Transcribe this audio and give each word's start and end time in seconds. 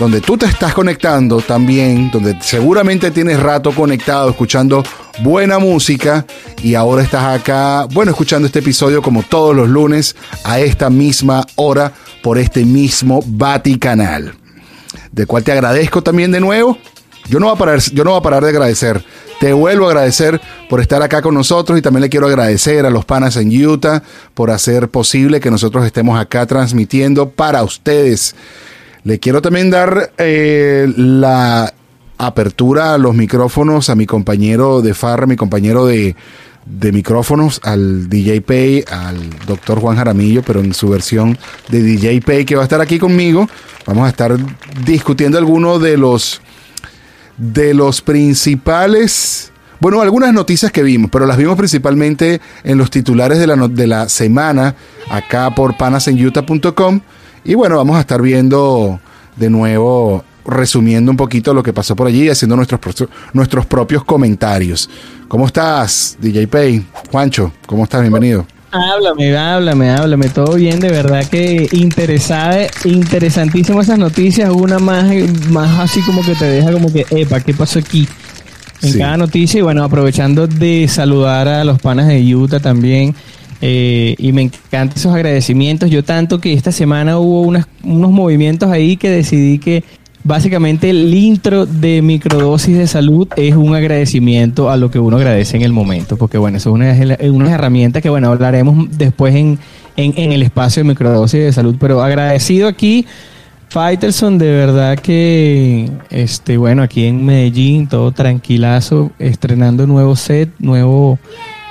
donde 0.01 0.23
tú 0.23 0.39
te 0.39 0.47
estás 0.47 0.73
conectando 0.73 1.43
también, 1.43 2.11
donde 2.11 2.35
seguramente 2.41 3.11
tienes 3.11 3.39
rato 3.39 3.71
conectado 3.73 4.31
escuchando 4.31 4.83
buena 5.23 5.59
música 5.59 6.25
y 6.63 6.75
ahora 6.75 7.03
estás 7.03 7.39
acá, 7.39 7.87
bueno, 7.93 8.11
escuchando 8.11 8.47
este 8.47 8.61
episodio 8.61 9.03
como 9.03 9.23
todos 9.23 9.55
los 9.55 9.69
lunes 9.69 10.17
a 10.43 10.59
esta 10.59 10.89
misma 10.89 11.47
hora 11.57 11.93
por 12.23 12.39
este 12.39 12.65
mismo 12.65 13.23
Vaticanal, 13.27 14.35
del 15.13 15.27
cual 15.27 15.45
te 15.45 15.53
agradezco 15.53 16.03
también 16.03 16.33
de 16.33 16.41
nuevo. 16.41 16.79
Yo 17.31 17.39
no, 17.39 17.47
voy 17.47 17.55
a 17.55 17.59
parar, 17.59 17.81
yo 17.81 18.03
no 18.03 18.17
a 18.17 18.23
parar 18.23 18.43
de 18.43 18.49
agradecer. 18.49 19.05
Te 19.39 19.53
vuelvo 19.53 19.87
a 19.87 19.91
agradecer 19.91 20.41
por 20.69 20.81
estar 20.81 21.01
acá 21.01 21.23
con 21.23 21.33
nosotros 21.33 21.79
y 21.79 21.83
también 21.83 22.03
le 22.03 22.09
quiero 22.09 22.27
agradecer 22.27 22.85
a 22.85 22.91
los 22.91 23.05
panas 23.05 23.37
en 23.37 23.49
Utah 23.65 24.03
por 24.35 24.51
hacer 24.51 24.89
posible 24.89 25.39
que 25.39 25.49
nosotros 25.49 25.87
estemos 25.87 26.19
acá 26.19 26.45
transmitiendo 26.47 27.31
para 27.31 27.63
ustedes. 27.63 28.35
Le 29.05 29.21
quiero 29.21 29.41
también 29.41 29.71
dar 29.71 30.11
eh, 30.19 30.93
la 30.97 31.73
apertura 32.19 32.95
a 32.95 32.99
los 32.99 33.15
micrófonos 33.15 33.91
a 33.91 33.95
mi 33.95 34.07
compañero 34.07 34.83
de 34.83 34.93
Farra, 34.93 35.27
mi 35.27 35.37
compañero 35.37 35.87
de, 35.87 36.17
de 36.67 36.93
micrófonos, 36.93 37.61
al 37.63 38.09
DJ 38.09 38.41
Pay, 38.41 38.85
al 38.91 39.31
doctor 39.47 39.79
Juan 39.79 39.97
Jaramillo, 39.97 40.43
pero 40.43 40.59
en 40.59 40.75
su 40.75 40.89
versión 40.89 41.39
de 41.69 41.81
DJ 41.81 42.23
Pay, 42.23 42.45
que 42.45 42.57
va 42.57 42.63
a 42.63 42.65
estar 42.65 42.81
aquí 42.81 42.99
conmigo. 42.99 43.49
Vamos 43.87 44.05
a 44.05 44.09
estar 44.09 44.37
discutiendo 44.85 45.39
algunos 45.39 45.81
de 45.81 45.97
los 45.97 46.43
de 47.41 47.73
los 47.73 48.03
principales, 48.03 49.51
bueno, 49.81 50.03
algunas 50.03 50.33
noticias 50.35 50.71
que 50.71 50.83
vimos, 50.83 51.11
pero 51.11 51.27
las 51.27 51.39
vimos 51.39 51.57
principalmente 51.57 52.41
en 52.65 52.77
los 52.77 52.91
titulares 52.91 53.39
de 53.39 53.47
la, 53.47 53.57
de 53.67 53.87
la 53.87 54.09
semana 54.11 54.75
acá 55.11 55.55
por 55.55 55.77
panasenyuta.com. 55.77 57.01
Y 57.45 57.55
bueno, 57.55 57.79
vamos 57.79 57.97
a 57.97 58.01
estar 58.01 58.21
viendo 58.21 59.01
de 59.37 59.49
nuevo, 59.49 60.23
resumiendo 60.45 61.11
un 61.11 61.17
poquito 61.17 61.55
lo 61.55 61.63
que 61.63 61.73
pasó 61.73 61.97
por 61.97 62.07
allí, 62.07 62.29
haciendo 62.29 62.57
nuestros, 62.57 63.09
nuestros 63.33 63.65
propios 63.65 64.05
comentarios. 64.05 64.91
¿Cómo 65.27 65.47
estás, 65.47 66.19
DJ 66.21 66.47
Pay? 66.47 66.87
Juancho, 67.11 67.53
¿cómo 67.67 67.85
estás? 67.85 68.03
Bienvenido. 68.03 68.60
Háblame, 68.73 69.37
háblame, 69.37 69.91
háblame, 69.91 70.29
todo 70.29 70.55
bien, 70.55 70.79
de 70.79 70.91
verdad 70.91 71.25
que 71.29 71.69
interesada, 71.73 72.69
interesantísimo 72.85 73.81
esas 73.81 73.99
noticias, 73.99 74.49
una 74.51 74.79
más, 74.79 75.07
más 75.51 75.81
así 75.81 76.01
como 76.03 76.23
que 76.23 76.37
te 76.37 76.45
deja 76.45 76.71
como 76.73 76.93
que, 76.93 77.05
epa, 77.11 77.41
¿qué 77.41 77.53
pasó 77.53 77.81
aquí? 77.81 78.07
En 78.83 78.93
Sí. 78.93 78.99
cada 78.99 79.17
noticia 79.17 79.59
y 79.59 79.63
bueno, 79.63 79.83
aprovechando 79.83 80.47
de 80.47 80.87
saludar 80.89 81.49
a 81.49 81.65
los 81.65 81.81
panas 81.81 82.07
de 82.07 82.35
Utah 82.35 82.61
también, 82.61 83.15
eh, 83.61 84.15
y 84.19 84.33
me 84.33 84.43
encantan 84.43 84.97
esos 84.97 85.13
agradecimientos, 85.13 85.91
yo 85.91 86.05
tanto 86.05 86.41
que 86.41 86.53
esta 86.53 86.71
semana 86.71 87.19
hubo 87.19 87.43
unas- 87.43 87.67
unos 87.83 88.13
movimientos 88.13 88.71
ahí 88.71 88.97
que 88.97 89.11
decidí 89.11 89.59
que 89.59 89.83
básicamente 90.25 90.91
el 90.91 91.13
intro 91.15 91.67
de 91.67 92.03
microdosis 92.03 92.77
de 92.77 92.87
salud 92.87 93.29
es 93.37 93.55
un 93.57 93.75
agradecimiento 93.75 94.71
a 94.71 94.77
lo 94.77 94.91
que 94.91 94.99
uno 94.99 95.17
agradece 95.17 95.57
en 95.57 95.63
el 95.63 95.73
momento, 95.73 96.17
porque 96.17 96.39
bueno, 96.39 96.59
eso 96.59 96.71
es 96.71 96.75
una, 96.75 97.17
una 97.33 97.53
herramienta 97.53 98.01
que 98.01 98.11
bueno, 98.11 98.29
hablaremos 98.29 98.97
después 98.97 99.35
en, 99.35 99.59
en, 99.97 100.15
en 100.17 100.33
el 100.33 100.43
espacio 100.43 100.83
de 100.83 100.89
microdosis 100.89 101.41
de 101.41 101.53
salud, 101.53 101.77
pero 101.79 102.03
agradecido 102.03 102.69
aquí. 102.69 103.07
Faitelson, 103.71 104.37
de 104.37 104.51
verdad 104.51 104.99
que, 104.99 105.89
este, 106.11 106.57
bueno, 106.57 106.83
aquí 106.83 107.05
en 107.05 107.25
Medellín, 107.25 107.87
todo 107.87 108.11
tranquilazo, 108.11 109.13
estrenando 109.21 109.87
nuevo 109.87 110.17
set, 110.17 110.51
nuevo, 110.59 111.21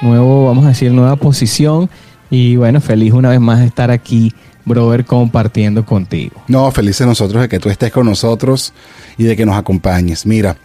nuevo, 0.02 0.46
vamos 0.46 0.64
a 0.64 0.70
decir, 0.70 0.94
nueva 0.94 1.18
posición. 1.18 1.90
Y 2.30 2.56
bueno, 2.56 2.80
feliz 2.80 3.12
una 3.12 3.32
vez 3.32 3.42
más 3.42 3.60
de 3.60 3.66
estar 3.66 3.92
aquí, 3.92 4.32
brother, 4.70 5.04
compartiendo 5.04 5.86
contigo. 5.86 6.42
No, 6.48 6.72
felices 6.72 7.06
nosotros 7.06 7.42
de 7.42 7.50
que 7.50 7.60
tú 7.60 7.70
estés 7.70 7.92
con 7.92 8.06
nosotros 8.06 8.72
y 9.18 9.26
de 9.26 9.36
que 9.36 9.46
nos 9.46 9.58
acompañes. 9.58 10.26
Mira, 10.26 10.56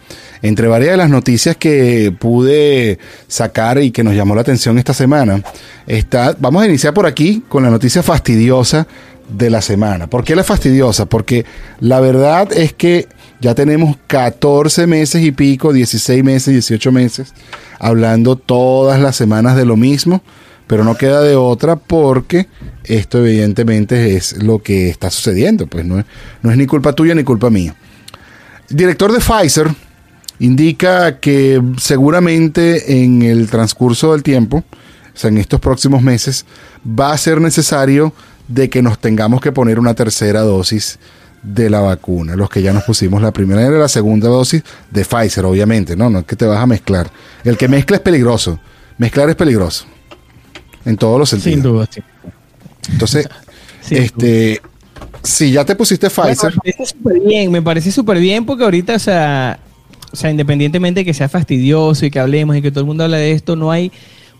entre 0.41 0.69
varias 0.69 0.91
de 0.91 0.97
las 0.97 1.09
noticias 1.09 1.57
que 1.57 2.15
pude 2.17 2.97
sacar 3.27 3.81
y 3.81 3.91
que 3.91 4.03
nos 4.03 4.15
llamó 4.15 4.33
la 4.35 4.41
atención 4.41 4.77
esta 4.77 4.93
semana, 4.93 5.43
está, 5.85 6.33
vamos 6.39 6.63
a 6.63 6.67
iniciar 6.67 6.93
por 6.93 7.05
aquí 7.05 7.43
con 7.49 7.63
la 7.63 7.69
noticia 7.69 8.01
fastidiosa 8.01 8.87
de 9.29 9.49
la 9.49 9.61
semana. 9.61 10.07
¿Por 10.07 10.23
qué 10.23 10.35
la 10.35 10.43
fastidiosa? 10.43 11.05
Porque 11.07 11.45
la 11.79 11.99
verdad 11.99 12.53
es 12.53 12.73
que 12.73 13.07
ya 13.41 13.55
tenemos 13.55 13.97
14 14.07 14.87
meses 14.87 15.23
y 15.23 15.31
pico, 15.31 15.73
16 15.73 16.23
meses, 16.23 16.53
18 16.53 16.91
meses, 16.91 17.33
hablando 17.79 18.35
todas 18.35 18.99
las 18.99 19.15
semanas 19.15 19.55
de 19.55 19.65
lo 19.65 19.77
mismo, 19.77 20.21
pero 20.67 20.83
no 20.83 20.95
queda 20.95 21.21
de 21.21 21.35
otra 21.35 21.75
porque 21.75 22.47
esto 22.83 23.25
evidentemente 23.25 24.15
es 24.15 24.41
lo 24.43 24.59
que 24.59 24.89
está 24.89 25.09
sucediendo, 25.09 25.67
pues 25.67 25.85
no 25.85 25.99
es, 25.99 26.05
no 26.41 26.51
es 26.51 26.57
ni 26.57 26.65
culpa 26.65 26.93
tuya 26.93 27.15
ni 27.15 27.23
culpa 27.23 27.49
mía. 27.49 27.75
El 28.69 28.77
director 28.77 29.11
de 29.11 29.19
Pfizer 29.19 29.67
indica 30.39 31.19
que 31.19 31.61
seguramente 31.77 33.03
en 33.03 33.21
el 33.21 33.49
transcurso 33.49 34.11
del 34.11 34.23
tiempo, 34.23 34.57
o 34.57 35.17
sea, 35.17 35.29
en 35.29 35.37
estos 35.37 35.59
próximos 35.59 36.01
meses, 36.01 36.45
va 36.87 37.13
a 37.13 37.17
ser 37.17 37.39
necesario 37.39 38.13
de 38.47 38.69
que 38.69 38.81
nos 38.81 38.99
tengamos 38.99 39.41
que 39.41 39.51
poner 39.51 39.79
una 39.79 39.93
tercera 39.93 40.41
dosis 40.41 40.99
de 41.41 41.69
la 41.69 41.79
vacuna. 41.79 42.35
Los 42.35 42.49
que 42.49 42.61
ya 42.61 42.73
nos 42.73 42.83
pusimos 42.83 43.21
la 43.21 43.31
primera 43.31 43.65
y 43.65 43.71
la 43.71 43.87
segunda 43.87 44.27
dosis 44.27 44.63
de 44.91 45.05
Pfizer, 45.05 45.45
obviamente, 45.45 45.95
¿no? 45.95 46.09
No 46.09 46.19
es 46.19 46.25
que 46.25 46.35
te 46.35 46.45
vas 46.45 46.59
a 46.59 46.65
mezclar. 46.65 47.09
El 47.43 47.57
que 47.57 47.67
mezcla 47.67 47.97
es 47.97 48.01
peligroso. 48.01 48.59
Mezclar 48.97 49.29
es 49.29 49.35
peligroso. 49.35 49.85
En 50.85 50.97
todos 50.97 51.19
los 51.19 51.29
sentidos. 51.29 51.53
Sin 51.53 51.63
duda, 51.63 51.87
sí. 51.89 52.01
Entonces, 52.91 53.27
Sin 53.81 53.97
este, 53.97 54.61
si 55.23 55.51
ya 55.51 55.65
te 55.65 55.75
pusiste 55.75 56.09
Pfizer, 56.09 56.53
Bueno, 56.55 56.61
me 56.63 56.71
parece 56.71 56.85
súper 56.85 57.19
bien, 57.21 57.51
me 57.51 57.61
parece 57.61 57.91
súper 57.91 58.19
bien 58.19 58.45
porque 58.45 58.63
ahorita, 58.63 58.95
o 58.95 58.99
sea, 58.99 59.59
o 60.11 60.15
sea, 60.15 60.31
independientemente 60.31 61.01
de 61.01 61.05
que 61.05 61.13
sea 61.13 61.29
fastidioso 61.29 62.05
y 62.05 62.11
que 62.11 62.19
hablemos 62.19 62.55
y 62.55 62.61
que 62.61 62.71
todo 62.71 62.81
el 62.81 62.85
mundo 62.87 63.03
habla 63.03 63.17
de 63.17 63.31
esto, 63.31 63.55
no 63.55 63.71
hay 63.71 63.91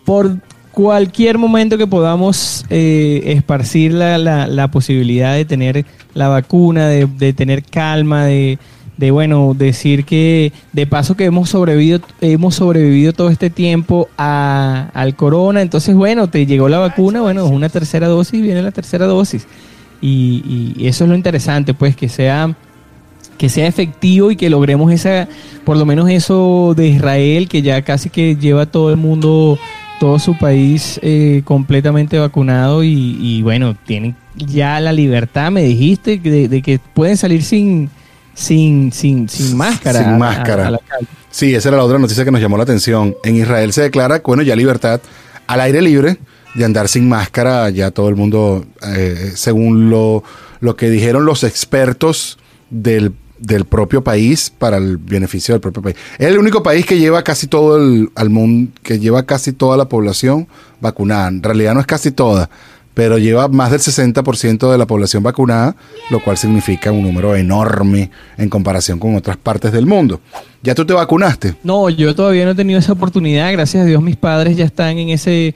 por 0.05 0.37
cualquier 0.71 1.37
momento 1.37 1.77
que 1.77 1.87
podamos 1.87 2.65
eh, 2.69 3.23
esparcir 3.27 3.93
la, 3.93 4.17
la- 4.17 4.47
la 4.47 4.69
posibilidad 4.69 5.33
de 5.33 5.45
tener 5.45 5.85
la 6.13 6.27
vacuna, 6.27 6.87
de, 6.87 7.05
de 7.07 7.33
tener 7.33 7.63
calma, 7.63 8.25
de, 8.25 8.59
de, 8.97 9.11
bueno, 9.11 9.53
decir 9.57 10.05
que 10.05 10.51
de 10.73 10.87
paso 10.87 11.15
que 11.15 11.25
hemos 11.25 11.49
sobrevivido, 11.49 11.99
hemos 12.21 12.55
sobrevivido 12.55 13.13
todo 13.13 13.29
este 13.29 13.49
tiempo 13.49 14.07
a- 14.17 14.89
al 14.93 15.15
corona, 15.15 15.61
entonces 15.61 15.95
bueno, 15.95 16.27
te 16.29 16.45
llegó 16.45 16.69
la 16.69 16.79
vacuna, 16.79 17.21
bueno, 17.21 17.45
es 17.45 17.51
una 17.51 17.69
tercera 17.69 18.07
dosis, 18.07 18.41
viene 18.41 18.61
la 18.61 18.71
tercera 18.71 19.05
dosis. 19.05 19.47
Y, 20.01 20.73
y 20.77 20.87
eso 20.87 21.03
es 21.05 21.09
lo 21.09 21.15
interesante, 21.15 21.73
pues, 21.73 21.95
que 21.95 22.09
sea 22.09 22.55
que 23.37 23.49
sea 23.49 23.67
efectivo 23.67 24.31
y 24.31 24.37
que 24.37 24.49
logremos 24.49 24.93
esa, 24.93 25.27
por 25.65 25.75
lo 25.75 25.85
menos 25.85 26.09
eso 26.09 26.73
de 26.77 26.87
Israel, 26.87 27.49
que 27.49 27.61
ya 27.61 27.81
casi 27.81 28.09
que 28.09 28.37
lleva 28.37 28.65
todo 28.65 28.91
el 28.91 28.95
mundo, 28.95 29.59
todo 29.99 30.19
su 30.19 30.37
país 30.37 31.01
eh, 31.03 31.41
completamente 31.43 32.17
vacunado 32.17 32.81
y, 32.81 33.17
y 33.19 33.41
bueno, 33.41 33.75
tienen 33.85 34.15
ya 34.37 34.79
la 34.79 34.93
libertad, 34.93 35.51
me 35.51 35.63
dijiste, 35.63 36.17
de, 36.17 36.47
de 36.47 36.61
que 36.61 36.79
pueden 36.93 37.17
salir 37.17 37.43
sin, 37.43 37.89
sin, 38.35 38.91
sin, 38.91 39.27
sin 39.27 39.57
máscara. 39.57 39.99
Sin 40.03 40.13
a- 40.13 40.17
máscara. 40.17 40.67
a 40.67 40.71
la 40.71 40.77
calle. 40.79 41.07
Sí, 41.31 41.55
esa 41.55 41.69
era 41.69 41.77
la 41.77 41.83
otra 41.83 41.97
noticia 41.97 42.23
que 42.23 42.31
nos 42.31 42.39
llamó 42.41 42.57
la 42.57 42.63
atención. 42.63 43.15
En 43.23 43.35
Israel 43.35 43.73
se 43.73 43.81
declara, 43.81 44.21
bueno, 44.23 44.43
ya 44.43 44.55
libertad 44.55 45.01
al 45.47 45.59
aire 45.61 45.81
libre 45.81 46.17
de 46.53 46.63
andar 46.63 46.87
sin 46.87 47.09
máscara, 47.09 47.69
ya 47.71 47.91
todo 47.91 48.07
el 48.09 48.15
mundo, 48.15 48.65
eh, 48.95 49.31
según 49.35 49.89
lo, 49.89 50.23
lo 50.59 50.75
que 50.77 50.89
dijeron 50.89 51.25
los 51.25 51.43
expertos 51.43 52.37
del, 52.69 53.11
del 53.39 53.65
propio 53.65 54.01
país 54.03 54.49
para 54.57 54.77
el 54.77 54.95
beneficio 54.97 55.53
del 55.53 55.59
propio 55.61 55.81
país. 55.81 55.97
Es 56.17 56.27
el 56.27 56.37
único 56.37 56.63
país 56.63 56.85
que 56.85 56.97
lleva 56.97 57.21
casi 57.23 57.47
todo 57.47 57.75
el 57.77 58.09
al 58.15 58.29
mundo, 58.29 58.71
que 58.81 58.99
lleva 58.99 59.23
casi 59.25 59.51
toda 59.51 59.75
la 59.75 59.89
población 59.89 60.47
vacunada. 60.79 61.27
En 61.27 61.43
realidad 61.43 61.73
no 61.73 61.81
es 61.81 61.85
casi 61.85 62.11
toda, 62.11 62.49
pero 62.95 63.19
lleva 63.19 63.49
más 63.49 63.69
del 63.69 63.81
60% 63.81 64.71
de 64.71 64.77
la 64.77 64.87
población 64.87 65.21
vacunada, 65.21 65.75
lo 66.09 66.23
cual 66.23 66.37
significa 66.37 66.91
un 66.91 67.03
número 67.03 67.35
enorme 67.35 68.09
en 68.37 68.49
comparación 68.49 68.97
con 68.97 69.15
otras 69.15 69.37
partes 69.37 69.71
del 69.73 69.85
mundo. 69.85 70.21
¿Ya 70.63 70.73
tú 70.73 70.85
te 70.85 70.93
vacunaste? 70.93 71.55
No, 71.61 71.89
yo 71.89 72.15
todavía 72.15 72.45
no 72.45 72.51
he 72.51 72.55
tenido 72.55 72.79
esa 72.79 72.93
oportunidad. 72.93 73.51
Gracias 73.51 73.83
a 73.83 73.85
Dios 73.85 74.01
mis 74.01 74.15
padres 74.15 74.55
ya 74.55 74.65
están 74.65 74.97
en 74.97 75.09
ese 75.09 75.53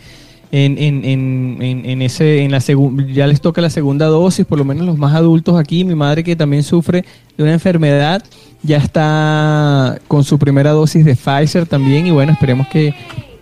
en, 0.52 0.78
en, 0.78 1.06
en, 1.06 1.86
en, 1.86 2.02
ese 2.02 2.44
en 2.44 2.52
la 2.52 2.60
ya 2.60 3.28
les 3.28 3.40
toca 3.40 3.62
la 3.62 3.70
segunda 3.70 4.08
dosis, 4.08 4.46
por 4.46 4.58
lo 4.58 4.66
menos 4.66 4.86
los 4.86 4.98
más 4.98 5.16
adultos 5.16 5.58
aquí, 5.60 5.86
mi 5.86 5.96
madre 5.96 6.24
que 6.24 6.36
también 6.36 6.64
sufre 6.64 7.06
de 7.38 7.44
una 7.44 7.54
enfermedad 7.54 8.24
ya 8.64 8.78
está 8.78 10.00
con 10.08 10.24
su 10.24 10.38
primera 10.38 10.72
dosis 10.72 11.06
de 11.06 11.16
Pfizer 11.16 11.66
también 11.66 12.08
y 12.08 12.12
bueno, 12.12 12.32
esperemos 12.32 12.68
que 12.68 12.94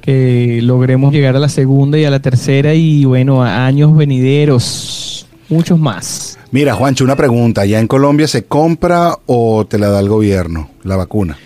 logremos 0.08 1.14
llegar 1.14 1.36
a 1.36 1.40
la 1.40 1.50
segunda 1.50 1.98
y 2.00 2.06
a 2.06 2.10
la 2.10 2.22
tercera 2.22 2.74
y 2.74 3.06
bueno, 3.06 3.44
a 3.44 3.66
años 3.66 3.96
venideros, 3.96 5.28
muchos 5.50 5.78
más. 5.78 6.40
Mira, 6.52 6.76
Juancho, 6.76 7.04
una 7.04 7.16
pregunta. 7.16 7.66
¿Ya 7.66 7.80
en 7.80 7.88
Colombia 7.88 8.28
se 8.28 8.46
compra 8.46 9.18
o 9.26 9.66
te 9.66 9.78
la 9.78 9.90
da 9.90 10.00
el 10.00 10.08
gobierno, 10.08 10.70
la 10.84 10.96
vacuna? 10.96 11.38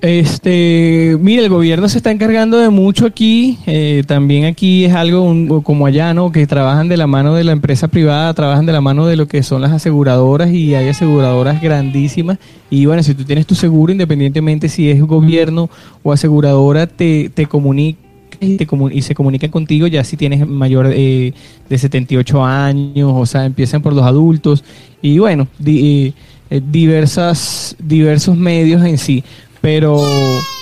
Este, 0.00 1.18
mire, 1.20 1.44
el 1.44 1.50
gobierno 1.50 1.86
se 1.88 1.98
está 1.98 2.10
encargando 2.10 2.58
de 2.58 2.70
mucho 2.70 3.04
aquí. 3.04 3.58
Eh, 3.66 4.02
también 4.06 4.46
aquí 4.46 4.86
es 4.86 4.94
algo 4.94 5.62
como 5.62 5.84
allá, 5.84 6.14
¿no? 6.14 6.32
Que 6.32 6.46
trabajan 6.46 6.88
de 6.88 6.96
la 6.96 7.06
mano 7.06 7.34
de 7.34 7.44
la 7.44 7.52
empresa 7.52 7.88
privada, 7.88 8.32
trabajan 8.32 8.64
de 8.64 8.72
la 8.72 8.80
mano 8.80 9.06
de 9.06 9.16
lo 9.16 9.28
que 9.28 9.42
son 9.42 9.60
las 9.60 9.72
aseguradoras 9.72 10.50
y 10.50 10.74
hay 10.74 10.88
aseguradoras 10.88 11.60
grandísimas. 11.60 12.38
Y 12.70 12.86
bueno, 12.86 13.02
si 13.02 13.14
tú 13.14 13.24
tienes 13.24 13.46
tu 13.46 13.54
seguro, 13.54 13.92
independientemente 13.92 14.70
si 14.70 14.90
es 14.90 15.02
gobierno 15.02 15.68
o 16.02 16.12
aseguradora, 16.12 16.86
te, 16.86 17.28
te 17.28 17.44
comunica 17.44 17.98
y, 18.40 19.02
se 19.02 19.14
comunican 19.14 19.50
contigo 19.50 19.86
ya 19.86 20.02
si 20.02 20.16
tienes 20.16 20.46
mayor 20.46 20.90
eh, 20.92 21.34
de 21.68 21.78
78 21.78 22.42
años, 22.42 23.12
o 23.14 23.26
sea, 23.26 23.44
empiezan 23.44 23.82
por 23.82 23.92
los 23.92 24.04
adultos 24.04 24.64
y 25.02 25.18
bueno, 25.18 25.46
eh, 25.64 26.12
diversas, 26.50 27.76
diversos 27.78 28.36
medios 28.36 28.82
en 28.82 28.98
sí. 28.98 29.22
Pero, 29.60 30.02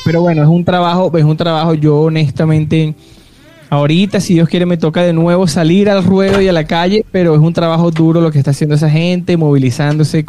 pero 0.05 0.23
bueno, 0.23 0.43
es 0.43 0.49
un 0.49 0.65
trabajo, 0.65 1.17
es 1.17 1.25
un 1.25 1.37
trabajo, 1.37 1.75
yo 1.75 2.01
honestamente, 2.01 2.95
ahorita, 3.71 4.21
si 4.21 4.35
Dios 4.35 4.49
quiere, 4.49 4.67
me 4.67 4.77
toca 4.77 5.03
de 5.03 5.13
nuevo 5.13 5.47
salir 5.47 5.89
al 5.89 6.03
ruedo 6.05 6.41
y 6.41 6.49
a 6.49 6.53
la 6.53 6.65
calle, 6.65 7.05
pero 7.13 7.35
es 7.35 7.41
un 7.41 7.53
trabajo 7.53 7.91
duro 7.91 8.21
lo 8.21 8.33
que 8.33 8.39
está 8.39 8.51
haciendo 8.51 8.75
esa 8.75 8.91
gente, 8.91 9.37
movilizándose, 9.37 10.25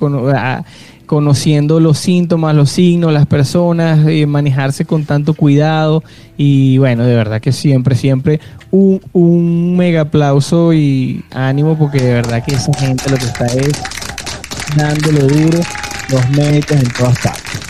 conociendo 1.08 1.80
los 1.80 1.98
síntomas, 1.98 2.56
los 2.56 2.70
signos, 2.70 3.12
las 3.12 3.26
personas, 3.26 4.08
eh, 4.08 4.28
manejarse 4.28 4.86
con 4.86 5.06
tanto 5.06 5.34
cuidado. 5.34 6.04
Y 6.38 6.78
bueno, 6.78 7.04
de 7.04 7.16
verdad 7.16 7.42
que 7.42 7.52
siempre, 7.52 7.96
siempre 7.96 8.40
un, 8.70 9.02
un 9.14 9.78
mega 9.78 10.02
aplauso 10.02 10.74
y 10.74 11.24
ánimo, 11.32 11.76
porque 11.76 12.00
de 12.00 12.14
verdad 12.14 12.44
que 12.44 12.54
esa 12.54 12.72
gente 12.74 13.10
lo 13.10 13.18
que 13.18 13.26
está 13.26 13.48
es 13.48 13.72
dándolo 14.76 15.22
duro, 15.22 15.60
los 16.10 16.30
médicos 16.30 16.78
en 16.78 16.94
todas 16.94 17.18
partes. 17.18 17.69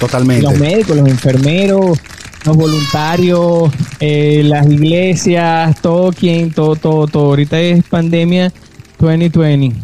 Totalmente. 0.00 0.42
Los 0.42 0.58
médicos, 0.58 0.96
los 0.96 1.08
enfermeros, 1.08 1.98
los 2.46 2.56
voluntarios, 2.56 3.70
eh, 4.00 4.42
las 4.44 4.66
iglesias, 4.66 5.78
todo 5.82 6.10
quien, 6.10 6.52
todo, 6.52 6.74
todo, 6.74 7.06
todo. 7.06 7.26
Ahorita 7.26 7.60
es 7.60 7.84
pandemia 7.84 8.50
2020. 8.98 9.76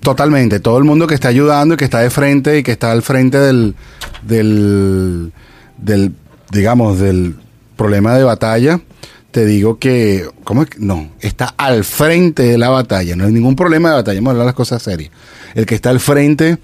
Totalmente, 0.00 0.58
todo 0.58 0.78
el 0.78 0.84
mundo 0.84 1.06
que 1.06 1.14
está 1.14 1.28
ayudando 1.28 1.74
y 1.74 1.76
que 1.76 1.84
está 1.84 2.00
de 2.00 2.10
frente 2.10 2.58
y 2.58 2.62
que 2.64 2.72
está 2.72 2.90
al 2.90 3.02
frente 3.02 3.38
del, 3.38 3.76
del, 4.26 5.32
del 5.78 6.12
digamos, 6.50 6.98
del 6.98 7.36
problema 7.76 8.16
de 8.16 8.24
batalla, 8.24 8.80
te 9.30 9.46
digo 9.46 9.78
que, 9.78 10.28
¿cómo 10.42 10.64
es? 10.64 10.70
No, 10.78 11.12
está 11.20 11.54
al 11.56 11.84
frente 11.84 12.42
de 12.42 12.58
la 12.58 12.70
batalla, 12.70 13.14
no 13.14 13.26
hay 13.26 13.32
ningún 13.32 13.54
problema 13.54 13.90
de 13.90 13.94
batalla, 13.94 14.18
vamos 14.18 14.30
a 14.30 14.32
hablar 14.32 14.46
las 14.46 14.56
cosas 14.56 14.82
serias. 14.82 15.12
El 15.54 15.66
que 15.66 15.76
está 15.76 15.90
al 15.90 16.00
frente 16.00 16.58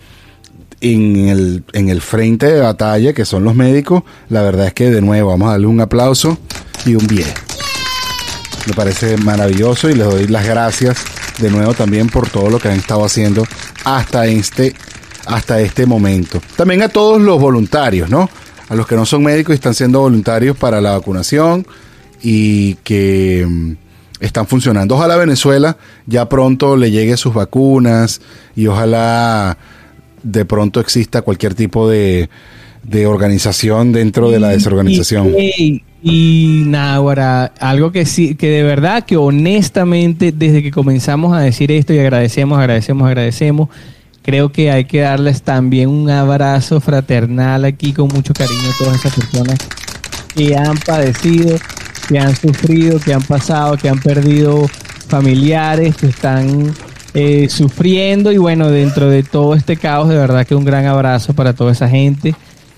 en 0.80 1.28
el, 1.28 1.64
en 1.72 1.88
el 1.88 2.00
frente 2.00 2.46
de 2.46 2.60
batalla, 2.60 3.12
que 3.12 3.24
son 3.24 3.44
los 3.44 3.54
médicos, 3.54 4.02
la 4.28 4.42
verdad 4.42 4.66
es 4.66 4.74
que 4.74 4.90
de 4.90 5.00
nuevo 5.00 5.30
vamos 5.30 5.48
a 5.48 5.52
darle 5.52 5.66
un 5.66 5.80
aplauso 5.80 6.38
y 6.86 6.94
un 6.94 7.06
bien. 7.06 7.28
Me 8.66 8.74
parece 8.74 9.16
maravilloso 9.16 9.88
y 9.88 9.94
les 9.94 10.06
doy 10.06 10.26
las 10.26 10.46
gracias 10.46 10.98
de 11.38 11.50
nuevo 11.50 11.74
también 11.74 12.08
por 12.08 12.28
todo 12.28 12.50
lo 12.50 12.58
que 12.58 12.68
han 12.68 12.78
estado 12.78 13.04
haciendo 13.04 13.44
hasta 13.84 14.26
este, 14.26 14.74
hasta 15.26 15.60
este 15.60 15.86
momento. 15.86 16.40
También 16.56 16.82
a 16.82 16.88
todos 16.88 17.20
los 17.20 17.40
voluntarios, 17.40 18.10
¿no? 18.10 18.28
A 18.68 18.74
los 18.74 18.86
que 18.86 18.96
no 18.96 19.06
son 19.06 19.22
médicos 19.22 19.52
y 19.52 19.54
están 19.54 19.74
siendo 19.74 20.00
voluntarios 20.00 20.56
para 20.56 20.80
la 20.80 20.92
vacunación 20.92 21.66
y 22.22 22.74
que 22.76 23.46
mm, 23.48 23.72
están 24.20 24.46
funcionando. 24.46 24.96
Ojalá 24.96 25.16
Venezuela 25.16 25.76
ya 26.06 26.28
pronto 26.28 26.76
le 26.76 26.90
llegue 26.90 27.16
sus 27.16 27.32
vacunas 27.32 28.20
y 28.54 28.66
ojalá 28.66 29.56
de 30.22 30.44
pronto 30.44 30.80
exista 30.80 31.22
cualquier 31.22 31.54
tipo 31.54 31.88
de, 31.88 32.28
organización 33.06 33.92
dentro 33.92 34.30
de 34.30 34.40
la 34.40 34.48
desorganización. 34.48 35.34
Y, 36.00 36.62
nada, 36.66 36.94
ahora, 36.94 37.52
algo 37.58 37.90
que 37.90 38.06
sí, 38.06 38.36
que 38.36 38.48
de 38.48 38.62
verdad, 38.62 39.04
que 39.04 39.16
honestamente, 39.16 40.32
desde 40.32 40.62
que 40.62 40.70
comenzamos 40.70 41.36
a 41.36 41.40
decir 41.40 41.72
esto 41.72 41.92
y 41.92 41.98
agradecemos, 41.98 42.58
agradecemos, 42.58 43.08
agradecemos, 43.08 43.68
creo 44.22 44.52
que 44.52 44.70
hay 44.70 44.84
que 44.84 45.00
darles 45.00 45.42
también 45.42 45.88
un 45.88 46.08
abrazo 46.08 46.80
fraternal 46.80 47.64
aquí 47.64 47.92
con 47.92 48.08
mucho 48.08 48.32
cariño 48.32 48.60
a 48.60 48.78
todas 48.78 48.96
esas 48.96 49.14
personas 49.14 49.58
que 50.34 50.56
han 50.56 50.76
padecido, 50.78 51.56
que 52.08 52.18
han 52.18 52.36
sufrido, 52.36 53.00
que 53.00 53.12
han 53.12 53.22
pasado, 53.22 53.76
que 53.76 53.88
han 53.88 53.98
perdido 53.98 54.68
familiares, 55.08 55.96
que 55.96 56.06
están 56.06 56.72
eh, 57.14 57.48
sufriendo 57.48 58.32
y 58.32 58.38
bueno, 58.38 58.70
dentro 58.70 59.08
de 59.08 59.22
todo 59.22 59.54
este 59.54 59.76
caos, 59.76 60.08
de 60.08 60.16
verdad 60.16 60.46
que 60.46 60.54
un 60.54 60.64
gran 60.64 60.86
abrazo 60.86 61.32
para 61.32 61.54
toda 61.54 61.72
esa 61.72 61.88
gente, 61.88 62.34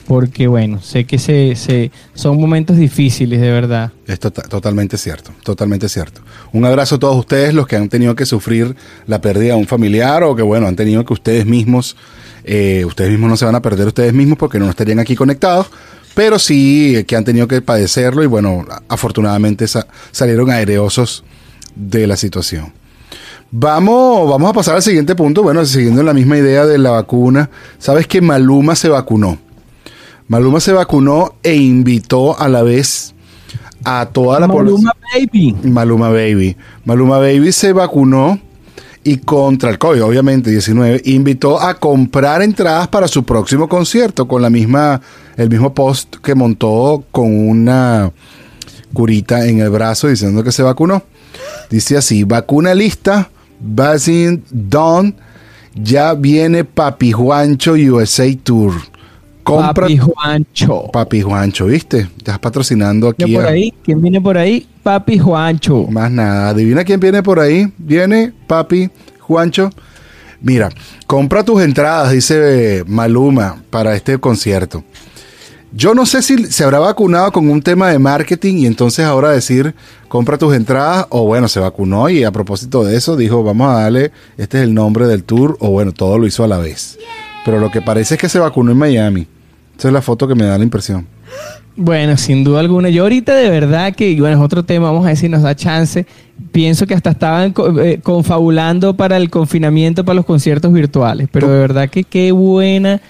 porque 0.06 0.46
bueno, 0.46 0.80
sé 0.82 1.04
que 1.04 1.18
se, 1.18 1.56
se 1.56 1.90
son 2.14 2.40
momentos 2.40 2.76
difíciles, 2.76 3.40
de 3.40 3.50
verdad. 3.50 3.92
Es 4.06 4.20
tota-, 4.20 4.42
totalmente 4.42 4.96
cierto, 4.98 5.32
totalmente 5.42 5.88
cierto. 5.88 6.20
Un 6.52 6.64
abrazo 6.64 6.96
a 6.96 6.98
todos 6.98 7.16
ustedes, 7.16 7.54
los 7.54 7.66
que 7.66 7.76
han 7.76 7.88
tenido 7.88 8.14
que 8.14 8.26
sufrir 8.26 8.74
la 9.06 9.20
pérdida 9.20 9.54
de 9.54 9.60
un 9.60 9.66
familiar 9.66 10.22
o 10.22 10.34
que 10.34 10.42
bueno, 10.42 10.66
han 10.66 10.76
tenido 10.76 11.04
que 11.04 11.12
ustedes 11.12 11.46
mismos, 11.46 11.96
eh, 12.44 12.84
ustedes 12.86 13.10
mismos 13.10 13.30
no 13.30 13.36
se 13.36 13.44
van 13.44 13.54
a 13.54 13.62
perder 13.62 13.88
ustedes 13.88 14.12
mismos 14.12 14.38
porque 14.38 14.58
no 14.58 14.70
estarían 14.70 15.00
aquí 15.00 15.16
conectados, 15.16 15.70
pero 16.14 16.38
sí 16.38 17.04
que 17.06 17.16
han 17.16 17.24
tenido 17.24 17.46
que 17.46 17.62
padecerlo 17.62 18.22
y 18.22 18.26
bueno, 18.26 18.64
afortunadamente 18.88 19.66
salieron 20.12 20.50
aereosos 20.50 21.24
de 21.74 22.06
la 22.06 22.16
situación. 22.16 22.79
Vamos, 23.52 24.30
vamos 24.30 24.50
a 24.50 24.52
pasar 24.52 24.76
al 24.76 24.82
siguiente 24.82 25.16
punto. 25.16 25.42
Bueno, 25.42 25.64
siguiendo 25.64 26.02
la 26.02 26.14
misma 26.14 26.38
idea 26.38 26.66
de 26.66 26.78
la 26.78 26.90
vacuna, 26.90 27.50
sabes 27.78 28.06
que 28.06 28.20
Maluma 28.20 28.76
se 28.76 28.88
vacunó. 28.88 29.38
Maluma 30.28 30.60
se 30.60 30.72
vacunó 30.72 31.34
e 31.42 31.56
invitó 31.56 32.38
a 32.38 32.48
la 32.48 32.62
vez 32.62 33.14
a 33.82 34.06
toda 34.12 34.38
la 34.38 34.46
población. 34.46 34.84
Maluma 34.84 34.92
Baby. 35.14 35.56
Maluma 35.64 36.08
Baby. 36.10 36.56
Maluma 36.84 37.18
Baby 37.18 37.50
se 37.50 37.72
vacunó 37.72 38.38
y 39.02 39.16
contra 39.16 39.70
el 39.70 39.78
COVID, 39.78 40.04
obviamente, 40.04 40.50
19, 40.50 41.02
invitó 41.06 41.60
a 41.60 41.74
comprar 41.74 42.42
entradas 42.42 42.86
para 42.86 43.08
su 43.08 43.24
próximo 43.24 43.68
concierto 43.68 44.28
con 44.28 44.42
la 44.42 44.50
misma, 44.50 45.00
el 45.36 45.48
mismo 45.48 45.74
post 45.74 46.16
que 46.22 46.34
montó 46.34 47.02
con 47.10 47.48
una 47.48 48.12
curita 48.92 49.46
en 49.46 49.60
el 49.60 49.70
brazo 49.70 50.08
diciendo 50.08 50.44
que 50.44 50.52
se 50.52 50.62
vacunó. 50.62 51.02
Dice 51.70 51.96
así, 51.96 52.24
vacuna 52.24 52.74
lista, 52.74 53.30
Basin 53.60 54.42
Dawn, 54.50 55.14
ya 55.74 56.14
viene 56.14 56.64
Papi 56.64 57.12
Juancho 57.12 57.72
USA 57.74 58.26
Tour. 58.42 58.72
Papi 59.44 59.98
Juancho. 59.98 60.90
Papi 60.92 61.22
Juancho, 61.22 61.66
¿viste? 61.66 62.08
Estás 62.16 62.38
patrocinando 62.38 63.08
aquí. 63.08 63.34
por 63.34 63.46
ahí? 63.46 63.74
¿Quién 63.82 64.00
viene 64.00 64.20
por 64.20 64.38
ahí? 64.38 64.66
Papi 64.82 65.18
Juancho. 65.18 65.86
Más 65.88 66.10
nada. 66.10 66.50
Adivina 66.50 66.84
quién 66.84 67.00
viene 67.00 67.22
por 67.22 67.40
ahí. 67.40 67.72
Viene 67.78 68.32
Papi 68.46 68.90
Juancho. 69.18 69.70
Mira, 70.42 70.70
compra 71.06 71.44
tus 71.44 71.62
entradas, 71.62 72.12
dice 72.12 72.84
Maluma, 72.86 73.62
para 73.68 73.94
este 73.94 74.18
concierto. 74.18 74.84
Yo 75.72 75.94
no 75.94 76.04
sé 76.04 76.22
si 76.22 76.46
se 76.46 76.64
habrá 76.64 76.80
vacunado 76.80 77.30
con 77.30 77.48
un 77.48 77.62
tema 77.62 77.90
de 77.90 77.98
marketing 77.98 78.56
y 78.56 78.66
entonces 78.66 79.04
ahora 79.04 79.30
decir, 79.30 79.74
compra 80.08 80.36
tus 80.36 80.54
entradas, 80.54 81.06
o 81.10 81.24
bueno, 81.26 81.46
se 81.46 81.60
vacunó 81.60 82.08
y 82.08 82.24
a 82.24 82.32
propósito 82.32 82.82
de 82.82 82.96
eso 82.96 83.16
dijo, 83.16 83.44
vamos 83.44 83.68
a 83.68 83.82
darle, 83.82 84.10
este 84.36 84.58
es 84.58 84.64
el 84.64 84.74
nombre 84.74 85.06
del 85.06 85.22
tour, 85.22 85.56
o 85.60 85.70
bueno, 85.70 85.92
todo 85.92 86.18
lo 86.18 86.26
hizo 86.26 86.42
a 86.42 86.48
la 86.48 86.58
vez. 86.58 86.98
Pero 87.44 87.60
lo 87.60 87.70
que 87.70 87.82
parece 87.82 88.14
es 88.14 88.20
que 88.20 88.28
se 88.28 88.40
vacunó 88.40 88.72
en 88.72 88.78
Miami. 88.78 89.26
Esa 89.78 89.88
es 89.88 89.94
la 89.94 90.02
foto 90.02 90.26
que 90.26 90.34
me 90.34 90.44
da 90.44 90.58
la 90.58 90.64
impresión. 90.64 91.06
Bueno, 91.76 92.16
sin 92.16 92.44
duda 92.44 92.60
alguna. 92.60 92.90
Yo 92.90 93.04
ahorita 93.04 93.34
de 93.34 93.48
verdad 93.48 93.94
que, 93.94 94.14
bueno, 94.20 94.36
es 94.36 94.42
otro 94.42 94.64
tema, 94.64 94.90
vamos 94.90 95.06
a 95.06 95.10
decir, 95.10 95.30
nos 95.30 95.42
da 95.42 95.54
chance. 95.54 96.04
Pienso 96.52 96.86
que 96.86 96.94
hasta 96.94 97.10
estaban 97.10 97.54
eh, 97.80 98.00
confabulando 98.02 98.94
para 98.94 99.16
el 99.16 99.30
confinamiento, 99.30 100.04
para 100.04 100.16
los 100.16 100.26
conciertos 100.26 100.72
virtuales. 100.72 101.28
Pero 101.32 101.48
de 101.48 101.58
verdad 101.58 101.88
que 101.88 102.04
qué 102.04 102.32
buena 102.32 103.00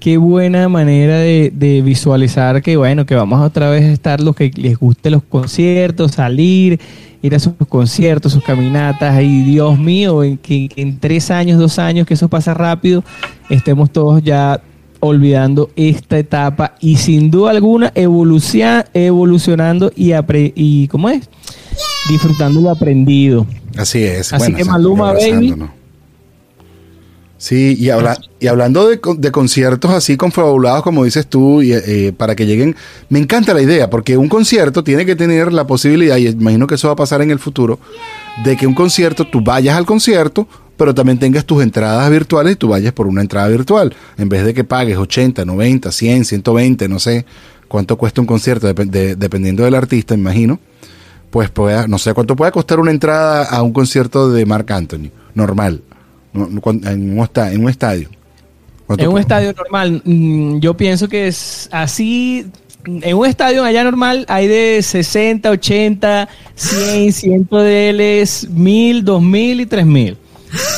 qué 0.00 0.16
buena 0.16 0.68
manera 0.68 1.18
de, 1.18 1.52
de, 1.54 1.82
visualizar 1.82 2.62
que, 2.62 2.76
bueno, 2.76 3.06
que 3.06 3.14
vamos 3.14 3.40
a 3.40 3.44
otra 3.44 3.70
vez 3.70 3.84
a 3.84 3.92
estar 3.92 4.20
los 4.20 4.36
que 4.36 4.50
les 4.54 4.78
guste 4.78 5.10
los 5.10 5.22
conciertos, 5.22 6.12
salir, 6.12 6.80
ir 7.22 7.34
a 7.34 7.38
sus 7.38 7.54
conciertos, 7.68 8.32
sus 8.32 8.44
caminatas, 8.44 9.20
y 9.22 9.42
Dios 9.42 9.78
mío, 9.78 10.22
en 10.22 10.38
que 10.38 10.68
en 10.76 10.98
tres 10.98 11.30
años, 11.30 11.58
dos 11.58 11.78
años, 11.78 12.06
que 12.06 12.14
eso 12.14 12.28
pasa 12.28 12.54
rápido, 12.54 13.02
estemos 13.50 13.90
todos 13.90 14.22
ya 14.22 14.60
olvidando 15.00 15.70
esta 15.76 16.18
etapa 16.18 16.74
y 16.80 16.96
sin 16.96 17.30
duda 17.30 17.52
alguna 17.52 17.92
evolucionando 17.94 19.92
y, 19.94 20.12
y 20.56 20.88
¿cómo 20.88 21.08
es? 21.08 21.30
Disfrutando 22.08 22.60
lo 22.60 22.70
aprendido. 22.70 23.46
Así 23.76 24.02
es. 24.02 24.32
Así 24.32 24.52
que 24.54 24.64
Maluma 24.64 25.12
Baby. 25.12 25.54
Sí, 27.38 27.76
y, 27.78 27.90
habla, 27.90 28.18
y 28.40 28.48
hablando 28.48 28.88
de, 28.88 29.00
de, 29.16 29.30
conciertos 29.30 29.92
así 29.92 30.16
confabulados, 30.16 30.82
como 30.82 31.04
dices 31.04 31.28
tú, 31.28 31.62
y, 31.62 31.72
eh, 31.72 32.12
para 32.16 32.34
que 32.34 32.46
lleguen, 32.46 32.74
me 33.10 33.20
encanta 33.20 33.54
la 33.54 33.62
idea, 33.62 33.88
porque 33.88 34.16
un 34.16 34.28
concierto 34.28 34.82
tiene 34.82 35.06
que 35.06 35.14
tener 35.14 35.52
la 35.52 35.64
posibilidad, 35.64 36.16
y 36.16 36.26
imagino 36.26 36.66
que 36.66 36.74
eso 36.74 36.88
va 36.88 36.94
a 36.94 36.96
pasar 36.96 37.22
en 37.22 37.30
el 37.30 37.38
futuro, 37.38 37.78
de 38.42 38.56
que 38.56 38.66
un 38.66 38.74
concierto, 38.74 39.24
tú 39.24 39.40
vayas 39.40 39.76
al 39.76 39.86
concierto, 39.86 40.48
pero 40.76 40.92
también 40.92 41.20
tengas 41.20 41.44
tus 41.44 41.62
entradas 41.62 42.10
virtuales 42.10 42.54
y 42.54 42.56
tú 42.56 42.68
vayas 42.68 42.92
por 42.92 43.06
una 43.06 43.20
entrada 43.20 43.46
virtual, 43.46 43.94
en 44.16 44.28
vez 44.28 44.44
de 44.44 44.52
que 44.52 44.64
pagues 44.64 44.96
80, 44.96 45.44
90, 45.44 45.92
100, 45.92 46.24
120, 46.24 46.88
no 46.88 46.98
sé 46.98 47.24
cuánto 47.68 47.96
cuesta 47.96 48.20
un 48.20 48.26
concierto, 48.26 48.66
dependiendo 48.66 49.62
del 49.62 49.76
artista, 49.76 50.12
imagino, 50.14 50.58
pues 51.30 51.50
pueda, 51.50 51.86
no 51.86 51.98
sé 51.98 52.14
cuánto 52.14 52.34
puede 52.34 52.50
costar 52.50 52.80
una 52.80 52.90
entrada 52.90 53.44
a 53.44 53.62
un 53.62 53.72
concierto 53.72 54.28
de 54.32 54.44
Marc 54.44 54.68
Anthony, 54.72 55.12
normal 55.34 55.82
en 56.34 56.60
un, 56.62 56.86
en 56.86 57.18
un 57.18 57.68
estadio? 57.68 58.08
En 58.96 59.08
un 59.08 59.18
estadio 59.18 59.52
normal, 59.52 60.00
mm, 60.04 60.60
yo 60.60 60.74
pienso 60.74 61.08
que 61.08 61.28
es 61.28 61.68
así. 61.70 62.46
En 62.86 63.16
un 63.16 63.26
estadio 63.26 63.62
allá 63.62 63.84
normal 63.84 64.24
hay 64.28 64.46
de 64.46 64.80
60, 64.82 65.50
80, 65.50 66.28
100, 66.54 67.12
100 67.12 67.48
de 67.50 68.26
1000, 68.50 69.04
2000 69.04 69.60
y 69.60 69.66
3000. 69.66 70.16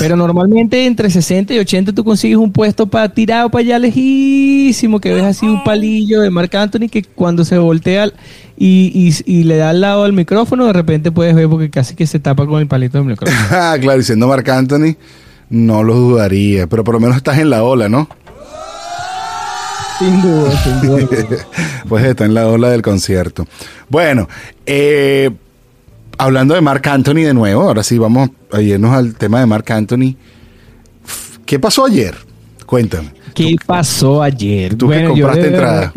Pero 0.01 0.17
normalmente 0.17 0.85
entre 0.87 1.09
60 1.09 1.55
y 1.55 1.59
80 1.59 1.93
tú 1.93 2.03
consigues 2.03 2.37
un 2.37 2.51
puesto 2.51 2.87
para 2.87 3.09
tirado 3.09 3.49
para 3.51 3.61
allá 3.61 3.79
lejísimo, 3.79 5.01
que 5.01 5.13
ves 5.13 5.23
así 5.23 5.47
un 5.47 5.63
palillo 5.63 6.21
de 6.23 6.31
Marc 6.31 6.53
Anthony 6.57 6.89
que 6.91 7.05
cuando 7.05 7.45
se 7.45 7.59
voltea 7.59 8.11
y, 8.57 9.15
y, 9.25 9.45
le 9.45 9.57
da 9.57 9.71
al 9.71 9.81
lado 9.81 10.03
al 10.03 10.13
micrófono, 10.13 10.67
de 10.67 10.73
repente 10.73 11.13
puedes 11.13 11.35
ver 11.35 11.49
porque 11.49 11.71
casi 11.71 11.95
que 11.95 12.07
se 12.07 12.19
tapa 12.19 12.45
con 12.47 12.61
el 12.61 12.67
palito 12.67 12.99
del 12.99 13.07
micrófono. 13.07 13.39
Ah, 13.51 13.77
claro, 13.81 13.99
diciendo 13.99 14.27
Marc 14.27 14.49
Anthony. 14.49 14.97
No 15.51 15.83
lo 15.83 15.95
dudaría, 15.95 16.67
pero 16.67 16.85
por 16.85 16.95
lo 16.95 17.01
menos 17.01 17.17
estás 17.17 17.39
en 17.39 17.51
la 17.51 17.65
ola, 17.65 17.89
¿no? 17.89 18.09
Sin 19.99 20.23
duda, 20.23 20.51
sin 20.63 20.81
duda. 20.81 21.09
pues 21.89 22.05
está 22.05 22.25
en 22.25 22.35
la 22.35 22.49
ola 22.49 22.71
del 22.71 22.81
concierto. 22.81 23.47
Bueno, 23.89 24.29
eh, 24.65 25.31
hablando 26.17 26.55
de 26.55 26.61
Mark 26.61 26.89
Anthony 26.89 27.23
de 27.23 27.35
nuevo, 27.35 27.63
ahora 27.63 27.83
sí 27.83 27.99
vamos 27.99 28.31
a 28.53 28.61
irnos 28.63 28.93
al 28.95 29.15
tema 29.17 29.41
de 29.41 29.47
Mark 29.47 29.71
Anthony. 29.71 30.17
¿Qué 31.45 31.59
pasó 31.59 31.85
ayer? 31.85 32.15
Cuéntame. 32.65 33.13
¿Qué 33.35 33.57
pasó 33.67 34.23
ayer? 34.23 34.77
Tú 34.77 34.89
que 34.89 35.05
compraste 35.05 35.47
entrada. 35.49 35.93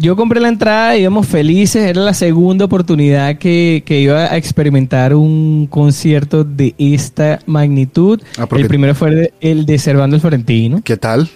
Yo 0.00 0.16
compré 0.16 0.40
la 0.40 0.48
entrada, 0.48 0.96
íbamos 0.96 1.26
felices, 1.26 1.84
era 1.84 2.00
la 2.00 2.14
segunda 2.14 2.64
oportunidad 2.64 3.36
que, 3.36 3.84
iba 3.86 4.32
a 4.32 4.36
experimentar 4.38 5.14
un 5.14 5.66
concierto 5.66 6.42
de 6.42 6.74
esta 6.78 7.40
magnitud. 7.44 8.18
Ah, 8.38 8.48
el 8.50 8.66
primero 8.66 8.94
fue 8.94 9.34
el 9.42 9.66
de 9.66 9.78
Servando 9.78 10.16
el 10.16 10.22
Florentino. 10.22 10.80
¿Qué 10.82 10.96
tal? 10.96 11.28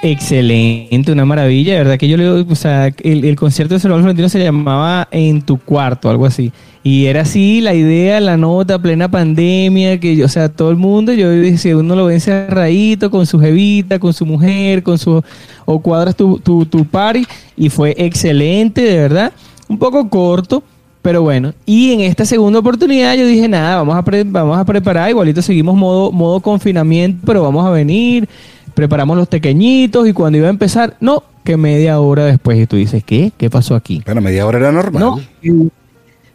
Excelente, 0.00 1.12
una 1.12 1.26
maravilla, 1.26 1.74
de 1.74 1.78
verdad 1.80 1.98
que 1.98 2.08
yo 2.08 2.16
le 2.16 2.26
o 2.26 2.54
sea, 2.54 2.86
el, 2.86 3.26
el 3.26 3.36
concierto 3.36 3.74
de 3.74 3.80
Servando 3.80 3.98
el 3.98 4.04
Florentino 4.04 4.30
se 4.30 4.42
llamaba 4.42 5.06
En 5.10 5.42
tu 5.42 5.58
cuarto, 5.58 6.08
algo 6.08 6.24
así. 6.24 6.50
Y 6.86 7.06
era 7.06 7.22
así 7.22 7.60
la 7.60 7.74
idea, 7.74 8.20
la 8.20 8.36
nota, 8.36 8.78
plena 8.78 9.10
pandemia, 9.10 9.98
que, 9.98 10.22
o 10.22 10.28
sea, 10.28 10.48
todo 10.48 10.70
el 10.70 10.76
mundo, 10.76 11.12
yo 11.12 11.28
decía, 11.30 11.76
uno 11.76 11.96
lo 11.96 12.04
ve 12.04 12.14
encerradito 12.14 13.10
con 13.10 13.26
su 13.26 13.40
jevita, 13.40 13.98
con 13.98 14.12
su 14.12 14.24
mujer, 14.24 14.84
con 14.84 14.96
su, 14.96 15.20
o 15.64 15.78
cuadras 15.80 16.14
tu, 16.14 16.38
tu, 16.38 16.64
tu 16.64 16.84
party, 16.84 17.26
y 17.56 17.70
fue 17.70 17.92
excelente, 17.98 18.82
de 18.82 18.98
verdad. 18.98 19.32
Un 19.68 19.80
poco 19.80 20.08
corto, 20.08 20.62
pero 21.02 21.22
bueno. 21.22 21.52
Y 21.66 21.92
en 21.92 22.02
esta 22.02 22.24
segunda 22.24 22.60
oportunidad 22.60 23.16
yo 23.16 23.26
dije, 23.26 23.48
nada, 23.48 23.82
vamos 23.82 23.96
a, 23.96 24.04
vamos 24.24 24.56
a 24.56 24.64
preparar, 24.64 25.10
igualito 25.10 25.42
seguimos 25.42 25.74
modo, 25.74 26.12
modo 26.12 26.38
confinamiento, 26.38 27.20
pero 27.26 27.42
vamos 27.42 27.66
a 27.66 27.70
venir, 27.70 28.28
preparamos 28.74 29.16
los 29.16 29.26
pequeñitos, 29.26 30.06
y 30.06 30.12
cuando 30.12 30.38
iba 30.38 30.46
a 30.46 30.50
empezar, 30.50 30.96
no, 31.00 31.24
que 31.42 31.56
media 31.56 31.98
hora 31.98 32.26
después, 32.26 32.60
y 32.60 32.66
tú 32.68 32.76
dices, 32.76 33.02
¿qué? 33.04 33.32
¿Qué 33.36 33.50
pasó 33.50 33.74
aquí? 33.74 34.02
Pero 34.06 34.20
media 34.20 34.46
hora 34.46 34.58
era 34.58 34.70
normal. 34.70 35.02
No, 35.02 35.20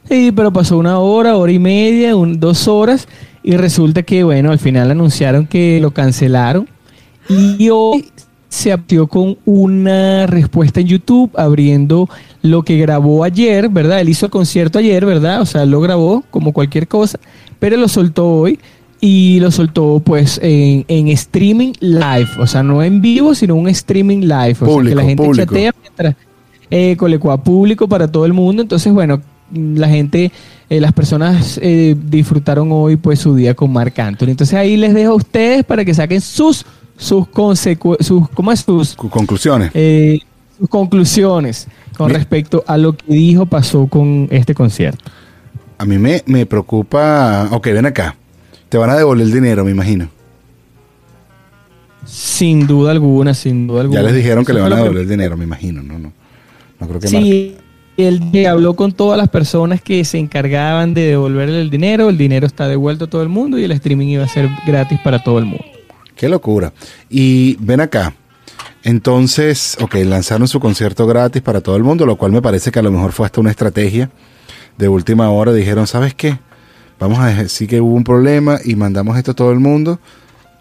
Sí, 0.10 0.32
pero 0.36 0.52
pasó 0.52 0.78
una 0.78 1.00
hora, 1.00 1.38
hora 1.38 1.52
y 1.52 1.60
media, 1.60 2.14
dos 2.14 2.68
horas 2.68 3.08
y 3.44 3.56
resulta 3.58 4.04
que, 4.04 4.24
bueno, 4.24 4.52
al 4.52 4.60
final 4.60 4.92
anunciaron 4.92 5.48
que 5.48 5.80
lo 5.80 5.92
cancelaron 5.92 6.68
y 7.30 7.70
hoy 7.70 8.12
se 8.50 8.74
aptió 8.74 9.08
con 9.08 9.38
una 9.46 10.28
respuesta 10.28 10.82
en 10.82 10.88
YouTube 10.88 11.32
abriendo 11.38 12.10
lo 12.42 12.64
que 12.64 12.78
grabó 12.78 13.24
ayer, 13.24 13.70
¿verdad? 13.70 14.02
Él 14.02 14.10
hizo 14.10 14.26
el 14.26 14.32
concierto 14.32 14.80
ayer, 14.80 15.06
¿verdad? 15.06 15.42
O 15.42 15.46
sea, 15.46 15.66
lo 15.66 15.80
grabó 15.80 16.24
como 16.30 16.52
cualquier 16.52 16.88
cosa, 16.88 17.18
pero 17.60 17.78
lo 17.78 17.88
soltó 17.88 18.28
hoy 18.28 18.60
y 19.00 19.40
lo 19.40 19.52
soltó 19.52 20.02
pues 20.04 20.40
en, 20.44 21.08
streaming 21.08 21.72
live, 21.80 22.30
o 22.40 22.46
sea, 22.46 22.62
no 22.62 22.84
en 22.84 23.02
vivo, 23.02 23.34
sino 23.34 23.56
un 23.56 23.70
streaming 23.70 24.22
live, 24.22 24.58
o 24.60 24.66
sea, 24.66 24.90
que 24.90 24.96
la 24.96 25.04
gente 25.04 25.30
chatea 25.34 25.72
mientras 25.82 26.16
eh, 26.70 26.98
público 27.44 27.88
para 27.88 28.12
todo 28.12 28.26
el 28.26 28.34
mundo, 28.34 28.62
entonces 28.62 28.92
bueno, 28.92 29.22
la 29.54 29.88
gente, 29.88 30.32
eh, 30.70 30.80
las 30.80 30.94
personas 30.94 31.60
eh, 31.62 31.96
disfrutaron 32.06 32.70
hoy 32.72 32.96
pues 32.96 33.20
su 33.20 33.36
día 33.36 33.54
con 33.54 33.72
Marc 33.72 33.98
Anthony. 34.00 34.30
Entonces 34.30 34.56
ahí 34.56 34.78
les 34.78 34.94
dejo 34.94 35.14
a 35.14 35.16
ustedes 35.16 35.64
para 35.64 35.86
que 35.86 35.94
saquen 35.94 36.22
sus 36.22 36.66
sus 36.98 37.26
sus 38.00 38.30
¿cómo 38.34 38.52
es? 38.52 38.60
sus 38.62 38.96
conclusiones. 38.96 39.72
Eh, 39.74 40.20
sus 40.58 40.70
conclusiones 40.70 41.68
con 41.98 42.10
respecto 42.12 42.64
a 42.68 42.78
lo 42.78 42.94
que 42.94 43.14
dijo 43.14 43.46
pasó 43.46 43.88
con 43.88 44.28
este 44.32 44.54
concierto. 44.54 45.04
A 45.78 45.86
mí 45.86 45.98
me, 45.98 46.22
me 46.28 46.46
preocupa, 46.46 47.48
ok, 47.52 47.68
ven 47.68 47.88
acá. 47.88 48.16
Te 48.70 48.78
van 48.78 48.92
a 48.92 48.96
devolver 48.96 49.26
el 49.26 49.34
dinero, 49.34 49.66
me 49.66 49.72
imagino. 49.72 50.10
Sin 52.06 52.68
duda 52.68 52.92
alguna, 52.92 53.34
sin 53.34 53.68
duda 53.68 53.82
alguna. 53.82 54.02
Ya 54.02 54.08
les 54.08 54.16
dijeron 54.16 54.46
que 54.46 54.54
le 54.54 54.62
van 54.62 54.74
a 54.74 54.76
devolver 54.78 55.02
el 55.02 55.10
dinero, 55.10 55.38
me 55.38 55.44
imagino, 55.44 55.82
no, 55.82 55.98
no. 55.98 56.14
No 56.80 56.88
creo 56.88 57.00
que 57.00 57.08
sí, 57.08 57.56
él 58.04 58.46
habló 58.48 58.76
con 58.76 58.92
todas 58.92 59.18
las 59.18 59.30
personas 59.30 59.82
que 59.82 60.04
se 60.06 60.18
encargaban 60.18 60.94
de 60.94 61.08
devolverle 61.08 61.62
el 61.62 61.70
dinero, 61.70 62.10
el 62.10 62.18
dinero 62.18 62.48
está 62.48 62.68
devuelto 62.68 63.06
a 63.06 63.10
todo 63.10 63.22
el 63.22 63.30
mundo 63.30 63.58
y 63.58 63.64
el 63.64 63.72
streaming 63.72 64.08
iba 64.08 64.24
a 64.24 64.28
ser 64.28 64.50
gratis 64.66 65.00
para 65.04 65.24
todo 65.24 65.40
el 65.40 65.46
mundo. 65.46 65.66
Qué 66.16 66.30
locura. 66.30 66.74
Y 67.10 67.56
ven 67.60 67.82
acá. 67.82 68.14
Entonces, 68.84 69.78
ok, 69.80 69.96
lanzaron 70.06 70.48
su 70.48 70.60
concierto 70.60 71.06
gratis 71.06 71.42
para 71.42 71.62
todo 71.62 71.76
el 71.76 71.84
mundo, 71.84 72.06
lo 72.06 72.16
cual 72.16 72.32
me 72.32 72.42
parece 72.42 72.72
que 72.72 72.80
a 72.80 72.84
lo 72.84 72.92
mejor 72.92 73.12
fue 73.12 73.26
hasta 73.26 73.42
una 73.42 73.52
estrategia 73.52 74.10
de 74.78 74.88
última 74.88 75.30
hora. 75.30 75.54
Dijeron, 75.54 75.88
¿sabes 75.88 76.14
qué? 76.14 76.40
Vamos 77.00 77.20
a 77.20 77.28
decir 77.28 77.68
que 77.68 77.82
hubo 77.82 77.96
un 77.96 78.04
problema 78.04 78.60
y 78.64 78.76
mandamos 78.76 79.18
esto 79.18 79.32
a 79.32 79.36
todo 79.36 79.52
el 79.52 79.60
mundo 79.60 80.00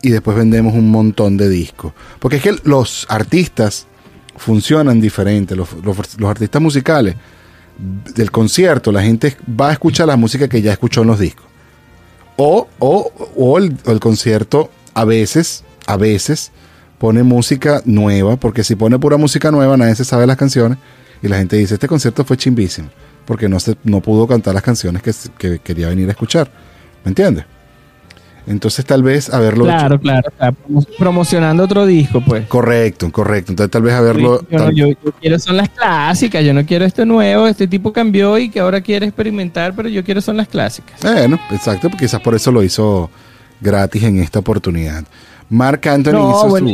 y 0.03 0.11
después 0.11 0.37
vendemos 0.37 0.75
un 0.75 0.91
montón 0.91 1.37
de 1.37 1.49
discos. 1.49 1.93
Porque 2.19 2.37
es 2.37 2.43
que 2.43 2.57
los 2.65 3.07
artistas 3.09 3.87
funcionan 4.41 5.01
diferente. 5.01 5.55
Los, 5.55 5.69
artistas 6.25 6.63
musicales 6.63 7.15
del 8.15 8.31
concierto, 8.31 8.91
la 8.91 9.03
gente 9.03 9.37
va 9.49 9.69
a 9.69 9.73
escuchar 9.73 10.07
la 10.07 10.17
música 10.17 10.49
que 10.49 10.63
ya 10.63 10.73
escuchó 10.73 11.03
en 11.03 11.09
los 11.09 11.19
discos. 11.19 11.47
O, 12.37 12.67
o, 12.79 13.59
el, 13.59 14.01
concierto 14.01 14.71
a 14.95 15.05
veces, 15.05 15.63
a 15.87 15.99
veces, 15.99 16.53
pone 16.99 17.23
música 17.23 17.83
nueva, 17.85 18.37
porque 18.37 18.65
si 18.65 18.77
pone 18.77 18.99
pura 18.99 19.19
música 19.19 19.51
nueva, 19.51 19.77
nadie 19.77 19.95
se 19.95 20.07
sabe 20.07 20.27
las 20.27 20.39
canciones, 20.39 20.79
y 21.23 21.29
la 21.29 21.37
gente 21.37 21.57
dice, 21.57 21.75
este 21.75 21.87
concierto 21.87 22.25
fue 22.25 22.39
chimbísimo, 22.39 22.89
porque 23.27 23.47
no, 23.47 23.61
se, 23.61 23.77
no 23.85 24.01
pudo 24.01 24.27
cantar 24.27 24.55
las 24.55 24.63
canciones 24.63 25.03
que, 25.03 25.13
que 25.37 25.59
quería 25.59 25.89
venir 25.89 26.09
a 26.09 26.13
escuchar. 26.13 26.51
¿Me 27.05 27.11
entiendes? 27.11 27.45
Entonces 28.47 28.85
tal 28.85 29.03
vez 29.03 29.33
haberlo 29.33 29.65
claro, 29.65 30.01
Claro, 30.01 30.31
claro, 30.37 30.57
promocionando 30.99 31.65
otro 31.65 31.87
disco, 31.87 32.21
pues. 32.21 32.47
Correcto, 32.47 33.11
correcto. 33.13 33.53
Entonces 33.53 33.71
tal 33.71 33.83
vez 33.83 33.95
haberlo... 33.95 34.41
Yo, 34.75 34.89
quiero 35.21 35.39
son 35.39 35.57
las 35.57 35.69
clásicas, 35.69 36.45
yo 36.45 36.55
no 36.55 36.65
quiero 36.65 36.85
este 36.85 37.07
nuevo, 37.07 37.47
este 37.47 37.67
tipo 37.67 37.93
cambió 37.93 38.39
y 38.39 38.51
que 38.51 38.61
ahora 38.61 38.81
quiere 38.81 39.07
experimentar, 39.07 39.75
pero 39.75 39.89
yo 39.89 40.05
quiero 40.05 40.21
son 40.21 40.37
las 40.37 40.49
clásicas. 40.49 41.01
Bueno, 41.03 41.39
exacto, 41.51 41.89
porque 41.89 42.07
quizás 42.07 42.21
por 42.21 42.35
eso 42.35 42.51
lo 42.51 42.63
hizo 42.63 43.11
gratis 43.61 44.03
en 44.03 44.19
esta 44.19 44.39
oportunidad. 44.39 45.05
Mark 45.49 45.87
Anthony 45.89 46.31
hizo 46.31 46.49
bueno, 46.49 46.71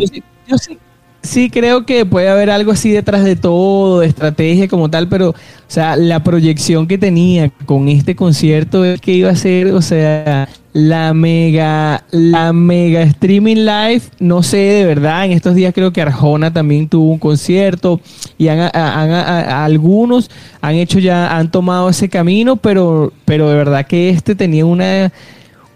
yo 0.46 0.58
sí, 0.58 0.78
sí 1.22 1.50
creo 1.50 1.84
que 1.84 2.06
puede 2.06 2.28
haber 2.28 2.50
algo 2.50 2.72
así 2.72 2.90
detrás 2.90 3.24
de 3.24 3.36
todo, 3.36 4.00
de 4.00 4.06
estrategia 4.06 4.68
como 4.68 4.90
tal, 4.90 5.08
pero, 5.08 5.30
o 5.30 5.34
sea, 5.66 5.96
la 5.96 6.22
proyección 6.22 6.86
que 6.86 6.98
tenía 6.98 7.50
con 7.66 7.88
este 7.88 8.16
concierto 8.16 8.84
es 8.84 9.00
que 9.00 9.12
iba 9.12 9.30
a 9.30 9.36
ser, 9.36 9.72
o 9.72 9.82
sea, 9.82 10.48
la 10.76 11.14
mega, 11.14 12.04
la 12.10 12.52
mega 12.52 13.00
streaming 13.00 13.64
live, 13.64 14.02
no 14.18 14.42
sé 14.42 14.58
de 14.58 14.84
verdad, 14.84 15.24
en 15.24 15.32
estos 15.32 15.54
días 15.54 15.72
creo 15.72 15.90
que 15.90 16.02
Arjona 16.02 16.52
también 16.52 16.86
tuvo 16.86 17.12
un 17.12 17.18
concierto 17.18 17.98
y 18.36 18.48
han, 18.48 18.60
algunos 18.76 20.30
han 20.60 20.74
hecho 20.74 20.98
ya, 20.98 21.34
han 21.34 21.50
tomado 21.50 21.88
ese 21.88 22.10
camino, 22.10 22.56
pero, 22.56 23.10
pero 23.24 23.48
de 23.48 23.56
verdad 23.56 23.86
que 23.86 24.10
este 24.10 24.34
tenía 24.34 24.66
una, 24.66 25.14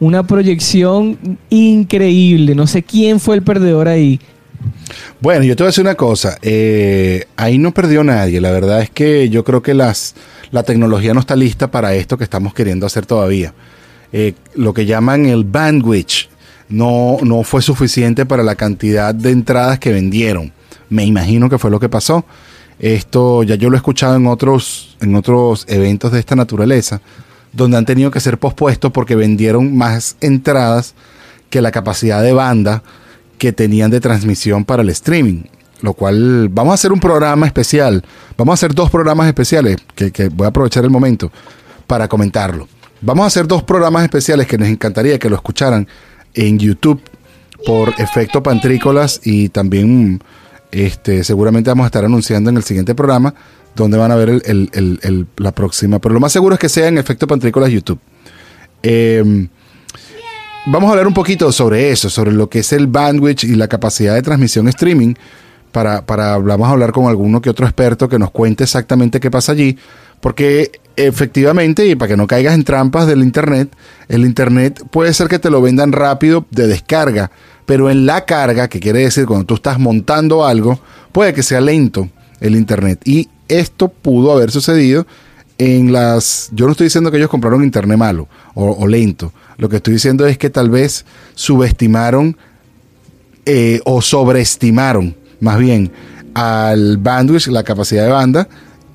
una 0.01 0.23
proyección 0.23 1.17
increíble. 1.49 2.55
No 2.55 2.67
sé 2.67 2.83
quién 2.83 3.21
fue 3.21 3.37
el 3.37 3.43
perdedor 3.43 3.89
ahí. 3.89 4.21
Bueno, 5.23 5.45
yo 5.45 5.57
te 5.57 5.63
voy 5.63 5.69
a 5.69 5.71
decir 5.71 5.83
una 5.83 5.95
cosa, 5.95 6.37
eh, 6.43 7.25
ahí 7.39 7.57
no 7.57 7.73
perdió 7.73 8.05
nadie, 8.05 8.39
la 8.39 8.51
verdad 8.51 8.83
es 8.83 8.91
que 8.91 9.31
yo 9.31 9.45
creo 9.45 9.63
que 9.63 9.73
las, 9.73 10.15
la 10.51 10.63
tecnología 10.63 11.15
no 11.15 11.21
está 11.21 11.37
lista 11.37 11.71
para 11.71 11.95
esto 11.95 12.19
que 12.19 12.25
estamos 12.25 12.53
queriendo 12.53 12.85
hacer 12.85 13.07
todavía. 13.07 13.55
Eh, 14.13 14.35
lo 14.55 14.75
que 14.75 14.87
llaman 14.87 15.27
el 15.27 15.45
bandwidth 15.45 16.29
no, 16.69 17.19
no 17.23 17.43
fue 17.43 17.63
suficiente 17.63 18.27
para 18.27 18.43
la 18.43 18.57
cantidad 18.57 19.15
de 19.15 19.31
entradas 19.31 19.79
que 19.79 19.93
vendieron. 19.93 20.53
Me 20.89 21.05
imagino 21.05 21.49
que 21.49 21.59
fue 21.59 21.71
lo 21.71 21.81
que 21.81 21.89
pasó. 21.89 22.25
Esto 22.79 23.43
ya 23.43 23.57
yo 23.57 23.69
lo 23.69 23.77
he 23.77 23.79
escuchado 23.79 24.17
en 24.17 24.27
otros, 24.27 24.97
en 25.01 25.15
otros 25.15 25.67
eventos 25.69 26.13
de 26.13 26.21
esta 26.21 26.35
naturaleza, 26.35 27.01
donde 27.53 27.77
han 27.77 27.85
tenido 27.85 28.11
que 28.11 28.21
ser 28.21 28.39
pospuestos 28.39 28.91
porque 28.91 29.15
vendieron 29.15 29.77
más 29.77 30.17
entradas 30.21 30.95
que 31.51 31.61
la 31.61 31.73
capacidad 31.73 32.23
de 32.23 32.33
banda 32.33 32.83
que 33.39 33.53
tenían 33.53 33.91
de 33.91 34.01
transmisión 34.01 34.65
para 34.65 34.83
el 34.83 34.91
streaming. 34.91 35.43
Lo 35.83 35.95
cual 35.95 36.49
vamos 36.51 36.73
a 36.73 36.75
hacer 36.75 36.93
un 36.93 37.01
programa 37.01 37.47
especial. 37.47 38.05
Vamos 38.37 38.53
a 38.53 38.55
hacer 38.55 38.75
dos 38.75 38.91
programas 38.91 39.27
especiales, 39.27 39.79
que, 39.95 40.13
que 40.13 40.29
voy 40.29 40.45
a 40.45 40.49
aprovechar 40.49 40.85
el 40.85 40.91
momento 40.91 41.31
para 41.87 42.07
comentarlo. 42.07 42.69
Vamos 43.03 43.25
a 43.25 43.27
hacer 43.29 43.47
dos 43.47 43.63
programas 43.63 44.03
especiales 44.03 44.47
que 44.47 44.59
nos 44.59 44.69
encantaría 44.69 45.19
que 45.19 45.31
lo 45.31 45.37
escucharan 45.37 45.89
en 46.35 46.59
YouTube 46.59 47.01
por 47.65 47.95
Efecto 47.99 48.43
Pantrícolas 48.43 49.21
y 49.25 49.49
también 49.49 50.23
este, 50.71 51.25
seguramente 51.25 51.71
vamos 51.71 51.85
a 51.85 51.87
estar 51.87 52.05
anunciando 52.05 52.51
en 52.51 52.59
el 52.59 52.63
siguiente 52.63 52.95
programa 52.95 53.35
donde 53.75 53.97
van 53.97 54.13
a 54.13 54.17
ver 54.17 54.43
el, 54.45 55.27
la 55.37 55.53
próxima. 55.53 55.99
Pero 55.99 56.13
lo 56.13 56.21
más 56.21 56.33
seguro 56.33 56.55
es 56.55 56.61
que 56.61 56.69
sea 56.69 56.89
en 56.89 56.99
Efecto 56.99 57.27
Pantrícolas 57.27 57.71
YouTube. 57.71 58.01
Em, 58.83 59.49
vamos 60.67 60.89
a 60.89 60.91
hablar 60.91 61.07
un 61.07 61.15
poquito 61.15 61.51
sobre 61.53 61.91
eso, 61.91 62.11
sobre 62.11 62.33
lo 62.33 62.51
que 62.51 62.59
es 62.59 62.73
el 62.73 62.87
bandwidth 62.87 63.45
y 63.45 63.55
la 63.55 63.69
capacidad 63.69 64.15
de 64.15 64.23
transmisión 64.23 64.69
streaming. 64.69 65.15
Para, 65.73 66.05
para 66.05 66.37
vamos 66.39 66.69
a 66.69 66.73
hablar 66.73 66.93
con 66.93 67.07
alguno 67.07 67.41
que 67.41 67.51
otro 67.51 67.67
experto 67.67 68.09
que 68.09 68.19
nos 68.19 68.31
cuente 68.31 68.65
exactamente 68.65 69.21
qué 69.21 69.31
pasa 69.31 69.53
allí. 69.53 69.79
Porque 70.21 70.73
efectivamente, 70.97 71.87
y 71.87 71.95
para 71.95 72.09
que 72.09 72.17
no 72.17 72.27
caigas 72.27 72.55
en 72.55 72.65
trampas 72.65 73.07
del 73.07 73.23
Internet, 73.23 73.75
el 74.09 74.25
Internet 74.25 74.83
puede 74.91 75.15
ser 75.15 75.29
que 75.29 75.39
te 75.39 75.51
lo 75.51 75.63
vendan 75.63 75.93
rápido 75.93 76.47
de 76.51 76.67
descarga, 76.67 77.31
pero 77.65 77.91
en 77.91 78.05
la 78.05 78.25
carga, 78.25 78.69
que 78.69 78.81
quiere 78.81 79.01
decir 79.01 79.27
cuando 79.27 79.47
tú 79.47 79.55
estás 79.55 79.79
montando 79.79 80.45
algo, 80.45 80.81
puede 81.13 81.33
que 81.33 81.43
sea 81.43 81.61
lento 81.61 82.09
el 82.41 82.57
Internet. 82.57 83.01
Y 83.05 83.29
esto 83.49 83.89
pudo 83.89 84.33
haber 84.33 84.51
sucedido 84.51 85.07
en 85.59 85.93
las... 85.93 86.51
Yo 86.53 86.67
no 86.67 86.73
estoy 86.73 86.87
diciendo 86.87 87.11
que 87.11 87.19
ellos 87.19 87.31
compraron 87.31 87.63
Internet 87.63 87.99
malo 87.99 88.29
o, 88.55 88.87
lento. 88.87 89.33
Lo 89.57 89.69
que 89.69 89.77
estoy 89.77 89.95
diciendo 89.95 90.27
es 90.27 90.39
que 90.39 90.51
tal 90.51 90.71
vez 90.71 91.05
subestimaron 91.35 92.37
eh, 93.47 93.81
o 93.85 94.03
sobreestimaron, 94.03 95.17
más 95.41 95.59
bien, 95.59 95.91
al 96.35 96.99
bandwidth, 96.99 97.47
la 97.49 97.63
capacidad 97.63 98.05
de 98.05 98.11
banda, 98.11 98.49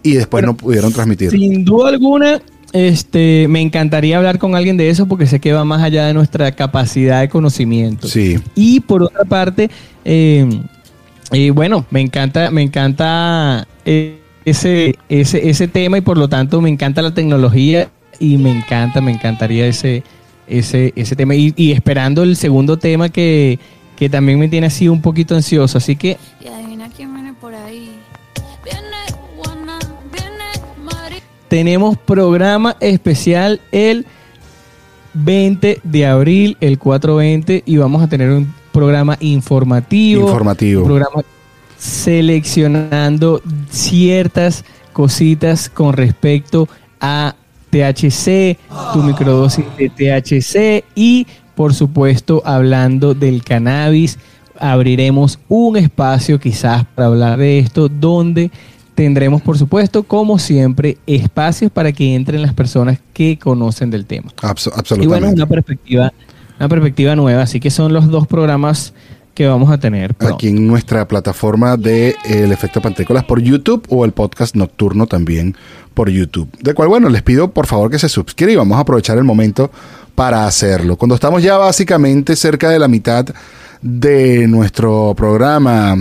y 0.03 0.13
después 0.13 0.43
no 0.45 0.55
pudieron 0.55 0.93
transmitir. 0.93 1.31
Sin 1.31 1.65
duda 1.65 1.89
alguna, 1.89 2.41
este, 2.73 3.47
me 3.49 3.61
encantaría 3.61 4.17
hablar 4.17 4.37
con 4.37 4.55
alguien 4.55 4.77
de 4.77 4.89
eso 4.89 5.07
porque 5.07 5.25
sé 5.25 5.39
que 5.39 5.53
va 5.53 5.65
más 5.65 5.81
allá 5.81 6.05
de 6.05 6.13
nuestra 6.13 6.51
capacidad 6.51 7.21
de 7.21 7.29
conocimiento. 7.29 8.07
Sí. 8.07 8.37
Y 8.53 8.81
por 8.81 9.01
otra 9.01 9.25
parte, 9.25 9.69
eh, 10.03 10.47
bueno, 11.53 11.85
me 11.89 12.01
encanta, 12.01 12.51
me 12.51 12.61
encanta 12.61 13.67
eh, 13.85 14.19
ese, 14.45 14.95
ese, 15.09 15.49
ese 15.49 15.67
tema 15.67 15.97
y 15.97 16.01
por 16.01 16.17
lo 16.17 16.29
tanto 16.29 16.61
me 16.61 16.69
encanta 16.69 17.01
la 17.01 17.13
tecnología 17.13 17.89
y 18.19 18.37
me 18.37 18.51
encanta, 18.51 19.01
me 19.01 19.11
encantaría 19.11 19.65
ese, 19.67 20.03
ese, 20.47 20.93
ese 20.95 21.15
tema. 21.15 21.33
Y, 21.33 21.53
y 21.55 21.71
esperando 21.71 22.23
el 22.23 22.35
segundo 22.35 22.77
tema 22.77 23.09
que, 23.09 23.57
que 23.95 24.09
también 24.09 24.39
me 24.39 24.47
tiene 24.47 24.67
así 24.67 24.87
un 24.87 25.01
poquito 25.01 25.35
ansioso. 25.35 25.77
Así 25.77 25.95
que 25.95 26.17
tenemos 31.47 31.97
programa 31.97 32.75
especial 32.79 33.61
el 33.71 34.05
20 35.13 35.79
de 35.83 36.05
abril, 36.05 36.57
el 36.59 36.77
420, 36.77 37.63
y 37.65 37.77
vamos 37.77 38.03
a 38.03 38.07
tener 38.07 38.29
un 38.29 38.53
programa 38.71 39.17
informativo. 39.21 40.23
Informativo. 40.23 40.81
Un 40.81 40.87
programa 40.87 41.23
seleccionando 41.77 43.41
ciertas 43.69 44.65
cositas 44.91 45.69
con 45.69 45.93
respecto 45.93 46.67
a 46.99 47.35
THC, 47.69 48.57
tu 48.93 49.03
microdosis 49.03 49.65
de 49.77 49.89
THC 49.89 50.85
y 50.95 51.27
por 51.55 51.73
supuesto 51.73 52.41
hablando 52.45 53.13
del 53.13 53.43
cannabis. 53.43 54.19
Abriremos 54.57 55.39
un 55.49 55.77
espacio 55.77 56.39
quizás 56.39 56.85
para 56.95 57.07
hablar 57.07 57.37
de 57.37 57.59
esto 57.59 57.89
donde 57.89 58.51
tendremos, 58.95 59.41
por 59.41 59.57
supuesto, 59.57 60.03
como 60.03 60.39
siempre, 60.39 60.97
espacios 61.05 61.71
para 61.71 61.91
que 61.91 62.15
entren 62.15 62.41
las 62.41 62.53
personas 62.53 62.99
que 63.13 63.37
conocen 63.37 63.91
del 63.91 64.05
tema. 64.05 64.31
absolutamente. 64.41 65.03
Y 65.03 65.07
bueno, 65.07 65.29
una 65.29 65.45
perspectiva, 65.45 66.13
una 66.57 66.69
perspectiva 66.69 67.15
nueva. 67.15 67.43
Así 67.43 67.59
que 67.59 67.69
son 67.69 67.93
los 67.93 68.07
dos 68.07 68.25
programas 68.27 68.93
que 69.35 69.45
vamos 69.45 69.69
a 69.69 69.77
tener. 69.77 70.15
Aquí 70.19 70.47
en 70.47 70.65
nuestra 70.65 71.05
plataforma 71.07 71.75
de 71.75 72.15
El 72.23 72.53
Efecto 72.53 72.81
Pantrícolas 72.81 73.25
por 73.25 73.41
YouTube 73.41 73.85
o 73.89 74.05
el 74.05 74.13
podcast 74.13 74.55
nocturno 74.55 75.07
también 75.07 75.55
por 75.93 76.09
YouTube. 76.09 76.49
De 76.61 76.73
cual, 76.73 76.87
bueno, 76.87 77.09
les 77.09 77.21
pido 77.21 77.51
por 77.51 77.67
favor 77.67 77.91
que 77.91 77.99
se 77.99 78.07
suscriban 78.07 78.55
vamos 78.55 78.77
a 78.77 78.81
aprovechar 78.81 79.17
el 79.17 79.25
momento 79.25 79.71
para 80.15 80.47
hacerlo. 80.47 80.95
Cuando 80.95 81.15
estamos 81.15 81.43
ya 81.43 81.57
básicamente 81.57 82.35
cerca 82.35 82.69
de 82.69 82.79
la 82.79 82.87
mitad 82.87 83.25
de 83.81 84.47
nuestro 84.47 85.13
programa, 85.15 85.95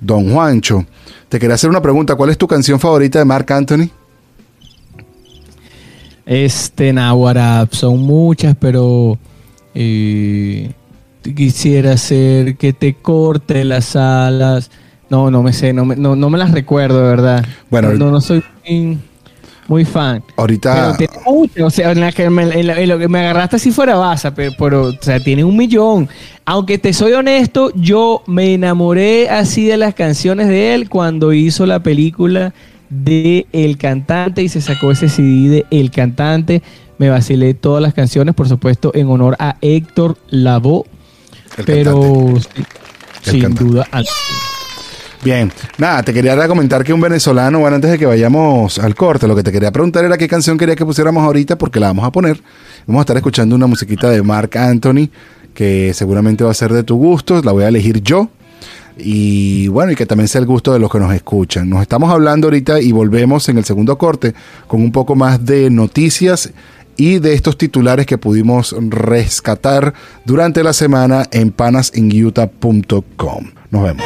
Don 0.00 0.32
Juancho, 0.32 0.84
te 1.28 1.38
quería 1.38 1.54
hacer 1.54 1.70
una 1.70 1.82
pregunta. 1.82 2.16
¿Cuál 2.16 2.30
es 2.30 2.38
tu 2.38 2.48
canción 2.48 2.80
favorita 2.80 3.18
de 3.18 3.24
Mark 3.24 3.52
Anthony? 3.52 3.88
Este, 6.26 6.92
Nahuara, 6.92 7.68
son 7.70 7.98
muchas, 7.98 8.56
pero 8.58 9.18
eh, 9.74 10.72
quisiera 11.34 11.92
hacer 11.92 12.56
que 12.56 12.72
te 12.72 12.94
corte 12.94 13.64
las 13.64 13.94
alas. 13.96 14.70
No, 15.08 15.30
no 15.30 15.42
me 15.42 15.52
sé, 15.52 15.72
no 15.72 15.84
me, 15.84 15.96
no, 15.96 16.14
me 16.16 16.38
las 16.38 16.52
recuerdo, 16.52 16.98
de 16.98 17.08
verdad. 17.08 17.44
Bueno, 17.68 17.92
no, 17.94 18.10
no 18.10 18.20
soy 18.20 18.44
muy, 19.68 19.84
fan. 19.84 20.22
Ahorita. 20.36 20.96
Pero 20.98 21.10
tiene 21.26 21.64
o 21.64 21.70
sea, 21.70 21.92
en, 21.92 22.00
la 22.00 22.12
que 22.12 22.28
me, 22.30 22.62
lo 22.62 22.98
que 22.98 23.08
me 23.08 23.20
agarraste 23.20 23.58
si 23.58 23.70
fuera 23.70 23.96
basa, 23.96 24.34
pero, 24.34 24.52
pero, 24.58 24.82
o 24.88 24.98
sea, 25.00 25.20
tiene 25.20 25.44
un 25.44 25.56
millón. 25.56 26.08
Aunque 26.44 26.78
te 26.78 26.92
soy 26.92 27.12
honesto, 27.12 27.72
yo 27.74 28.22
me 28.26 28.54
enamoré 28.54 29.28
así 29.28 29.66
de 29.66 29.76
las 29.76 29.94
canciones 29.94 30.48
de 30.48 30.74
él 30.74 30.88
cuando 30.88 31.32
hizo 31.32 31.66
la 31.66 31.82
película 31.82 32.52
de 32.88 33.46
El 33.52 33.78
Cantante 33.78 34.42
y 34.42 34.48
se 34.48 34.60
sacó 34.60 34.90
ese 34.90 35.08
CD 35.08 35.48
de 35.48 35.66
El 35.70 35.90
Cantante. 35.90 36.62
Me 36.98 37.08
vacilé 37.08 37.54
todas 37.54 37.80
las 37.80 37.94
canciones, 37.94 38.34
por 38.34 38.48
supuesto, 38.48 38.90
en 38.94 39.08
honor 39.08 39.36
a 39.38 39.56
Héctor 39.60 40.18
Lavoe. 40.28 40.84
pero 41.64 42.34
sin 43.22 43.54
duda 43.54 43.86
Bien, 45.22 45.52
nada, 45.76 46.02
te 46.02 46.14
quería 46.14 46.48
comentar 46.48 46.82
que 46.82 46.94
un 46.94 47.00
venezolano, 47.00 47.60
bueno, 47.60 47.74
antes 47.74 47.90
de 47.90 47.98
que 47.98 48.06
vayamos 48.06 48.78
al 48.78 48.94
corte, 48.94 49.28
lo 49.28 49.36
que 49.36 49.42
te 49.42 49.52
quería 49.52 49.70
preguntar 49.70 50.04
era 50.04 50.16
qué 50.16 50.26
canción 50.26 50.56
quería 50.56 50.74
que 50.74 50.86
pusiéramos 50.86 51.22
ahorita, 51.22 51.58
porque 51.58 51.78
la 51.78 51.88
vamos 51.88 52.06
a 52.06 52.10
poner. 52.10 52.40
Vamos 52.86 53.00
a 53.00 53.02
estar 53.02 53.16
escuchando 53.18 53.54
una 53.54 53.66
musiquita 53.66 54.08
de 54.08 54.22
Mark 54.22 54.56
Anthony 54.56 55.10
que 55.52 55.92
seguramente 55.94 56.42
va 56.42 56.52
a 56.52 56.54
ser 56.54 56.72
de 56.72 56.84
tu 56.84 56.96
gusto, 56.96 57.42
la 57.42 57.52
voy 57.52 57.64
a 57.64 57.68
elegir 57.68 58.02
yo. 58.02 58.30
Y 58.96 59.68
bueno, 59.68 59.92
y 59.92 59.94
que 59.94 60.06
también 60.06 60.28
sea 60.28 60.40
el 60.40 60.46
gusto 60.46 60.72
de 60.72 60.78
los 60.78 60.90
que 60.90 60.98
nos 60.98 61.14
escuchan. 61.14 61.68
Nos 61.68 61.82
estamos 61.82 62.10
hablando 62.10 62.46
ahorita 62.46 62.80
y 62.80 62.92
volvemos 62.92 63.48
en 63.48 63.58
el 63.58 63.64
segundo 63.64 63.98
corte 63.98 64.34
con 64.66 64.82
un 64.82 64.92
poco 64.92 65.16
más 65.16 65.44
de 65.44 65.70
noticias 65.70 66.52
y 66.96 67.18
de 67.18 67.34
estos 67.34 67.56
titulares 67.56 68.06
que 68.06 68.18
pudimos 68.18 68.74
rescatar 68.78 69.94
durante 70.24 70.62
la 70.62 70.72
semana 70.72 71.26
en 71.30 71.50
panasinutah.com. 71.50 73.50
Nos 73.70 73.82
vemos. 73.82 74.04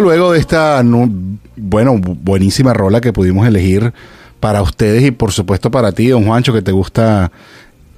Luego 0.00 0.32
de 0.32 0.38
esta, 0.40 0.82
bueno, 0.82 1.94
bu- 1.94 2.18
buenísima 2.20 2.72
rola 2.72 3.00
que 3.00 3.12
pudimos 3.12 3.46
elegir 3.46 3.92
para 4.40 4.62
ustedes 4.62 5.02
y 5.04 5.10
por 5.10 5.32
supuesto 5.32 5.70
para 5.70 5.92
ti, 5.92 6.08
don 6.08 6.24
Juancho, 6.26 6.52
que 6.52 6.62
te 6.62 6.72
gusta 6.72 7.30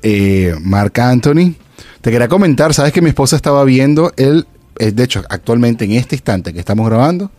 eh, 0.02 0.54
Marc 0.60 0.98
Anthony. 0.98 1.54
Te 2.00 2.10
quería 2.10 2.28
comentar, 2.28 2.72
sabes 2.74 2.92
que 2.92 3.02
mi 3.02 3.08
esposa 3.08 3.34
estaba 3.36 3.64
viendo 3.64 4.12
él, 4.16 4.46
eh, 4.78 4.92
de 4.92 5.02
hecho, 5.02 5.22
actualmente 5.28 5.84
en 5.84 5.92
este 5.92 6.14
instante 6.14 6.52
que 6.52 6.60
estamos 6.60 6.86
grabando, 6.88 7.30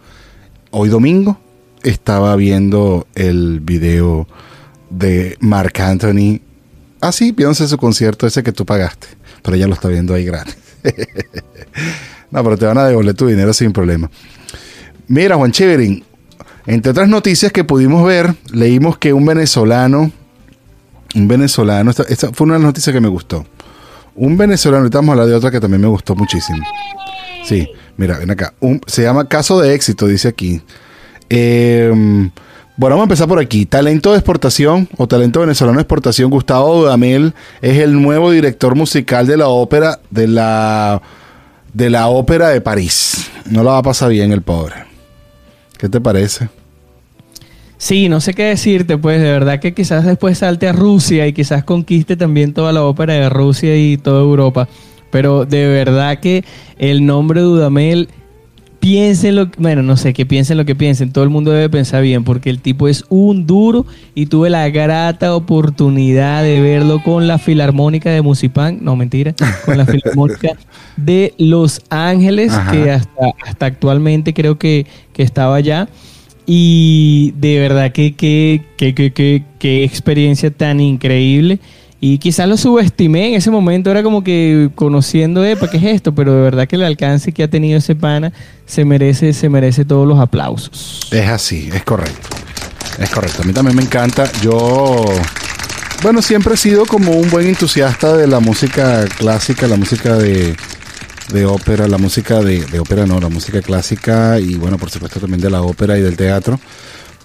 hoy 0.71 0.89
domingo, 0.89 1.37
estaba 1.83 2.35
viendo 2.35 3.07
el 3.15 3.61
video 3.61 4.27
de 4.89 5.37
Marc 5.39 5.79
Anthony. 5.79 6.41
Así, 6.99 7.31
viéndose 7.31 7.67
su 7.67 7.77
concierto 7.77 8.27
ese 8.27 8.43
que 8.43 8.51
tú 8.51 8.65
pagaste. 8.65 9.07
Pero 9.43 9.55
ella 9.55 9.67
lo 9.67 9.73
está 9.75 9.87
viendo 9.87 10.13
ahí 10.13 10.25
gratis. 10.25 10.57
no, 12.31 12.43
pero 12.43 12.57
te 12.57 12.65
van 12.65 12.77
a 12.77 12.85
devolver 12.87 13.13
tu 13.15 13.27
dinero 13.27 13.53
sin 13.53 13.71
problema. 13.73 14.09
Mira, 15.07 15.35
Juan 15.35 15.51
Cheverin, 15.51 16.03
entre 16.65 16.91
otras 16.91 17.07
noticias 17.07 17.51
que 17.51 17.63
pudimos 17.63 18.05
ver, 18.05 18.35
leímos 18.51 18.97
que 18.97 19.13
un 19.13 19.25
venezolano, 19.25 20.11
un 21.15 21.27
venezolano, 21.27 21.91
esta, 21.91 22.03
esta 22.03 22.31
fue 22.33 22.45
una 22.45 22.55
de 22.55 22.59
las 22.59 22.67
noticias 22.67 22.93
que 22.93 22.99
me 23.01 23.07
gustó. 23.07 23.45
Un 24.15 24.35
venezolano, 24.37 24.81
ahorita 24.81 24.97
vamos 24.97 25.09
a 25.09 25.13
hablar 25.13 25.27
de 25.27 25.35
otra 25.35 25.51
que 25.51 25.59
también 25.59 25.81
me 25.81 25.87
gustó 25.87 26.15
muchísimo. 26.15 26.63
Sí, 27.45 27.69
mira, 27.95 28.17
ven 28.17 28.31
acá. 28.31 28.53
Un- 28.59 28.81
se 28.87 29.03
llama 29.03 29.27
Caso 29.29 29.59
de 29.61 29.73
Éxito, 29.73 30.07
dice 30.07 30.27
aquí. 30.27 30.61
Eh, 31.29 32.29
bueno, 32.77 32.95
vamos 32.95 33.05
a 33.05 33.09
empezar 33.09 33.27
por 33.27 33.39
aquí. 33.39 33.65
Talento 33.65 34.11
de 34.11 34.17
exportación 34.19 34.87
o 34.97 35.07
talento 35.07 35.39
venezolano 35.39 35.77
de 35.77 35.81
exportación. 35.81 36.29
Gustavo 36.29 36.81
Dudamel 36.81 37.33
es 37.61 37.79
el 37.79 37.99
nuevo 37.99 38.29
director 38.29 38.75
musical 38.75 39.25
de 39.25 39.35
la 39.35 39.47
ópera 39.47 39.99
de 40.11 40.27
la 40.27 41.01
de 41.73 41.89
la 41.89 42.07
ópera 42.07 42.49
de 42.49 42.61
París. 42.61 43.31
No 43.49 43.63
la 43.63 43.71
va 43.71 43.77
a 43.79 43.83
pasar 43.83 44.09
bien 44.09 44.31
el 44.31 44.43
pobre. 44.43 44.75
¿Qué 45.79 45.89
te 45.89 45.99
parece? 45.99 46.49
Sí, 47.77 48.09
no 48.09 48.21
sé 48.21 48.33
qué 48.33 48.43
decirte, 48.43 48.97
pues 48.97 49.21
de 49.21 49.31
verdad 49.31 49.59
que 49.59 49.73
quizás 49.73 50.05
después 50.05 50.39
salte 50.39 50.67
a 50.67 50.73
Rusia 50.73 51.27
y 51.27 51.33
quizás 51.33 51.63
conquiste 51.63 52.15
también 52.15 52.53
toda 52.53 52.73
la 52.73 52.83
ópera 52.83 53.13
de 53.13 53.29
Rusia 53.29 53.75
y 53.75 53.97
toda 53.97 54.21
Europa. 54.21 54.67
Pero 55.11 55.45
de 55.45 55.67
verdad 55.67 56.19
que 56.19 56.43
el 56.77 57.05
nombre 57.05 57.41
Dudamel, 57.41 58.09
piensen 58.87 59.35
lo 59.35 59.49
bueno, 59.57 59.83
no 59.83 59.97
sé, 59.97 60.13
que 60.13 60.25
piensen 60.25 60.55
lo 60.55 60.63
que 60.63 60.73
piensen, 60.73 61.11
todo 61.11 61.25
el 61.25 61.29
mundo 61.29 61.51
debe 61.51 61.69
pensar 61.69 62.01
bien, 62.03 62.23
porque 62.23 62.49
el 62.49 62.61
tipo 62.61 62.87
es 62.87 63.03
un 63.09 63.45
duro 63.45 63.85
y 64.15 64.27
tuve 64.27 64.49
la 64.49 64.69
grata 64.69 65.35
oportunidad 65.35 66.41
de 66.41 66.61
verlo 66.61 67.03
con 67.03 67.27
la 67.27 67.37
Filarmónica 67.37 68.11
de 68.11 68.21
Musipán, 68.21 68.79
no 68.81 68.95
mentira, 68.95 69.35
con 69.65 69.77
la 69.77 69.85
Filarmónica 69.85 70.51
de 70.95 71.33
Los 71.37 71.81
Ángeles, 71.89 72.53
Ajá. 72.53 72.71
que 72.71 72.91
hasta, 72.91 73.25
hasta 73.45 73.65
actualmente 73.65 74.33
creo 74.33 74.57
que, 74.57 74.85
que 75.11 75.21
estaba 75.23 75.57
allá. 75.57 75.89
Y 76.45 77.33
de 77.37 77.59
verdad 77.59 77.91
que 77.91 78.15
qué 78.15 78.63
que, 78.77 78.95
que, 78.95 79.43
que- 79.59 79.83
experiencia 79.83 80.49
tan 80.49 80.79
increíble. 80.79 81.59
Y 81.99 82.19
quizás 82.19 82.47
lo 82.47 82.57
subestimé 82.57 83.29
en 83.29 83.33
ese 83.35 83.49
momento, 83.49 83.89
era 83.89 84.03
como 84.03 84.23
que 84.23 84.69
conociendo, 84.75 85.41
¿para 85.59 85.71
qué 85.71 85.77
es 85.77 85.83
esto? 85.83 86.13
Pero 86.13 86.35
de 86.35 86.41
verdad 86.41 86.67
que 86.67 86.75
el 86.75 86.83
alcance 86.83 87.31
que 87.31 87.41
ha 87.41 87.49
tenido 87.49 87.79
ese 87.79 87.95
pana 87.95 88.31
se 88.67 88.85
merece, 88.85 89.33
se 89.33 89.49
merece 89.49 89.83
todos 89.83 90.07
los 90.07 90.19
aplausos. 90.19 91.07
Es 91.11 91.27
así, 91.27 91.69
es 91.73 91.83
correcto. 91.83 92.29
Es 92.99 93.09
correcto. 93.09 93.41
A 93.41 93.45
mí 93.45 93.53
también 93.53 93.75
me 93.75 93.83
encanta. 93.83 94.31
Yo, 94.41 95.05
bueno, 96.03 96.21
siempre 96.21 96.53
he 96.53 96.57
sido 96.57 96.85
como 96.85 97.11
un 97.11 97.29
buen 97.31 97.47
entusiasta 97.47 98.15
de 98.15 98.27
la 98.27 98.39
música 98.39 99.05
clásica, 99.17 99.67
la 99.67 99.75
música 99.75 100.17
de, 100.17 100.55
de 101.33 101.45
ópera, 101.45 101.87
la 101.87 101.97
música 101.97 102.41
de, 102.41 102.63
de 102.65 102.79
ópera 102.79 103.07
no, 103.07 103.19
la 103.19 103.29
música 103.29 103.61
clásica 103.61 104.39
y 104.39 104.55
bueno, 104.55 104.77
por 104.77 104.91
supuesto 104.91 105.19
también 105.19 105.41
de 105.41 105.49
la 105.49 105.63
ópera 105.63 105.97
y 105.97 106.01
del 106.01 106.15
teatro. 106.15 106.59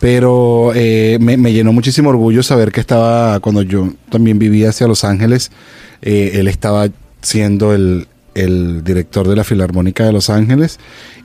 Pero 0.02 0.72
eh, 0.74 1.16
me, 1.20 1.36
me 1.36 1.52
llenó 1.52 1.72
muchísimo 1.72 2.10
orgullo 2.10 2.42
saber 2.42 2.72
que 2.72 2.80
estaba, 2.80 3.38
cuando 3.38 3.62
yo 3.62 3.92
también 4.10 4.36
vivía 4.36 4.70
hacia 4.70 4.88
Los 4.88 5.04
Ángeles, 5.04 5.52
eh, 6.02 6.32
él 6.34 6.48
estaba 6.48 6.88
siendo 7.20 7.72
el, 7.72 8.08
el 8.34 8.82
director 8.82 9.28
de 9.28 9.36
la 9.36 9.44
Filarmónica 9.44 10.04
de 10.04 10.12
Los 10.12 10.28
Ángeles. 10.28 10.80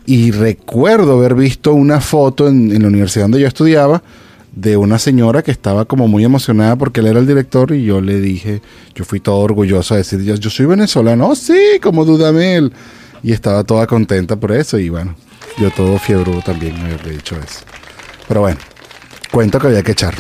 Y 0.05 0.29
recuerdo 0.29 1.17
haber 1.17 1.33
visto 1.33 1.73
una 1.73 2.01
foto 2.01 2.47
en, 2.47 2.71
en 2.71 2.83
la 2.83 2.89
universidad 2.89 3.23
donde 3.23 3.39
yo 3.39 3.47
estudiaba 3.47 4.03
de 4.51 4.77
una 4.77 4.99
señora 4.99 5.41
que 5.41 5.49
estaba 5.49 5.85
como 5.85 6.07
muy 6.07 6.23
emocionada 6.23 6.75
porque 6.75 6.99
él 6.99 7.07
era 7.07 7.19
el 7.19 7.25
director 7.25 7.71
y 7.71 7.83
yo 7.83 7.99
le 7.99 8.19
dije, 8.21 8.61
yo 8.93 9.05
fui 9.05 9.19
todo 9.19 9.37
orgulloso 9.37 9.95
a 9.95 9.97
decir, 9.97 10.21
yo, 10.21 10.35
yo 10.35 10.51
soy 10.51 10.67
venezolano, 10.67 11.29
oh 11.29 11.35
sí, 11.35 11.79
como 11.81 12.05
Dudamel. 12.05 12.71
Y 13.23 13.31
estaba 13.31 13.63
toda 13.63 13.87
contenta 13.87 14.35
por 14.35 14.51
eso 14.51 14.77
y 14.77 14.89
bueno, 14.89 15.15
yo 15.57 15.71
todo 15.71 15.97
fiebre 15.97 16.39
también 16.45 16.75
me 16.75 16.89
haberle 16.89 17.13
dicho 17.13 17.35
eso. 17.37 17.61
Pero 18.27 18.41
bueno, 18.41 18.59
cuento 19.38 19.60
que 19.60 19.67
había 19.67 19.84
que 19.84 19.91
echar. 19.91 20.15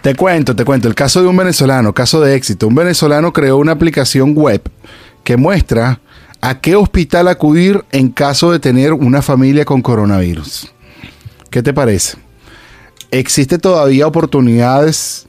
Te 0.00 0.14
cuento, 0.14 0.56
te 0.56 0.64
cuento, 0.64 0.88
el 0.88 0.94
caso 0.94 1.20
de 1.20 1.28
un 1.28 1.36
venezolano, 1.36 1.92
caso 1.92 2.18
de 2.18 2.34
éxito. 2.34 2.66
Un 2.66 2.74
venezolano 2.74 3.30
creó 3.30 3.58
una 3.58 3.72
aplicación 3.72 4.32
web 4.34 4.62
que 5.22 5.36
muestra 5.36 6.00
a 6.40 6.62
qué 6.62 6.76
hospital 6.76 7.28
acudir 7.28 7.84
en 7.92 8.08
caso 8.08 8.52
de 8.52 8.58
tener 8.58 8.94
una 8.94 9.20
familia 9.20 9.66
con 9.66 9.82
coronavirus. 9.82 10.72
¿Qué 11.50 11.62
te 11.62 11.74
parece? 11.74 12.16
¿Existe 13.10 13.58
todavía 13.58 14.06
oportunidades 14.06 15.26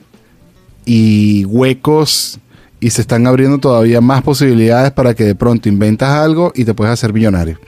y 0.86 1.43
huecos 1.43 2.39
y 2.80 2.91
se 2.91 3.02
están 3.02 3.28
abriendo 3.28 3.58
todavía 3.58 3.99
más 3.99 4.21
posibilidades 4.21 4.93
para 4.93 5.13
que 5.13 5.25
de 5.25 5.36
pronto 5.36 5.67
inventas 5.67 6.12
algo 6.12 6.54
y 6.56 6.63
te 6.63 6.73
puedes 6.73 6.93
hacer 6.93 7.12
millonario? 7.12 7.60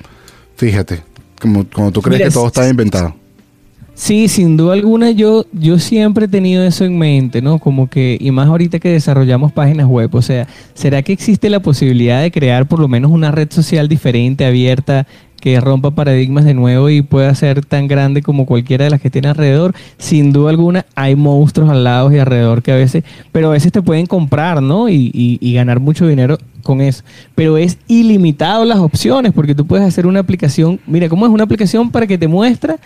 Fíjate, 0.56 1.04
como, 1.42 1.70
como 1.70 1.92
tú 1.92 2.02
crees 2.02 2.20
Mira, 2.20 2.30
que 2.30 2.34
todo 2.34 2.48
está 2.48 2.70
inventado. 2.70 3.21
Sí, 3.94 4.30
sin 4.30 4.58
duda 4.58 4.74
alguna 4.74 5.12
yo, 5.12 5.46
yo 5.52 5.78
siempre 5.78 6.26
he 6.26 6.28
tenido 6.30 6.64
eso 6.64 6.86
en 6.86 6.98
mente, 6.98 7.42
¿no? 7.42 7.60
Como 7.60 7.88
que, 7.90 8.18
y 8.20 8.32
más 8.32 8.48
ahorita 8.48 8.80
que 8.80 8.90
desarrollamos 8.90 9.52
páginas 9.52 9.86
web, 9.86 10.10
o 10.16 10.22
sea, 10.22 10.48
¿será 10.74 11.04
que 11.04 11.14
existe 11.14 11.50
la 11.50 11.60
posibilidad 11.60 12.22
de 12.22 12.32
crear 12.32 12.68
por 12.68 12.80
lo 12.80 12.88
menos 12.88 13.12
una 13.12 13.32
red 13.32 13.52
social 13.52 13.88
diferente, 13.90 14.46
abierta, 14.46 15.06
que 15.40 15.60
rompa 15.60 15.92
paradigmas 15.92 16.46
de 16.46 16.54
nuevo 16.54 16.90
y 16.90 17.02
pueda 17.02 17.34
ser 17.36 17.66
tan 17.66 17.88
grande 17.88 18.22
como 18.22 18.46
cualquiera 18.46 18.86
de 18.86 18.92
las 18.92 19.02
que 19.02 19.10
tiene 19.10 19.28
alrededor? 19.28 19.76
Sin 19.98 20.32
duda 20.32 20.50
alguna 20.52 20.86
hay 20.96 21.16
monstruos 21.16 21.70
al 21.70 21.84
lado 21.84 22.12
y 22.12 22.18
alrededor 22.18 22.64
que 22.64 22.72
a 22.72 22.76
veces, 22.76 23.04
pero 23.32 23.50
a 23.50 23.52
veces 23.52 23.72
te 23.72 23.82
pueden 23.82 24.06
comprar, 24.08 24.64
¿no? 24.64 24.88
Y, 24.90 25.12
y- 25.14 25.38
y 25.42 25.54
ganar 25.54 25.80
mucho 25.80 26.08
dinero 26.08 26.38
con 26.64 26.80
eso. 26.82 27.04
Pero 27.36 27.58
es 27.58 27.78
ilimitado 27.88 28.64
las 28.66 28.80
opciones, 28.80 29.34
porque 29.34 29.54
tú 29.54 29.68
puedes 29.68 29.86
hacer 29.86 30.08
una 30.08 30.22
aplicación, 30.22 30.80
mira, 30.88 31.10
¿cómo 31.10 31.26
es 31.26 31.32
una 31.32 31.44
aplicación 31.44 31.92
para 31.92 32.08
que 32.08 32.18
te 32.18 32.28
muestra? 32.28 32.78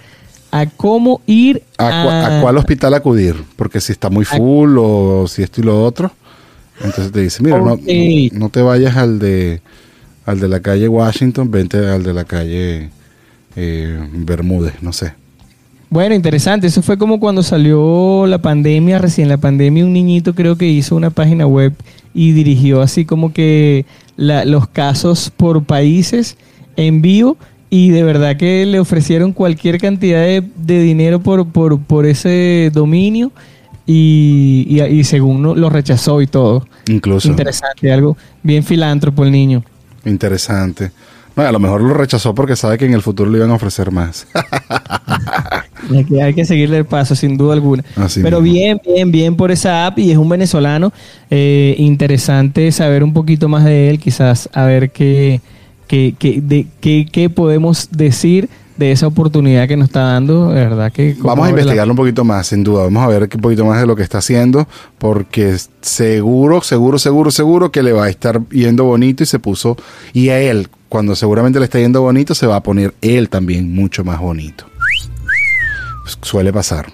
A 0.51 0.65
cómo 0.67 1.21
ir 1.25 1.63
¿A, 1.77 1.89
cua- 2.05 2.37
a 2.37 2.41
cuál 2.41 2.57
hospital 2.57 2.93
acudir? 2.93 3.35
Porque 3.55 3.81
si 3.81 3.91
está 3.91 4.09
muy 4.09 4.25
full 4.25 4.77
o 4.79 5.27
si 5.27 5.43
esto 5.43 5.61
y 5.61 5.63
lo 5.65 5.83
otro. 5.83 6.11
Entonces 6.77 7.11
te 7.11 7.21
dice, 7.21 7.41
mira, 7.43 7.57
no- 7.59 7.75
no, 7.77 7.79
no 8.31 8.49
te 8.49 8.61
vayas 8.61 8.95
al 8.97 9.19
de 9.19 9.61
al 10.25 10.39
de 10.39 10.47
la 10.47 10.59
calle 10.59 10.87
Washington, 10.87 11.51
vente 11.51 11.77
al 11.77 12.03
de 12.03 12.13
la 12.13 12.23
calle 12.25 12.89
eh, 13.55 13.99
Bermúdez, 14.13 14.73
no 14.81 14.91
sé. 14.91 15.13
Bueno, 15.89 16.15
interesante. 16.15 16.65
Eso 16.67 16.81
fue 16.81 16.97
como 16.97 17.19
cuando 17.19 17.43
salió 17.43 18.25
la 18.27 18.39
pandemia, 18.39 18.97
recién 18.97 19.29
la 19.29 19.37
pandemia, 19.37 19.85
un 19.85 19.93
niñito 19.93 20.33
creo 20.33 20.57
que 20.57 20.67
hizo 20.67 20.95
una 20.95 21.11
página 21.11 21.45
web 21.45 21.73
y 22.13 22.31
dirigió 22.31 22.81
así 22.81 23.05
como 23.05 23.31
que 23.33 23.85
la- 24.17 24.45
los 24.45 24.67
casos 24.67 25.31
por 25.35 25.63
países 25.63 26.37
en 26.75 27.01
vivo 27.01 27.37
y 27.69 27.89
de 27.89 28.03
verdad 28.03 28.37
que 28.37 28.65
le 28.65 28.79
ofrecieron 28.79 29.33
cualquier 29.33 29.79
cantidad 29.79 30.21
de, 30.21 30.43
de 30.55 30.81
dinero 30.81 31.19
por, 31.21 31.47
por, 31.47 31.79
por 31.79 32.05
ese 32.05 32.69
dominio 32.73 33.31
y, 33.85 34.65
y, 34.69 34.81
y 34.81 35.03
según 35.03 35.41
no- 35.41 35.55
lo 35.55 35.69
rechazó 35.69 36.21
y 36.21 36.27
todo. 36.27 36.67
Incluso. 36.87 37.27
Interesante, 37.27 37.91
algo 37.91 38.17
bien 38.43 38.63
filántropo 38.63 39.23
el 39.23 39.31
niño. 39.31 39.63
Interesante. 40.05 40.91
No, 41.35 41.43
a 41.43 41.51
lo 41.51 41.59
mejor 41.59 41.81
lo 41.81 41.93
rechazó 41.93 42.33
porque 42.33 42.55
sabe 42.55 42.77
que 42.77 42.85
en 42.85 42.93
el 42.93 43.01
futuro 43.01 43.29
le 43.29 43.39
iban 43.39 43.51
a 43.51 43.55
ofrecer 43.55 43.91
más. 43.91 44.25
Hay 45.91 46.03
que, 46.05 46.21
hay 46.23 46.33
que 46.33 46.45
seguirle 46.45 46.77
el 46.79 46.85
paso, 46.85 47.13
sin 47.15 47.37
duda 47.37 47.53
alguna. 47.53 47.83
Así 47.95 48.21
Pero 48.23 48.41
mismo. 48.41 48.53
bien, 48.55 48.81
bien, 48.83 49.11
bien 49.11 49.35
por 49.35 49.51
esa 49.51 49.85
app 49.85 49.99
y 49.99 50.11
es 50.11 50.17
un 50.17 50.29
venezolano. 50.29 50.91
Eh, 51.29 51.75
interesante 51.77 52.71
saber 52.71 53.03
un 53.03 53.13
poquito 53.13 53.47
más 53.49 53.65
de 53.65 53.89
él, 53.89 53.99
quizás 53.99 54.49
a 54.53 54.63
ver 54.65 54.89
qué, 54.91 55.41
qué, 55.87 56.15
qué- 56.17 56.41
de, 56.41 56.67
qué, 56.81 57.07
qué 57.11 57.29
podemos 57.29 57.89
decir 57.91 58.49
de 58.77 58.91
esa 58.91 59.07
oportunidad 59.07 59.67
que 59.69 59.77
nos 59.77 59.87
está 59.87 60.01
dando. 60.01 60.49
De 60.49 60.55
verdad 60.55 60.91
que... 60.91 61.15
Vamos 61.19 61.43
a 61.43 61.45
la- 61.45 61.49
investigarlo 61.51 61.93
un 61.93 61.97
poquito 61.97 62.23
más, 62.25 62.47
sin 62.47 62.63
duda. 62.63 62.83
Vamos 62.83 63.03
a 63.03 63.07
ver 63.07 63.23
un 63.33 63.41
poquito 63.41 63.65
más 63.65 63.79
de 63.79 63.87
lo 63.87 63.95
que 63.95 64.03
está 64.03 64.17
haciendo, 64.17 64.67
porque 64.97 65.55
seguro, 65.81 66.61
seguro, 66.61 66.99
seguro, 66.99 67.31
seguro 67.31 67.71
que 67.71 67.83
le 67.83 67.93
va 67.93 68.05
a 68.05 68.09
estar 68.09 68.41
yendo 68.49 68.83
bonito 68.83 69.23
y 69.23 69.25
se 69.25 69.39
puso. 69.39 69.77
Y 70.11 70.29
a 70.29 70.39
él, 70.41 70.67
cuando 70.89 71.15
seguramente 71.15 71.59
le 71.59 71.65
está 71.65 71.79
yendo 71.79 72.01
bonito, 72.01 72.35
se 72.35 72.47
va 72.47 72.57
a 72.57 72.63
poner 72.63 72.93
él 73.01 73.29
también 73.29 73.73
mucho 73.73 74.03
más 74.03 74.19
bonito. 74.19 74.65
Pues, 76.03 76.17
suele 76.21 76.51
pasar. 76.51 76.91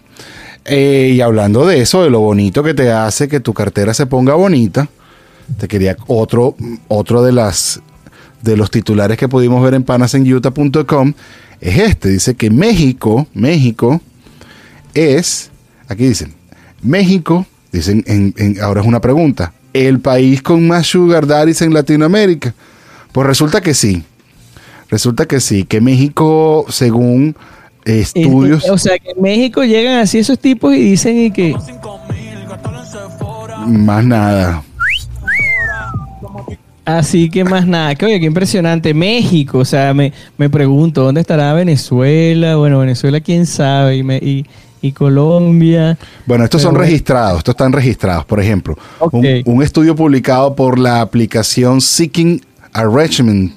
Eh, 0.65 1.13
y 1.15 1.21
hablando 1.21 1.65
de 1.65 1.81
eso, 1.81 2.03
de 2.03 2.11
lo 2.11 2.19
bonito 2.19 2.61
que 2.61 2.75
te 2.75 2.91
hace 2.91 3.27
que 3.27 3.39
tu 3.39 3.53
cartera 3.55 3.95
se 3.95 4.05
ponga 4.05 4.35
bonita, 4.35 4.87
te 5.57 5.67
quería 5.67 5.97
otro, 6.05 6.55
otro 6.87 7.23
de 7.23 7.31
las 7.31 7.81
de 8.41 8.57
los 8.57 8.71
titulares 8.71 9.17
que 9.17 9.27
pudimos 9.29 9.63
ver 9.63 9.73
en 9.75 9.83
panasenyuta.com 9.83 11.13
es 11.59 11.77
este. 11.77 12.09
Dice 12.09 12.35
que 12.35 12.49
México, 12.49 13.27
México 13.33 14.01
es, 14.93 15.51
aquí 15.87 16.05
dicen, 16.07 16.33
México, 16.81 17.45
dicen, 17.71 18.03
en, 18.07 18.33
en- 18.37 18.61
ahora 18.61 18.81
es 18.81 18.87
una 18.87 18.99
pregunta, 19.01 19.53
¿el 19.73 19.99
país 19.99 20.41
con 20.41 20.67
más 20.67 20.87
sugar 20.87 21.27
daddies 21.27 21.61
en 21.61 21.73
Latinoamérica? 21.73 22.53
Pues 23.11 23.27
resulta 23.27 23.61
que 23.61 23.73
sí. 23.73 24.03
Resulta 24.89 25.25
que 25.25 25.39
sí, 25.39 25.63
que 25.63 25.79
México, 25.79 26.65
según 26.69 27.35
estudios... 27.85 28.59
Este, 28.59 28.71
o 28.71 28.77
sea, 28.77 28.97
que 28.99 29.11
en 29.11 29.21
México 29.21 29.63
llegan 29.63 29.99
así 29.99 30.17
esos 30.19 30.37
tipos 30.39 30.73
y 30.75 30.79
dicen 30.91 31.17
y 31.17 31.31
que 31.31 31.55
Más 33.67 34.03
nada. 34.03 34.63
Así 36.99 37.29
que 37.29 37.43
más 37.43 37.67
nada, 37.67 37.95
que 37.95 38.05
oye, 38.05 38.19
qué 38.19 38.25
impresionante. 38.25 38.93
México, 38.93 39.59
o 39.59 39.65
sea, 39.65 39.93
me, 39.93 40.11
me 40.37 40.49
pregunto, 40.49 41.03
¿dónde 41.03 41.21
estará 41.21 41.53
Venezuela? 41.53 42.55
Bueno, 42.55 42.79
Venezuela, 42.79 43.19
quién 43.21 43.45
sabe, 43.45 43.97
y, 43.97 44.03
me- 44.03 44.17
y, 44.17 44.45
y 44.81 44.91
Colombia. 44.93 45.97
Bueno, 46.25 46.43
estos 46.43 46.61
Pero 46.61 46.71
son 46.71 46.79
registrados, 46.81 47.37
estos 47.39 47.53
están 47.53 47.71
registrados. 47.73 48.25
Por 48.25 48.39
ejemplo, 48.39 48.77
un, 49.11 49.25
un 49.45 49.63
estudio 49.63 49.95
publicado 49.95 50.55
por 50.55 50.79
la 50.79 51.01
aplicación 51.01 51.81
Seeking 51.81 52.41
Arrangement 52.73 53.53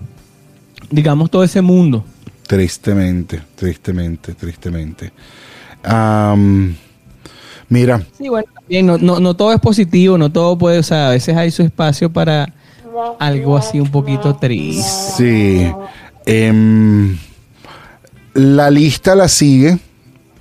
digamos, 0.90 1.30
todo 1.30 1.42
ese 1.44 1.60
mundo. 1.60 2.04
Tristemente, 2.46 3.42
tristemente, 3.56 4.34
tristemente. 4.34 5.12
Am, 5.82 6.74
mira, 7.68 8.04
Sí, 8.16 8.28
bueno, 8.28 8.46
también 8.54 8.86
no, 8.86 8.98
no, 8.98 9.20
no 9.20 9.34
todo 9.34 9.52
es 9.52 9.60
positivo, 9.60 10.18
no 10.18 10.30
todo 10.30 10.56
puede, 10.56 10.78
o 10.78 10.82
sea, 10.82 11.08
a 11.08 11.10
veces 11.10 11.36
hay 11.36 11.50
su 11.50 11.62
espacio 11.62 12.12
para 12.12 12.52
algo 13.18 13.56
así 13.56 13.80
un 13.80 13.90
poquito 13.90 14.36
triste. 14.36 14.82
Sí. 15.16 15.72
Em, 16.24 17.16
la 18.34 18.70
lista 18.70 19.14
la 19.14 19.28
sigue, 19.28 19.78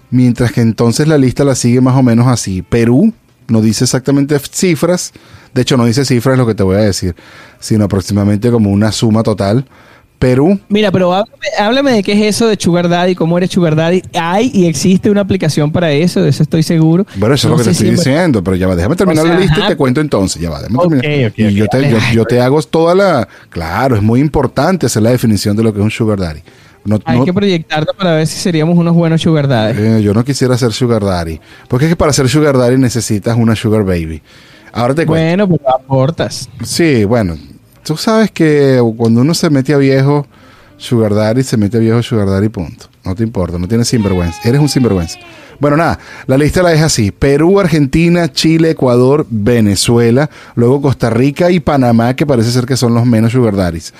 mientras 0.09 0.51
que 0.51 0.61
entonces 0.61 1.07
la 1.07 1.17
lista 1.17 1.43
la 1.43 1.55
sigue 1.55 1.81
más 1.81 1.95
o 1.95 2.03
menos 2.03 2.27
así. 2.27 2.61
Perú 2.61 3.13
no 3.47 3.61
dice 3.61 3.83
exactamente 3.83 4.37
cifras, 4.51 5.13
de 5.53 5.61
hecho 5.61 5.77
no 5.77 5.85
dice 5.85 6.05
cifras 6.05 6.37
lo 6.37 6.47
que 6.47 6.55
te 6.55 6.63
voy 6.63 6.77
a 6.77 6.79
decir, 6.79 7.15
sino 7.59 7.85
aproximadamente 7.85 8.51
como 8.51 8.71
una 8.71 8.91
suma 8.91 9.23
total. 9.23 9.65
Perú, 10.19 10.59
Mira, 10.69 10.91
pero 10.91 11.13
háblame, 11.13 11.45
háblame 11.59 11.91
de 11.93 12.03
qué 12.03 12.13
es 12.13 12.35
eso 12.35 12.47
de 12.47 12.55
Sugar 12.59 12.87
Daddy, 12.89 13.15
cómo 13.15 13.37
eres 13.37 13.51
Sugar 13.51 13.75
Daddy. 13.75 14.01
Hay 14.13 14.49
y 14.53 14.65
existe 14.65 15.09
una 15.11 15.21
aplicación 15.21 15.71
para 15.71 15.91
eso, 15.91 16.21
de 16.21 16.29
eso 16.29 16.41
estoy 16.43 16.63
seguro. 16.63 17.05
bueno, 17.17 17.35
eso 17.35 17.49
No 17.49 17.55
es 17.55 17.59
lo 17.59 17.63
que 17.63 17.69
te 17.69 17.71
estoy 17.71 17.87
si- 17.89 17.95
diciendo, 17.95 18.43
pero 18.43 18.55
ya 18.55 18.67
va, 18.67 18.75
déjame 18.75 18.95
terminar 18.95 19.23
O 19.25 19.27
sea, 19.27 19.35
la 19.35 19.41
lista 19.41 19.59
y 19.59 19.67
te 19.67 19.75
cuento 19.75 20.01
entonces, 20.01 20.41
ya 20.41 20.49
va, 20.49 20.61
déjame 20.61 20.79
terminar. 20.79 21.29
ok, 21.31 21.39
y 21.39 21.53
yo 21.53 21.65
ok, 21.65 21.71
te, 21.71 21.89
yo, 21.89 21.97
dale. 21.97 22.15
yo 22.15 22.25
te 22.25 22.41
hago 22.41 22.61
toda 22.63 22.95
la... 22.95 23.27
Claro, 23.49 23.95
es 23.97 24.01
muy 24.01 24.19
importante 24.21 24.85
hacer 24.85 25.01
la 25.03 25.11
definición 25.11 25.55
de 25.55 25.63
lo 25.63 25.73
que 25.73 25.79
es 25.79 25.83
un 25.83 25.91
sugar 25.91 26.17
daddy. 26.19 26.39
No- 26.85 26.99
Hay 27.05 27.19
no- 27.19 27.25
que 27.25 27.33
proyectarlo 27.33 27.91
para 27.97 28.13
ver 28.13 28.27
si 28.27 28.37
seríamos 28.39 28.77
unos 28.77 28.93
buenos 28.93 29.19
Sugar 29.21 29.47
Daddy. 29.47 29.73
Eh, 29.81 30.01
yo 30.03 30.13
no 30.13 30.23
quisiera 30.23 30.55
ser 30.57 30.71
sugar 30.71 31.03
daddy. 31.03 31.39
Porque 31.67 31.85
es 31.85 31.89
que 31.91 31.95
para 31.95 32.13
ser 32.13 32.29
sugar 32.29 32.57
daddy 32.57 32.77
necesitas 32.77 33.35
una 33.37 33.55
sugar 33.55 33.83
baby. 33.83 34.21
Ahora 34.71 34.93
te 34.93 35.05
cuento. 35.05 35.25
Bueno, 35.25 35.47
pues 35.47 35.61
aportas. 35.67 36.47
Sí, 36.63 37.03
bueno. 37.05 37.37
Tú 37.85 37.95
sabes 37.97 38.31
que 38.31 38.81
cuando 38.97 39.21
uno 39.21 39.35
se 39.35 39.51
mete 39.51 39.71
a 39.71 39.77
viejo, 39.77 40.25
sugar 40.75 41.13
daddy, 41.13 41.43
se 41.43 41.55
mete 41.55 41.77
a 41.77 41.79
viejo, 41.79 42.01
sugar 42.01 42.27
daddy, 42.27 42.49
punto. 42.49 42.87
No 43.03 43.13
te 43.13 43.21
importa, 43.21 43.59
no 43.59 43.67
tienes 43.67 43.87
sinvergüenza. 43.87 44.39
Eres 44.43 44.59
un 44.59 44.67
sinvergüenza. 44.67 45.19
Bueno, 45.59 45.77
nada, 45.77 45.99
la 46.25 46.35
lista 46.35 46.63
la 46.63 46.71
deja 46.71 46.85
así. 46.85 47.11
Perú, 47.11 47.59
Argentina, 47.59 48.31
Chile, 48.31 48.71
Ecuador, 48.71 49.27
Venezuela, 49.29 50.31
luego 50.55 50.81
Costa 50.81 51.11
Rica 51.11 51.51
y 51.51 51.59
Panamá, 51.59 52.15
que 52.15 52.25
parece 52.25 52.49
ser 52.49 52.65
que 52.65 52.75
son 52.75 52.95
los 52.95 53.05
menos 53.05 53.33
sugar 53.33 53.55
daddies. 53.55 53.93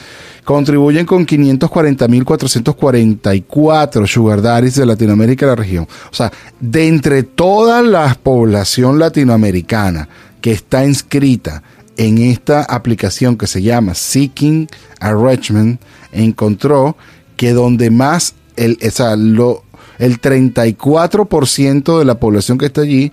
Contribuyen 0.44 1.06
con 1.06 1.28
540.444 1.28 4.08
sugar 4.08 4.42
daddies 4.42 4.74
de 4.74 4.88
Latinoamérica 4.88 5.46
y 5.46 5.50
la 5.50 5.56
región. 5.56 5.88
O 6.12 6.16
sea, 6.16 6.32
de 6.60 6.88
entre 6.88 7.22
toda 7.22 7.84
la 7.84 8.18
población 8.22 8.98
latinoamericana 8.98 10.10
que 10.42 10.54
está 10.54 10.84
inscrita 10.84 11.62
en 11.98 12.18
esta 12.18 12.64
aplicación 12.64 13.38
que 13.38 13.48
se 13.48 13.62
llama 13.62 13.94
Seeking 13.96 14.68
Arrangement, 15.00 15.80
encontró 16.12 16.98
que 17.38 17.52
donde 17.54 17.90
más, 17.90 18.36
el, 18.56 18.78
o 18.86 18.92
sea, 18.92 19.16
lo, 19.16 19.64
el 20.00 20.20
34% 20.22 22.00
de 22.00 22.06
la 22.06 22.20
población 22.20 22.58
que 22.58 22.66
está 22.68 22.82
allí, 22.82 23.12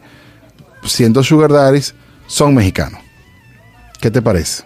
siendo 0.85 1.23
sugar 1.23 1.53
daddies, 1.53 1.95
son 2.27 2.55
mexicanos. 2.55 3.01
¿Qué 4.01 4.11
te 4.11 4.21
parece? 4.23 4.65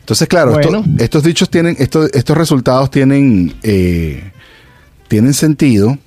Entonces, 0.00 0.28
claro, 0.28 0.52
esto- 0.60 0.70
estos 0.98 1.22
dichos 1.24 1.50
tienen, 1.50 1.76
estos, 1.78 2.10
estos 2.14 2.36
resultados 2.36 2.90
tienen, 2.90 3.54
eh, 3.62 4.32
tienen 5.08 5.34
sentido 5.34 5.98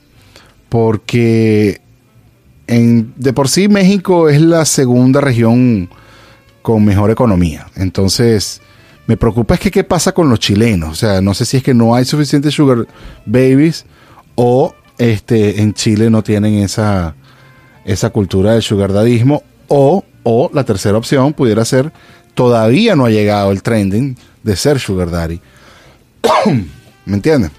porque 0.70 1.82
en, 2.68 3.14
de 3.18 3.34
por 3.34 3.50
sí 3.50 3.68
México 3.68 4.30
es 4.30 4.42
la 4.42 4.64
segunda 4.66 5.20
región 5.22 5.90
con 6.62 6.84
mejor 6.84 7.12
economía. 7.12 7.68
Entonces, 7.76 8.62
me 9.08 9.18
preocupa 9.18 9.56
es 9.56 9.60
que 9.60 9.72
qué 9.72 9.84
pasa 9.84 10.14
con 10.14 10.30
los 10.30 10.40
chilenos. 10.40 10.92
O 10.92 10.96
sea, 10.96 11.22
no 11.22 11.34
sé 11.34 11.46
si 11.46 11.58
es 11.58 11.64
que 11.64 11.74
no 11.74 11.96
hay 11.96 12.06
suficientes 12.06 12.54
sugar 12.54 12.88
babies 13.26 13.86
o 14.36 14.74
este, 14.98 15.62
en 15.62 15.74
Chile 15.74 16.10
no 16.10 16.24
tienen 16.24 16.56
esa, 16.56 17.16
esa 17.86 18.10
cultura 18.10 18.54
del 18.54 18.62
sugar 18.62 18.94
dadismo 18.94 19.44
o, 19.68 20.04
o 20.24 20.50
la 20.54 20.64
tercera 20.64 20.98
opción 20.98 21.34
pudiera 21.34 21.66
ser 21.66 21.92
todavía 22.34 22.96
no 22.96 23.06
ha 23.06 23.10
llegado 23.10 23.52
el 23.52 23.62
trending 23.62 24.16
de 24.44 24.56
ser 24.56 24.80
sugar 24.80 25.12
daddy. 25.12 25.40
¿Me 27.06 27.16
entiendes? 27.16 27.52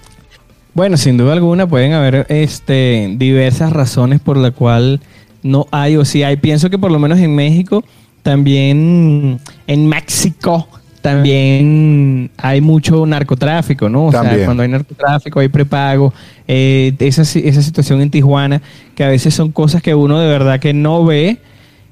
Bueno, 0.73 0.97
sin 0.97 1.17
duda 1.17 1.33
alguna 1.33 1.67
pueden 1.67 1.93
haber 1.93 2.25
este, 2.29 3.13
diversas 3.17 3.71
razones 3.71 4.19
por 4.19 4.37
la 4.37 4.51
cual 4.51 5.01
no 5.43 5.67
hay 5.71 5.97
o 5.97 6.05
sí 6.05 6.23
hay. 6.23 6.37
Pienso 6.37 6.69
que 6.69 6.79
por 6.79 6.91
lo 6.91 6.99
menos 6.99 7.19
en 7.19 7.35
México, 7.35 7.83
también 8.23 9.39
en 9.67 9.87
México, 9.87 10.67
también 11.01 12.31
hay 12.37 12.61
mucho 12.61 13.05
narcotráfico, 13.05 13.89
¿no? 13.89 14.05
O 14.07 14.11
También. 14.11 14.37
sea, 14.37 14.45
cuando 14.45 14.63
hay 14.63 14.69
narcotráfico 14.69 15.39
hay 15.41 15.49
prepago, 15.49 16.13
eh, 16.47 16.93
esa, 16.99 17.21
esa 17.23 17.61
situación 17.61 18.01
en 18.01 18.09
Tijuana, 18.09 18.61
que 18.95 19.03
a 19.03 19.09
veces 19.09 19.33
son 19.33 19.51
cosas 19.51 19.81
que 19.81 19.93
uno 19.93 20.17
de 20.19 20.27
verdad 20.27 20.59
que 20.59 20.73
no 20.73 21.03
ve 21.03 21.37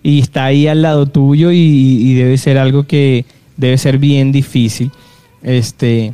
y 0.01 0.19
está 0.19 0.45
ahí 0.45 0.67
al 0.67 0.81
lado 0.81 1.05
tuyo 1.05 1.51
y, 1.51 1.57
y 1.57 2.13
debe 2.15 2.37
ser 2.37 2.57
algo 2.57 2.83
que 2.83 3.25
debe 3.57 3.77
ser 3.77 3.97
bien 3.97 4.31
difícil. 4.31 4.91
Este, 5.43 6.13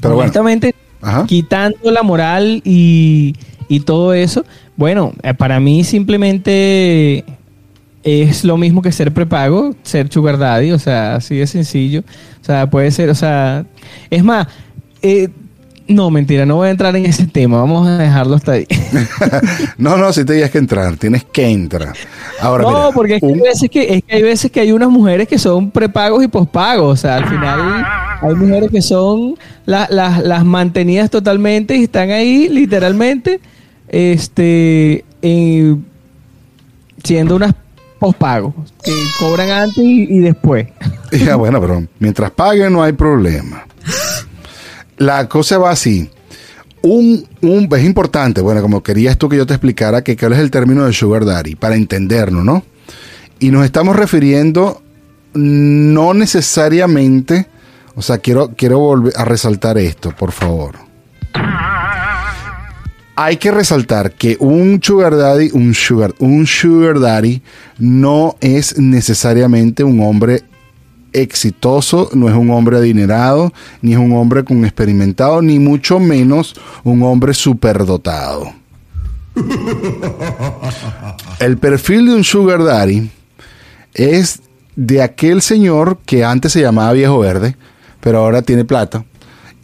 Pero 0.00 0.14
bueno. 0.14 0.20
honestamente, 0.26 0.74
Ajá. 1.02 1.26
quitando 1.26 1.90
la 1.90 2.02
moral 2.04 2.62
y, 2.64 3.34
y 3.68 3.80
todo 3.80 4.14
eso, 4.14 4.44
bueno, 4.76 5.12
eh, 5.24 5.34
para 5.34 5.58
mí 5.58 5.82
simplemente 5.82 7.24
es 8.02 8.44
lo 8.44 8.56
mismo 8.56 8.80
que 8.82 8.92
ser 8.92 9.12
prepago, 9.12 9.74
ser 9.82 10.10
sugar 10.12 10.38
daddy, 10.38 10.72
o 10.72 10.78
sea, 10.78 11.16
así 11.16 11.36
de 11.36 11.46
sencillo. 11.46 12.00
O 12.40 12.44
sea, 12.44 12.68
puede 12.70 12.90
ser, 12.90 13.10
o 13.10 13.14
sea, 13.14 13.64
es 14.08 14.24
más, 14.24 14.46
eh, 15.02 15.28
no, 15.86 16.08
mentira, 16.10 16.46
no 16.46 16.56
voy 16.56 16.68
a 16.68 16.70
entrar 16.70 16.94
en 16.94 17.04
ese 17.04 17.26
tema, 17.26 17.58
vamos 17.58 17.86
a 17.88 17.98
dejarlo 17.98 18.36
hasta 18.36 18.52
ahí. 18.52 18.66
No, 19.76 19.96
no, 19.96 20.12
si 20.12 20.24
tenías 20.24 20.50
que 20.50 20.58
entrar, 20.58 20.96
tienes 20.96 21.24
que 21.24 21.48
entrar. 21.48 21.92
Ahora, 22.40 22.62
no, 22.64 22.70
mira, 22.70 22.90
porque 22.92 23.14
es 23.16 23.20
que, 23.20 23.26
hay 23.26 23.40
veces 23.40 23.70
que, 23.70 23.94
es 23.94 24.02
que 24.04 24.16
hay 24.16 24.22
veces 24.22 24.50
que 24.50 24.60
hay 24.60 24.72
unas 24.72 24.88
mujeres 24.90 25.26
que 25.26 25.38
son 25.38 25.70
prepagos 25.70 26.22
y 26.22 26.28
pospagos. 26.28 26.92
O 26.92 26.96
sea, 26.96 27.16
al 27.16 27.26
final 27.28 27.84
hay 28.22 28.34
mujeres 28.34 28.70
que 28.70 28.82
son 28.82 29.36
la- 29.66 29.88
las- 29.90 30.22
las 30.22 30.44
mantenidas 30.44 31.10
totalmente 31.10 31.76
y 31.76 31.84
están 31.84 32.10
ahí 32.10 32.48
literalmente 32.50 33.40
este 33.88 35.04
eh, 35.22 35.76
siendo 37.02 37.36
unas 37.36 37.54
pospagos 38.00 38.54
que 38.82 38.92
cobran 39.18 39.50
antes 39.50 39.78
y, 39.78 40.18
después. 40.18 40.66
Ya, 41.12 41.34
bueno, 41.34 41.60
pero 41.60 41.84
mientras 41.98 42.30
paguen 42.30 42.72
no 42.72 42.84
hay 42.84 42.92
problema. 42.92 43.64
La 44.96 45.28
cosa 45.28 45.58
va 45.58 45.70
así. 45.70 46.08
Un, 46.82 47.26
un, 47.42 47.68
es 47.72 47.84
importante, 47.84 48.40
bueno, 48.40 48.62
como 48.62 48.80
querías 48.82 49.18
tú 49.18 49.28
que 49.28 49.36
yo 49.36 49.44
te 49.44 49.54
explicara 49.54 50.02
que 50.02 50.16
cuál 50.16 50.34
es 50.34 50.38
el 50.38 50.52
término 50.52 50.86
de 50.86 50.92
sugar 50.92 51.24
daddy, 51.24 51.56
para 51.56 51.74
entenderlo, 51.74 52.44
¿no? 52.44 52.62
Y 53.40 53.50
nos 53.50 53.64
estamos 53.64 53.96
refiriendo 53.96 54.82
no 55.34 56.14
necesariamente, 56.14 57.48
o 57.96 58.02
sea, 58.02 58.18
quiero, 58.18 58.52
quiero 58.56 58.78
volver 58.78 59.12
a 59.16 59.24
resaltar 59.24 59.78
esto, 59.78 60.12
por 60.16 60.30
favor. 60.30 60.76
Hay 63.22 63.36
que 63.36 63.50
resaltar 63.50 64.12
que 64.12 64.38
un 64.40 64.80
sugar 64.82 65.14
daddy, 65.14 65.50
un 65.52 65.74
sugar, 65.74 66.14
un 66.20 66.46
sugar 66.46 66.98
daddy 66.98 67.42
no 67.78 68.34
es 68.40 68.78
necesariamente 68.78 69.84
un 69.84 70.00
hombre 70.00 70.42
exitoso, 71.12 72.08
no 72.14 72.30
es 72.30 72.34
un 72.34 72.48
hombre 72.48 72.78
adinerado, 72.78 73.52
ni 73.82 73.92
es 73.92 73.98
un 73.98 74.14
hombre 74.14 74.42
con 74.42 74.64
experimentado, 74.64 75.42
ni 75.42 75.58
mucho 75.58 76.00
menos 76.00 76.54
un 76.82 77.02
hombre 77.02 77.34
superdotado. 77.34 78.54
El 81.40 81.58
perfil 81.58 82.06
de 82.06 82.14
un 82.14 82.24
sugar 82.24 82.64
daddy 82.64 83.10
es 83.92 84.40
de 84.76 85.02
aquel 85.02 85.42
señor 85.42 85.98
que 86.06 86.24
antes 86.24 86.52
se 86.52 86.62
llamaba 86.62 86.94
viejo 86.94 87.18
verde, 87.18 87.54
pero 88.00 88.20
ahora 88.20 88.40
tiene 88.40 88.64
plata. 88.64 89.04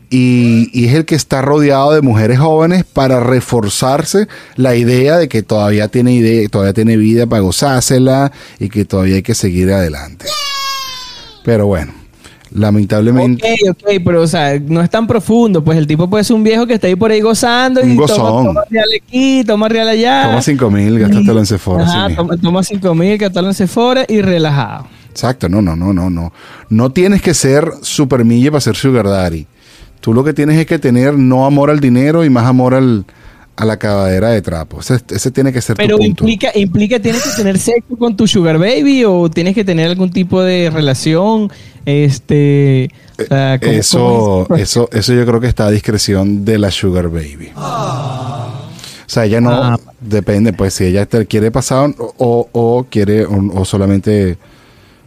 Y, 0.09 0.71
y 0.73 0.87
es 0.87 0.95
el 0.95 1.05
que 1.05 1.17
está 1.17 1.43
rodeado 1.43 1.93
de 1.93 2.01
mujeres 2.01 2.39
jóvenes 2.39 2.85
para 2.85 3.19
reforzarse 3.21 4.29
la 4.55 4.77
idea 4.77 5.17
de 5.19 5.29
que 5.29 5.43
todavía 5.43 5.89
tiene 5.89 6.15
idea, 6.15 6.49
todavía 6.49 6.73
tiene 6.75 6.97
vida 6.97 7.27
para 7.27 7.43
gozársela 7.43 8.31
y 8.61 8.69
que 8.69 8.85
todavía 8.85 9.17
hay 9.17 9.23
que 9.23 9.35
seguir 9.35 9.73
adelante. 9.73 10.27
Pero 11.45 11.67
bueno, 11.67 11.93
lamentablemente. 12.53 13.57
Ok, 13.69 13.71
ok, 13.71 13.91
pero 14.05 14.23
o 14.23 14.27
sea, 14.27 14.59
no 14.61 14.81
es 14.83 14.91
tan 14.91 15.07
profundo. 15.07 15.63
Pues 15.63 15.79
el 15.79 15.87
tipo 15.87 16.09
puede 16.09 16.25
ser 16.25 16.37
un 16.37 16.45
viejo 16.45 16.67
que 16.67 16.75
está 16.75 16.87
ahí 16.87 16.97
por 16.97 17.11
ahí 17.11 17.21
gozando 17.21 17.81
y 17.81 17.91
Un 17.91 17.97
toma, 17.97 18.07
gozón. 18.07 18.47
toma 18.47 18.63
real 18.71 18.89
aquí, 19.01 19.45
toma 19.45 19.69
real 19.69 19.89
allá. 19.89 20.25
Toma 20.29 20.43
5 20.43 20.71
mil, 20.71 20.99
gástatelo 20.99 21.39
en 21.39 21.47
Sephora. 21.47 21.85
Ajá, 21.85 22.15
toma, 22.15 22.37
toma 22.37 22.63
5 22.63 22.95
mil, 22.95 23.19
gástalo 23.19 23.49
en 23.49 23.55
Sephora 23.55 24.05
y 24.09 24.21
relajado. 24.23 24.87
Exacto, 25.11 25.49
no, 25.49 25.63
no, 25.63 25.75
no, 25.77 25.93
no, 25.93 26.11
no. 26.11 26.33
No 26.69 26.91
tienes 26.91 27.23
que 27.23 27.33
ser 27.35 27.71
super 27.81 28.25
mille 28.25 28.51
para 28.51 28.61
ser 28.61 28.77
sugar 28.77 29.07
daddy. 29.09 29.47
Tú 30.07 30.15
lo 30.15 30.23
que 30.23 30.33
tienes 30.33 30.57
es 30.57 30.67
que 30.67 30.79
tener 30.79 31.15
no 31.19 31.47
amor 31.47 31.69
al 31.69 31.81
dinero 31.81 32.25
y 32.25 32.31
más 32.31 32.47
amor 32.47 32.75
al, 32.75 33.05
a 33.57 33.65
la 33.65 33.73
acabadera 33.73 34.29
de 34.29 34.41
trapo. 34.41 34.79
Ese, 34.79 35.01
ese 35.11 35.33
tiene 35.33 35.53
que 35.53 35.61
ser 35.61 35.75
Pero 35.75 35.97
tu 35.97 36.05
punto. 36.05 36.23
implica, 36.23 36.53
implica, 36.55 37.01
¿tienes 37.01 37.25
que 37.25 37.31
tener 37.37 37.59
sexo 37.59 37.97
con 37.99 38.17
tu 38.17 38.29
sugar 38.29 38.57
baby 38.57 39.03
o 39.05 39.29
tienes 39.29 39.57
que 39.57 39.65
tener 39.65 39.89
algún 39.91 40.11
tipo 40.13 40.41
de 40.43 40.71
relación? 40.71 41.51
Este, 41.85 42.89
o 43.19 43.25
sea, 43.25 43.59
¿cómo- 43.59 43.73
Eso, 43.73 44.45
cómo 44.47 44.57
es? 44.57 44.63
eso, 44.63 44.89
eso 44.93 45.13
yo 45.13 45.27
creo 45.27 45.41
que 45.41 45.49
está 45.49 45.67
a 45.67 45.71
discreción 45.73 46.45
de 46.45 46.59
la 46.61 46.71
sugar 46.71 47.09
baby. 47.09 47.51
O 47.57 49.09
sea, 49.09 49.25
ella 49.25 49.41
no 49.41 49.51
Ah. 49.51 49.81
depende, 50.01 50.53
pues 50.53 50.75
si 50.75 50.85
ella 50.85 51.05
te 51.07 51.27
quiere 51.27 51.51
pasar 51.51 51.91
o, 51.99 52.15
o- 52.19 52.49
o 52.53 52.87
quiere 52.89 53.25
o, 53.25 53.61
o 53.61 53.65
solamente 53.65 54.39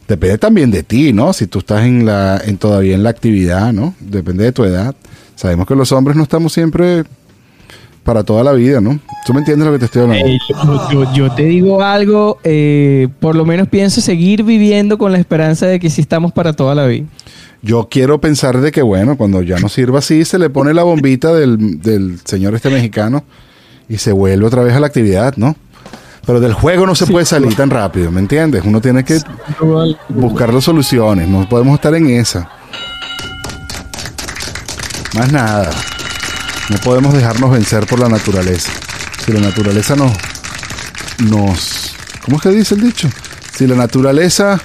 depende 0.10 0.38
también 0.38 0.72
de 0.72 0.84
ti, 0.84 1.14
¿no? 1.14 1.32
Si 1.32 1.48
tú 1.48 1.60
estás 1.60 1.86
en 1.86 2.06
la, 2.06 2.42
en 2.44 2.58
todavía 2.58 2.96
en 2.96 3.04
la 3.04 3.10
actividad, 3.12 3.72
¿no? 3.72 3.94
Depende 4.02 4.44
de 4.44 4.52
tu 4.52 4.66
edad. 4.66 4.94
Sabemos 5.36 5.66
que 5.68 5.76
los 5.76 5.92
hombres 5.94 6.18
no 6.18 6.24
estamos 6.24 6.52
siempre 6.52 7.06
para 8.04 8.24
toda 8.24 8.44
la 8.44 8.52
vida, 8.54 8.82
¿no? 8.82 9.00
¿Tú 9.26 9.34
me 9.34 9.40
entiendes 9.40 9.68
lo 9.68 9.74
que 9.74 9.80
te 9.80 9.86
estoy 9.86 10.02
hablando? 10.02 10.26
Eh, 10.28 10.38
yo, 10.50 10.90
yo- 10.92 11.14
yo 11.14 11.32
te 11.36 11.44
digo 11.44 11.82
algo, 11.84 12.40
eh, 12.44 13.08
por 13.20 13.36
lo 13.36 13.46
menos 13.46 13.68
pienso 13.68 14.02
seguir 14.02 14.44
viviendo 14.44 14.98
con 14.98 15.12
la 15.12 15.20
esperanza 15.20 15.68
de 15.68 15.80
que 15.80 15.90
sí 15.90 16.02
estamos 16.02 16.32
para 16.34 16.54
toda 16.54 16.74
la 16.76 16.88
vida. 16.88 17.06
Yo 17.62 17.88
quiero 17.92 18.20
pensar 18.20 18.60
de 18.62 18.72
que, 18.72 18.82
bueno, 18.82 19.16
cuando 19.18 19.42
ya 19.44 19.60
no 19.60 19.70
sirva 19.70 20.00
así, 20.00 20.26
se 20.26 20.40
le 20.40 20.50
pone 20.50 20.74
la 20.74 20.84
bombita 20.84 21.34
del, 21.34 21.80
del 21.82 22.18
señor 22.24 22.56
este 22.56 22.70
mexicano 22.70 23.24
y 23.88 23.98
se 23.98 24.12
vuelve 24.12 24.46
otra 24.46 24.64
vez 24.64 24.74
a 24.74 24.80
la 24.80 24.88
actividad, 24.88 25.36
¿no? 25.36 25.56
Pero 26.26 26.40
del 26.40 26.54
juego 26.54 26.86
no 26.86 26.94
se 26.96 27.08
puede 27.08 27.26
salir 27.26 27.56
tan 27.56 27.70
rápido, 27.70 28.12
¿me 28.12 28.20
entiendes? 28.20 28.64
Uno 28.66 28.80
tiene 28.82 29.04
que 29.04 29.20
buscar 30.10 30.54
las 30.54 30.64
soluciones, 30.64 31.28
no 31.28 31.48
podemos 31.50 31.76
estar 31.76 31.94
en 31.96 32.10
esa. 32.10 32.50
Más 35.16 35.32
nada. 35.32 35.72
No 36.70 36.78
podemos 36.78 37.14
dejarnos 37.14 37.50
vencer 37.52 37.88
por 37.88 38.00
la 38.00 38.10
naturaleza. 38.10 38.72
Si 39.26 39.32
la 39.32 39.40
naturaleza 39.40 39.96
nos... 39.96 40.12
nos 41.20 41.96
¿Cómo 42.24 42.38
es 42.38 42.44
que 42.44 42.50
dice 42.50 42.76
el 42.76 42.82
dicho? 42.82 43.10
Si 43.56 43.66
la 43.66 43.76
naturaleza 43.76 44.60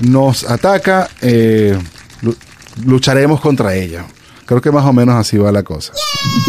nos 0.00 0.42
ataca, 0.50 1.08
eh, 1.20 1.78
lu- 2.22 2.36
lucharemos 2.84 3.40
contra 3.40 3.74
ella. 3.74 4.04
Creo 4.46 4.60
que 4.60 4.70
más 4.70 4.84
o 4.84 4.92
menos 4.92 5.16
así 5.16 5.36
va 5.38 5.50
la 5.52 5.62
cosa. 5.64 5.92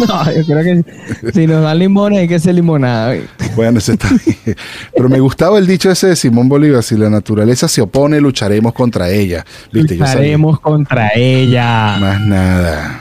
No, 0.06 0.32
yo 0.32 0.44
creo 0.44 0.62
que 0.62 1.32
si 1.32 1.46
nos 1.46 1.62
dan 1.62 1.78
limones 1.78 2.20
hay 2.20 2.28
que 2.28 2.36
hacer 2.36 2.54
limonada. 2.54 3.16
Bueno, 3.56 3.78
eso 3.78 3.92
está 3.92 4.08
bien. 4.24 4.56
Pero 4.94 5.08
me 5.08 5.18
gustaba 5.20 5.58
el 5.58 5.66
dicho 5.66 5.90
ese 5.90 6.08
de 6.08 6.16
Simón 6.16 6.48
Bolívar, 6.48 6.82
si 6.82 6.96
la 6.96 7.10
naturaleza 7.10 7.66
se 7.68 7.80
opone, 7.80 8.20
lucharemos 8.20 8.72
contra 8.72 9.10
ella. 9.10 9.44
Lucharemos 9.72 10.60
contra 10.60 11.10
ella. 11.16 11.96
Más 11.98 12.20
nada. 12.20 13.00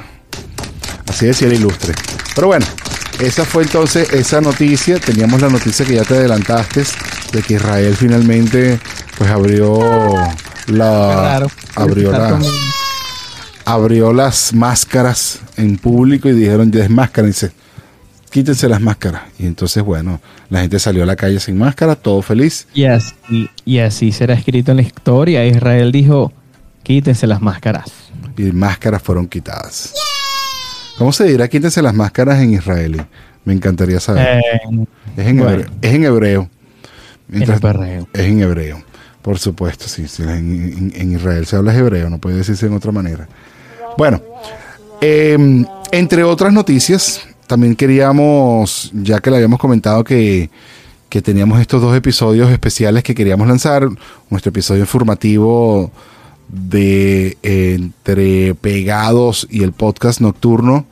Así 1.07 1.27
decía 1.27 1.47
el 1.47 1.53
ilustre. 1.53 1.93
Pero 2.35 2.47
bueno, 2.47 2.65
esa 3.19 3.45
fue 3.45 3.63
entonces 3.63 4.11
esa 4.13 4.41
noticia. 4.41 4.99
Teníamos 4.99 5.41
la 5.41 5.49
noticia 5.49 5.85
que 5.85 5.95
ya 5.95 6.03
te 6.03 6.15
adelantaste 6.15 6.83
de 7.33 7.41
que 7.43 7.55
Israel 7.55 7.95
finalmente 7.95 8.79
pues 9.17 9.29
abrió 9.29 9.79
la 10.67 11.13
Claro. 11.13 11.47
abrió 11.75 12.11
la. 12.11 12.39
Abrió 13.67 14.13
las 14.13 14.53
máscaras 14.53 15.41
en 15.57 15.77
público 15.77 16.29
y 16.29 16.31
dijeron 16.33 16.71
desmáscarense. 16.71 17.51
Quítense 18.29 18.69
las 18.69 18.79
máscaras. 18.79 19.23
Y 19.37 19.45
entonces, 19.45 19.83
bueno, 19.83 20.21
la 20.49 20.61
gente 20.61 20.79
salió 20.79 21.03
a 21.03 21.05
la 21.05 21.17
calle 21.17 21.39
sin 21.41 21.57
máscara, 21.57 21.95
todo 21.95 22.21
feliz. 22.21 22.65
Y 22.73 22.85
así, 22.85 23.49
y 23.65 23.79
así 23.79 24.11
será 24.13 24.35
escrito 24.35 24.71
en 24.71 24.77
la 24.77 24.83
historia. 24.83 25.45
Israel 25.45 25.91
dijo, 25.91 26.31
quítense 26.83 27.27
las 27.27 27.41
máscaras. 27.41 27.91
Y 28.37 28.43
máscaras 28.53 29.01
fueron 29.01 29.27
quitadas. 29.27 29.93
¿Cómo 30.97 31.11
se 31.11 31.25
dirá 31.25 31.47
quítense 31.49 31.81
las 31.81 31.93
máscaras 31.93 32.39
en 32.41 32.53
israelí? 32.53 33.01
Me 33.43 33.53
encantaría 33.53 33.99
saber. 33.99 34.39
Eh, 34.39 34.41
Es 35.17 35.25
en, 35.27 35.37
Bueno. 35.39 35.51
hebreo, 35.51 35.71
es 35.81 35.93
en 35.93 36.03
hebreo. 36.05 36.49
Mientras- 37.27 37.61
En. 37.63 38.07
Es 38.13 38.21
en 38.21 38.41
hebreo. 38.41 38.81
Por 39.21 39.39
supuesto, 39.39 39.87
sí. 39.89 40.05
en- 40.23 40.93
en 40.95 41.11
Israel 41.13 41.45
se 41.45 41.57
habla 41.57 41.75
hebreo, 41.75 42.09
no 42.09 42.17
puede 42.19 42.37
decirse 42.37 42.65
en 42.65 42.73
otra 42.73 42.91
manera. 42.93 43.27
Bueno, 43.97 44.21
eh, 45.01 45.65
entre 45.91 46.23
otras 46.23 46.53
noticias, 46.53 47.21
también 47.47 47.75
queríamos, 47.75 48.91
ya 48.93 49.19
que 49.19 49.31
le 49.31 49.37
habíamos 49.37 49.59
comentado 49.59 50.03
que, 50.03 50.49
que 51.09 51.21
teníamos 51.21 51.59
estos 51.61 51.81
dos 51.81 51.95
episodios 51.95 52.51
especiales 52.51 53.03
que 53.03 53.15
queríamos 53.15 53.47
lanzar, 53.47 53.87
nuestro 54.29 54.49
episodio 54.49 54.81
informativo 54.81 55.91
de 56.49 57.37
Entre 57.41 58.53
Pegados 58.55 59.47
y 59.49 59.63
el 59.63 59.71
podcast 59.71 60.21
nocturno, 60.21 60.85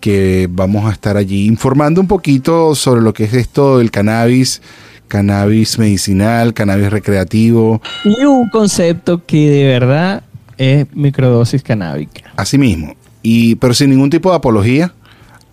que 0.00 0.48
vamos 0.50 0.86
a 0.86 0.92
estar 0.92 1.16
allí 1.16 1.46
informando 1.46 2.00
un 2.00 2.08
poquito 2.08 2.74
sobre 2.74 3.02
lo 3.02 3.12
que 3.12 3.24
es 3.24 3.34
esto 3.34 3.78
del 3.78 3.90
cannabis, 3.90 4.62
cannabis 5.06 5.78
medicinal, 5.78 6.54
cannabis 6.54 6.90
recreativo, 6.90 7.80
Y 8.04 8.24
un 8.24 8.48
concepto 8.48 9.24
que 9.24 9.50
de 9.50 9.66
verdad 9.66 10.24
es 10.58 10.86
microdosis 10.94 11.62
canábica. 11.62 12.32
así 12.36 12.58
mismo, 12.58 12.94
y, 13.22 13.54
pero 13.56 13.74
sin 13.74 13.90
ningún 13.90 14.10
tipo 14.10 14.30
de 14.30 14.36
apología 14.36 14.92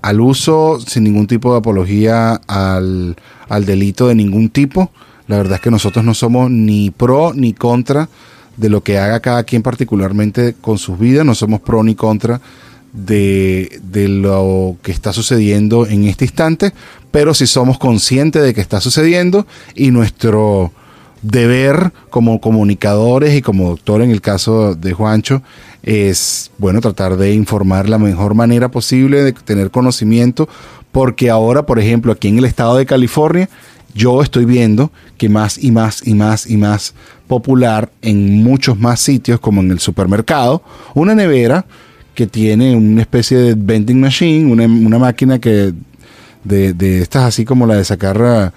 al 0.02 0.22
uso, 0.22 0.80
sin 0.80 1.04
ningún 1.04 1.28
tipo 1.28 1.52
de 1.52 1.60
apología 1.60 2.36
al, 2.47 3.16
al 3.50 3.66
delito 3.66 4.08
de 4.08 4.16
ningún 4.16 4.50
tipo. 4.50 4.91
La 5.28 5.38
verdad 5.38 5.56
es 5.56 5.62
que 5.62 5.72
nosotros 5.72 6.04
no 6.06 6.14
somos 6.14 6.50
ni 6.50 6.89
pro 6.89 7.34
ni 7.34 7.54
contra 7.54 8.10
de 8.58 8.70
lo 8.70 8.82
que 8.82 8.97
haga 8.97 9.20
cada 9.20 9.43
quien 9.43 9.62
particularmente 9.62 10.56
con 10.60 10.78
sus 10.78 10.97
vidas, 10.97 11.26
no 11.26 11.36
somos 11.36 11.62
pro 11.62 11.84
ni 11.84 11.95
contra 11.95 12.41
de, 12.93 13.80
de 13.84 14.08
lo 14.08 14.78
que 14.82 14.91
está 14.91 15.14
sucediendo 15.14 15.86
en 15.86 16.06
este 16.06 16.26
instante, 16.26 16.74
pero 17.12 17.34
sí 17.34 17.45
somos 17.45 17.78
conscientes 17.78 18.41
de 18.41 18.54
que 18.54 18.62
está 18.62 18.82
sucediendo 18.82 19.45
y 19.76 19.91
nuestro 19.91 20.72
deber 21.22 21.91
como 22.09 22.39
comunicadores 22.39 23.36
y 23.36 23.41
como 23.41 23.70
doctor 23.70 24.01
en 24.01 24.11
el 24.11 24.22
caso 24.22 24.76
de 24.76 24.93
Juancho 24.93 25.41
es, 25.84 26.51
bueno, 26.57 26.82
tratar 26.82 27.17
de 27.17 27.34
informar 27.34 27.89
la 27.89 27.97
mejor 27.97 28.36
manera 28.36 28.70
posible, 28.70 29.24
de 29.24 29.34
tener 29.34 29.72
conocimiento, 29.72 30.49
porque 30.91 31.30
ahora, 31.30 31.65
por 31.65 31.80
ejemplo, 31.80 32.11
aquí 32.11 32.28
en 32.28 32.39
el 32.39 32.45
estado 32.45 32.78
de 32.78 32.86
California, 32.86 33.49
yo 33.93 34.22
estoy 34.22 34.45
viendo 34.45 34.91
que 35.17 35.30
más 35.30 35.61
y 35.61 35.72
más 35.72 36.05
y 36.05 36.13
más 36.13 36.47
y 36.47 36.57
más 36.57 36.93
popular 37.28 37.89
en 38.01 38.43
muchos 38.43 38.78
más 38.80 38.99
sitios, 38.99 39.39
como 39.39 39.61
en 39.61 39.72
el 39.72 39.80
supermercado, 39.80 40.61
una 40.93 41.15
nevera 41.15 41.65
que 42.13 42.28
tiene 42.28 42.76
una 42.76 43.01
especie 43.01 43.38
de 43.38 43.55
vending 43.55 43.99
machine, 43.99 44.51
una, 44.51 44.65
una 44.65 44.99
máquina 44.99 45.39
que 45.39 45.74
de, 46.43 46.74
de 46.74 47.01
estas 47.01 47.24
así 47.24 47.45
como 47.45 47.65
la 47.65 47.76
de 47.76 47.86
sacar 47.86 48.51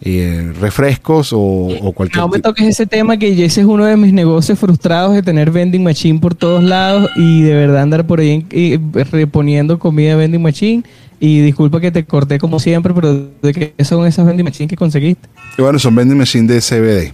eh, 0.00 0.52
refrescos 0.60 1.32
o, 1.32 1.38
o 1.40 1.92
cualquier 1.92 2.22
No 2.22 2.28
me 2.28 2.38
toques 2.40 2.66
ese 2.66 2.86
tema 2.86 3.16
que 3.16 3.32
ese 3.44 3.60
es 3.62 3.66
uno 3.66 3.84
de 3.84 3.96
mis 3.96 4.12
negocios 4.12 4.58
frustrados 4.58 5.14
de 5.14 5.22
tener 5.22 5.50
vending 5.50 5.82
machine 5.82 6.18
por 6.20 6.34
todos 6.34 6.62
lados 6.62 7.10
y 7.16 7.42
de 7.42 7.54
verdad 7.54 7.82
andar 7.82 8.06
por 8.06 8.20
ahí 8.20 8.30
en- 8.30 8.46
y 8.52 8.76
reponiendo 9.10 9.78
comida 9.78 10.10
de 10.10 10.16
vending 10.16 10.42
machine. 10.42 10.82
Y 11.20 11.40
disculpa 11.40 11.80
que 11.80 11.90
te 11.90 12.04
corté 12.04 12.38
como 12.38 12.60
siempre, 12.60 12.94
pero 12.94 13.12
¿de 13.42 13.52
qué 13.52 13.84
son 13.84 14.06
esas 14.06 14.24
vending 14.24 14.44
machine 14.44 14.68
que 14.68 14.76
conseguiste? 14.76 15.28
Y 15.58 15.62
bueno, 15.62 15.78
son 15.80 15.96
vending 15.96 16.16
machine 16.16 16.46
de 16.46 16.60
CBD, 16.60 17.12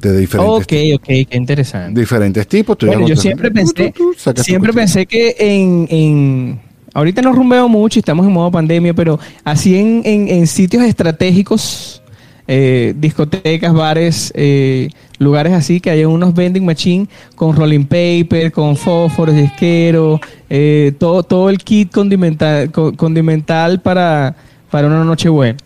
de 0.00 0.16
diferentes, 0.16 0.54
Ok, 0.64 0.72
ok, 0.94 1.04
qué 1.28 1.36
interesante. 1.36 1.98
diferentes 1.98 2.46
tipos. 2.46 2.76
Bueno, 2.80 3.08
yo 3.08 3.16
siempre 3.16 3.50
pensé, 3.50 3.92
Tú, 3.92 4.14
tú, 4.14 4.42
siempre 4.42 4.72
pensé 4.72 5.04
que 5.06 5.34
en, 5.36 5.88
en- 5.90 6.60
ahorita 6.94 7.22
no 7.22 7.32
rumbeo 7.32 7.68
mucho 7.68 7.98
y 7.98 8.00
estamos 8.00 8.26
en 8.26 8.32
modo 8.32 8.50
pandemia, 8.50 8.94
pero 8.94 9.18
así 9.44 9.76
en, 9.76 10.02
en- 10.04 10.28
en 10.28 10.46
sitios 10.46 10.82
estratégicos, 10.84 12.02
eh, 12.46 12.94
discotecas, 12.96 13.72
bares, 13.74 14.32
eh, 14.34 14.88
lugares 15.18 15.52
así, 15.52 15.80
que 15.80 15.90
haya 15.90 16.08
unos 16.08 16.32
vending 16.34 16.64
machine 16.64 17.06
con 17.34 17.54
rolling 17.54 17.84
paper, 17.84 18.50
con 18.52 18.76
fósforos, 18.76 19.34
disquero, 19.34 20.18
eh, 20.48 20.92
todo, 20.98 21.22
todo 21.22 21.50
el 21.50 21.58
kit 21.58 21.92
condimental, 21.92 22.70
co- 22.70 22.94
condimental 22.96 23.80
para, 23.80 24.34
para 24.70 24.86
una 24.86 25.04
noche 25.04 25.28
buena. 25.28 25.58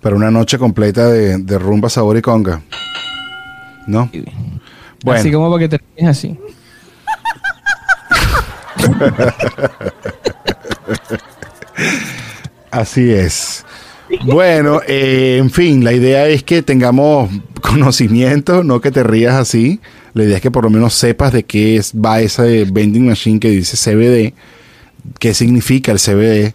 Para 0.00 0.16
una 0.16 0.30
noche 0.30 0.58
completa 0.58 1.08
de, 1.08 1.38
de 1.38 1.58
rumba, 1.58 1.88
sabor 1.88 2.16
y 2.16 2.22
conga. 2.22 2.62
¿No? 3.86 4.10
Bueno, 5.04 5.20
Así 5.20 5.30
como 5.32 5.50
para 5.50 5.60
que 5.60 5.68
termines 5.78 6.08
así. 6.18 6.36
así 12.70 13.10
es. 13.10 13.64
Bueno, 14.24 14.80
eh, 14.86 15.36
en 15.38 15.50
fin, 15.50 15.84
la 15.84 15.92
idea 15.92 16.26
es 16.28 16.42
que 16.42 16.62
tengamos 16.62 17.30
conocimiento, 17.60 18.64
no 18.64 18.80
que 18.80 18.90
te 18.90 19.02
rías 19.02 19.34
así. 19.34 19.80
La 20.14 20.24
idea 20.24 20.36
es 20.36 20.42
que 20.42 20.50
por 20.50 20.64
lo 20.64 20.70
menos 20.70 20.94
sepas 20.94 21.32
de 21.32 21.44
qué 21.44 21.76
es, 21.76 21.92
va 21.92 22.20
esa 22.20 22.42
vending 22.42 23.06
machine 23.06 23.38
que 23.38 23.50
dice 23.50 23.76
CBD, 23.76 24.34
qué 25.18 25.34
significa 25.34 25.92
el 25.92 25.98
CBD, 25.98 26.54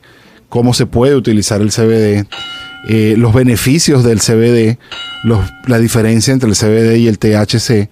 cómo 0.49 0.73
se 0.73 0.85
puede 0.85 1.15
utilizar 1.15 1.61
el 1.61 1.71
CBD, 1.71 2.25
eh, 2.89 3.15
los 3.17 3.33
beneficios 3.33 4.03
del 4.03 4.19
CBD, 4.19 4.77
la 5.67 5.79
diferencia 5.79 6.33
entre 6.33 6.49
el 6.49 6.55
CBD 6.55 6.97
y 6.97 7.07
el 7.07 7.19
THC 7.19 7.89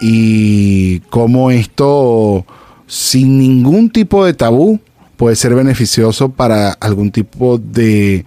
y 0.00 1.00
cómo 1.10 1.50
esto 1.50 2.46
sin 2.86 3.38
ningún 3.38 3.90
tipo 3.90 4.24
de 4.24 4.34
tabú 4.34 4.80
puede 5.16 5.36
ser 5.36 5.54
beneficioso 5.54 6.30
para 6.30 6.72
algún 6.72 7.10
tipo 7.10 7.58
de 7.58 8.24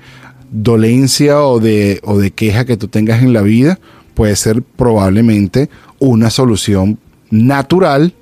dolencia 0.51 1.41
o 1.41 1.59
de, 1.59 1.99
o 2.03 2.17
de 2.17 2.31
queja 2.31 2.65
que 2.65 2.77
tú 2.77 2.87
tengas 2.87 3.21
en 3.21 3.33
la 3.33 3.41
vida, 3.41 3.79
puede 4.13 4.35
ser 4.35 4.61
probablemente 4.61 5.69
una 5.99 6.29
solución 6.29 6.99
natural 7.29 8.13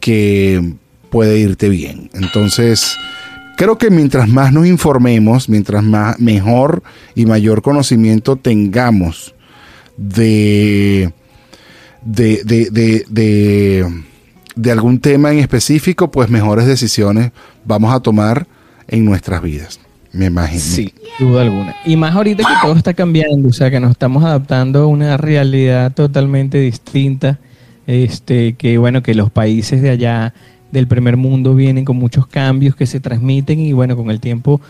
que 0.00 0.74
puede 1.10 1.38
irte 1.38 1.68
bien. 1.68 2.10
Entonces, 2.14 2.96
creo 3.56 3.78
que 3.78 3.90
mientras 3.90 4.28
más 4.28 4.52
nos 4.52 4.66
informemos, 4.66 5.48
mientras 5.48 5.82
más 5.82 6.18
mejor 6.20 6.82
y 7.14 7.26
mayor 7.26 7.62
conocimiento 7.62 8.36
tengamos 8.36 9.34
de 9.96 11.12
de, 12.04 12.42
de, 12.44 12.70
de, 12.70 13.04
de, 13.08 14.02
de 14.56 14.70
algún 14.70 14.98
tema 15.00 15.32
en 15.32 15.38
específico, 15.38 16.10
pues 16.10 16.28
mejores 16.30 16.66
decisiones 16.66 17.32
vamos 17.64 17.92
a 17.94 18.00
tomar 18.00 18.46
en 18.88 19.04
nuestras 19.04 19.42
vidas. 19.42 19.80
Me 20.12 20.26
imagino. 20.26 20.60
Sí, 20.60 20.92
sin 21.18 21.28
duda 21.28 21.42
alguna. 21.42 21.74
Y 21.86 21.96
más 21.96 22.14
ahorita 22.14 22.42
que 22.44 22.54
todo 22.66 22.76
está 22.76 22.92
cambiando, 22.92 23.48
o 23.48 23.52
sea, 23.52 23.70
que 23.70 23.80
nos 23.80 23.92
estamos 23.92 24.22
adaptando 24.24 24.80
a 24.80 24.86
una 24.86 25.16
realidad 25.16 25.92
totalmente 25.94 26.58
distinta, 26.58 27.38
este, 27.86 28.52
que 28.54 28.76
bueno, 28.78 29.02
que 29.02 29.14
los 29.14 29.30
países 29.30 29.80
de 29.80 29.88
allá 29.90 30.34
del 30.70 30.86
primer 30.86 31.16
mundo 31.16 31.54
vienen 31.54 31.84
con 31.84 31.96
muchos 31.96 32.26
cambios 32.26 32.76
que 32.76 32.86
se 32.86 33.00
transmiten 33.00 33.58
y 33.60 33.72
bueno, 33.72 33.96
con 33.96 34.10
el 34.10 34.20
tiempo, 34.20 34.60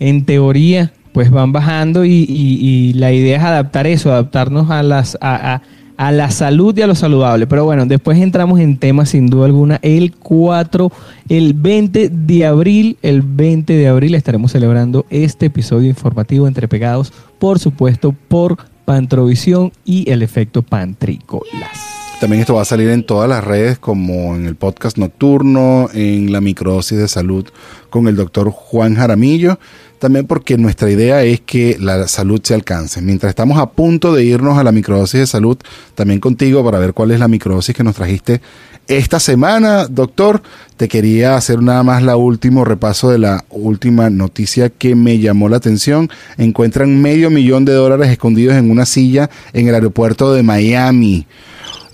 en 0.00 0.24
teoría, 0.24 0.92
pues 1.12 1.30
van 1.30 1.52
bajando 1.52 2.04
y, 2.04 2.10
y- 2.28 2.58
y 2.60 2.92
la 2.94 3.12
idea 3.12 3.36
es 3.38 3.42
adaptar 3.44 3.86
eso, 3.86 4.10
adaptarnos 4.10 4.70
a 4.70 4.82
las 4.82 5.16
a, 5.20 5.54
a- 5.54 5.62
a 5.96 6.12
la 6.12 6.30
salud 6.30 6.76
y 6.76 6.82
a 6.82 6.86
lo 6.86 6.94
saludable. 6.94 7.46
Pero 7.46 7.64
bueno, 7.64 7.86
después 7.86 8.18
entramos 8.18 8.60
en 8.60 8.76
temas 8.78 9.10
sin 9.10 9.28
duda 9.28 9.46
alguna. 9.46 9.78
El 9.82 10.14
4, 10.14 10.92
el 11.28 11.54
20 11.54 12.08
de 12.08 12.46
abril, 12.46 12.96
el 13.02 13.22
20 13.22 13.72
de 13.72 13.88
abril 13.88 14.14
estaremos 14.14 14.52
celebrando 14.52 15.06
este 15.10 15.46
episodio 15.46 15.88
informativo 15.88 16.46
entre 16.46 16.68
pegados, 16.68 17.12
por 17.38 17.58
supuesto, 17.58 18.14
por 18.28 18.58
Pantrovisión 18.84 19.72
y 19.84 20.10
el 20.10 20.22
efecto 20.22 20.62
Pantrícolas. 20.62 22.02
También 22.20 22.40
esto 22.40 22.54
va 22.54 22.62
a 22.62 22.64
salir 22.64 22.88
en 22.90 23.04
todas 23.04 23.28
las 23.28 23.42
redes, 23.42 23.80
como 23.80 24.36
en 24.36 24.46
el 24.46 24.54
podcast 24.54 24.96
nocturno, 24.96 25.88
en 25.92 26.30
la 26.30 26.40
microdosis 26.40 26.96
de 26.98 27.08
salud 27.08 27.46
con 27.90 28.06
el 28.06 28.14
doctor 28.14 28.50
Juan 28.50 28.94
Jaramillo 28.94 29.58
también 30.02 30.26
porque 30.26 30.58
nuestra 30.58 30.90
idea 30.90 31.22
es 31.22 31.42
que 31.42 31.76
la 31.78 32.08
salud 32.08 32.40
se 32.42 32.54
alcance. 32.54 33.00
Mientras 33.00 33.30
estamos 33.30 33.56
a 33.60 33.70
punto 33.70 34.12
de 34.12 34.24
irnos 34.24 34.58
a 34.58 34.64
la 34.64 34.72
microdosis 34.72 35.20
de 35.20 35.26
salud, 35.28 35.56
también 35.94 36.18
contigo 36.18 36.64
para 36.64 36.80
ver 36.80 36.92
cuál 36.92 37.12
es 37.12 37.20
la 37.20 37.28
microdosis 37.28 37.72
que 37.72 37.84
nos 37.84 37.94
trajiste 37.94 38.40
esta 38.88 39.20
semana, 39.20 39.86
doctor. 39.86 40.42
Te 40.76 40.88
quería 40.88 41.36
hacer 41.36 41.62
nada 41.62 41.84
más 41.84 42.02
la 42.02 42.16
último 42.16 42.64
repaso 42.64 43.10
de 43.10 43.18
la 43.18 43.44
última 43.48 44.10
noticia 44.10 44.70
que 44.70 44.96
me 44.96 45.20
llamó 45.20 45.48
la 45.48 45.58
atención. 45.58 46.10
Encuentran 46.36 47.00
medio 47.00 47.30
millón 47.30 47.64
de 47.64 47.72
dólares 47.72 48.08
escondidos 48.08 48.56
en 48.56 48.72
una 48.72 48.86
silla 48.86 49.30
en 49.52 49.68
el 49.68 49.74
aeropuerto 49.76 50.34
de 50.34 50.42
Miami 50.42 51.28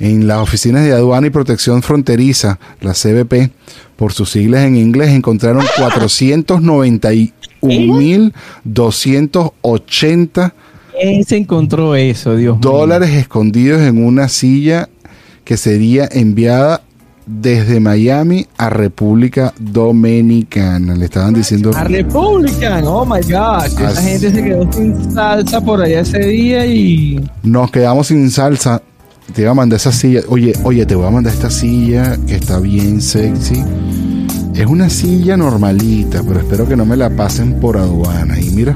en 0.01 0.27
las 0.27 0.39
oficinas 0.39 0.85
de 0.85 0.93
aduana 0.93 1.27
y 1.27 1.31
protección 1.31 1.83
fronteriza, 1.83 2.59
la 2.81 2.93
CBP, 2.95 3.51
por 3.97 4.13
sus 4.13 4.31
siglas 4.31 4.65
en 4.65 4.77
inglés, 4.77 5.11
encontraron 5.11 5.65
491 5.77 6.85
1.280 7.61 10.53
se 11.25 11.37
encontró 11.37 11.95
eso, 11.95 12.35
Dios 12.37 12.61
dólares 12.61 13.11
escondidos 13.11 13.83
en 13.83 14.05
una 14.05 14.29
silla 14.29 14.89
que 15.45 15.57
sería 15.57 16.09
enviada 16.11 16.83
desde 17.29 17.79
Miami 17.79 18.47
a 18.57 18.71
República 18.71 19.53
Dominicana. 19.59 20.95
Le 20.95 21.05
estaban 21.05 21.35
diciendo. 21.35 21.71
A 21.75 21.85
República, 21.85 22.81
oh 22.85 23.05
my 23.05 23.21
gosh. 23.21 23.79
Esa 23.79 24.03
gente 24.03 24.31
se 24.31 24.43
quedó 24.43 24.73
sin 24.73 25.13
salsa 25.13 25.61
por 25.61 25.83
allá 25.83 26.01
ese 26.01 26.19
día 26.19 26.67
y. 26.67 27.21
Nos 27.43 27.71
quedamos 27.71 28.09
sin 28.09 28.31
salsa. 28.31 28.83
Te 29.35 29.43
iba 29.43 29.51
a 29.51 29.55
mandar 29.55 29.77
esa 29.77 29.93
silla. 29.93 30.23
Oye, 30.29 30.55
oye, 30.65 30.87
te 30.87 30.95
voy 30.95 31.07
a 31.07 31.11
mandar 31.11 31.35
esta 31.35 31.51
silla 31.51 32.17
que 32.27 32.37
está 32.37 32.59
bien 32.59 33.01
sexy. 33.01 33.63
Es 34.59 34.67
una 34.67 34.91
silla 34.91 35.37
normalita, 35.37 36.25
pero 36.27 36.41
espero 36.41 36.67
que 36.67 36.75
no 36.75 36.85
me 36.85 36.97
la 36.97 37.11
pasen 37.11 37.61
por 37.61 37.77
aduana. 37.77 38.41
Y 38.41 38.51
mira, 38.51 38.75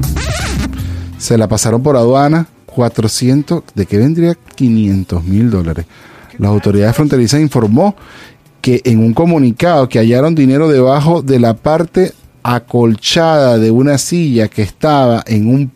se 1.18 1.36
la 1.36 1.48
pasaron 1.48 1.82
por 1.82 1.96
aduana 1.96 2.46
400, 2.66 3.64
¿de 3.74 3.86
qué 3.86 3.98
vendría 3.98 4.36
500 4.54 5.24
mil 5.24 5.50
dólares? 5.50 5.86
Las 6.38 6.52
autoridades 6.52 6.94
fronterizas 6.94 7.40
informó 7.40 7.96
que 8.60 8.80
en 8.84 9.00
un 9.00 9.12
comunicado 9.12 9.88
que 9.88 9.98
hallaron 9.98 10.36
dinero 10.36 10.68
debajo 10.68 11.20
de 11.20 11.40
la 11.40 11.54
parte 11.54 12.12
acolchada 12.44 13.58
de 13.58 13.72
una 13.72 13.98
silla 13.98 14.46
que 14.46 14.62
estaba 14.62 15.24
en 15.26 15.48
un 15.48 15.72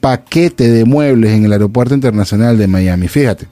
paquete 0.00 0.70
de 0.70 0.86
muebles 0.86 1.32
en 1.32 1.44
el 1.44 1.52
aeropuerto 1.52 1.94
internacional 1.94 2.56
de 2.56 2.66
Miami. 2.66 3.08
Fíjate, 3.08 3.46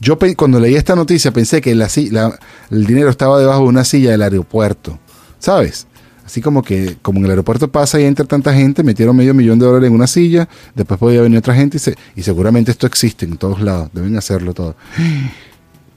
yo 0.00 0.18
cuando 0.36 0.60
leí 0.60 0.74
esta 0.74 0.94
noticia 0.94 1.30
pensé 1.32 1.60
que 1.60 1.74
la, 1.74 1.88
si- 1.88 2.10
la- 2.10 2.38
el 2.70 2.86
dinero 2.86 3.08
estaba 3.10 3.38
debajo 3.38 3.62
de 3.62 3.68
una 3.68 3.84
silla 3.84 4.10
del 4.10 4.22
aeropuerto, 4.22 4.98
¿sabes? 5.38 5.86
Así 6.24 6.40
como 6.40 6.62
que, 6.62 6.96
como 7.02 7.18
en 7.20 7.26
el 7.26 7.30
aeropuerto 7.30 7.70
pasa 7.70 8.00
y 8.00 8.04
entra 8.04 8.24
tanta 8.26 8.52
gente, 8.52 8.82
metieron 8.82 9.14
medio 9.16 9.32
millón 9.32 9.58
de 9.60 9.66
dólares 9.66 9.86
en 9.88 9.94
una 9.94 10.08
silla, 10.08 10.48
después 10.74 10.98
podía 10.98 11.22
venir 11.22 11.38
otra 11.38 11.54
gente 11.54 11.76
y, 11.76 11.80
se, 11.80 11.94
y 12.16 12.22
seguramente 12.24 12.72
esto 12.72 12.86
existe 12.86 13.24
en 13.26 13.36
todos 13.36 13.60
lados, 13.60 13.90
deben 13.92 14.16
hacerlo 14.16 14.52
todo. 14.52 14.74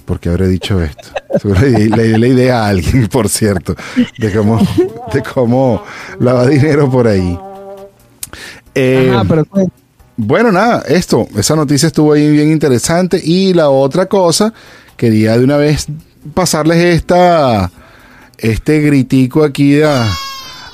¿Por 0.06 0.20
qué 0.20 0.30
habré 0.30 0.48
dicho 0.48 0.82
esto? 0.84 1.10
Seguro 1.42 1.62
le, 1.62 1.90
le 1.90 2.04
di 2.04 2.18
la 2.18 2.28
idea 2.28 2.64
a 2.64 2.68
alguien, 2.70 3.08
por 3.08 3.28
cierto, 3.28 3.76
de 4.20 4.32
cómo, 4.32 4.60
de 5.14 5.24
cómo 5.24 5.84
lava 6.20 6.46
dinero 6.48 6.90
por 6.92 7.08
ahí. 7.08 7.38
Eh, 8.76 9.10
Ajá, 9.12 9.26
pero 9.28 9.46
bueno, 10.22 10.52
nada, 10.52 10.84
esto, 10.86 11.30
esa 11.38 11.56
noticia 11.56 11.88
estuvo 11.88 12.12
ahí 12.12 12.30
bien 12.30 12.52
interesante. 12.52 13.22
Y 13.24 13.54
la 13.54 13.70
otra 13.70 14.08
cosa, 14.08 14.54
quería 14.98 15.38
de 15.38 15.46
una 15.46 15.56
vez 15.56 15.88
pasarles 16.34 16.78
esta, 16.78 17.72
este 18.38 18.82
gritico 18.82 19.46
aquí 19.46 19.82
a, 19.82 20.06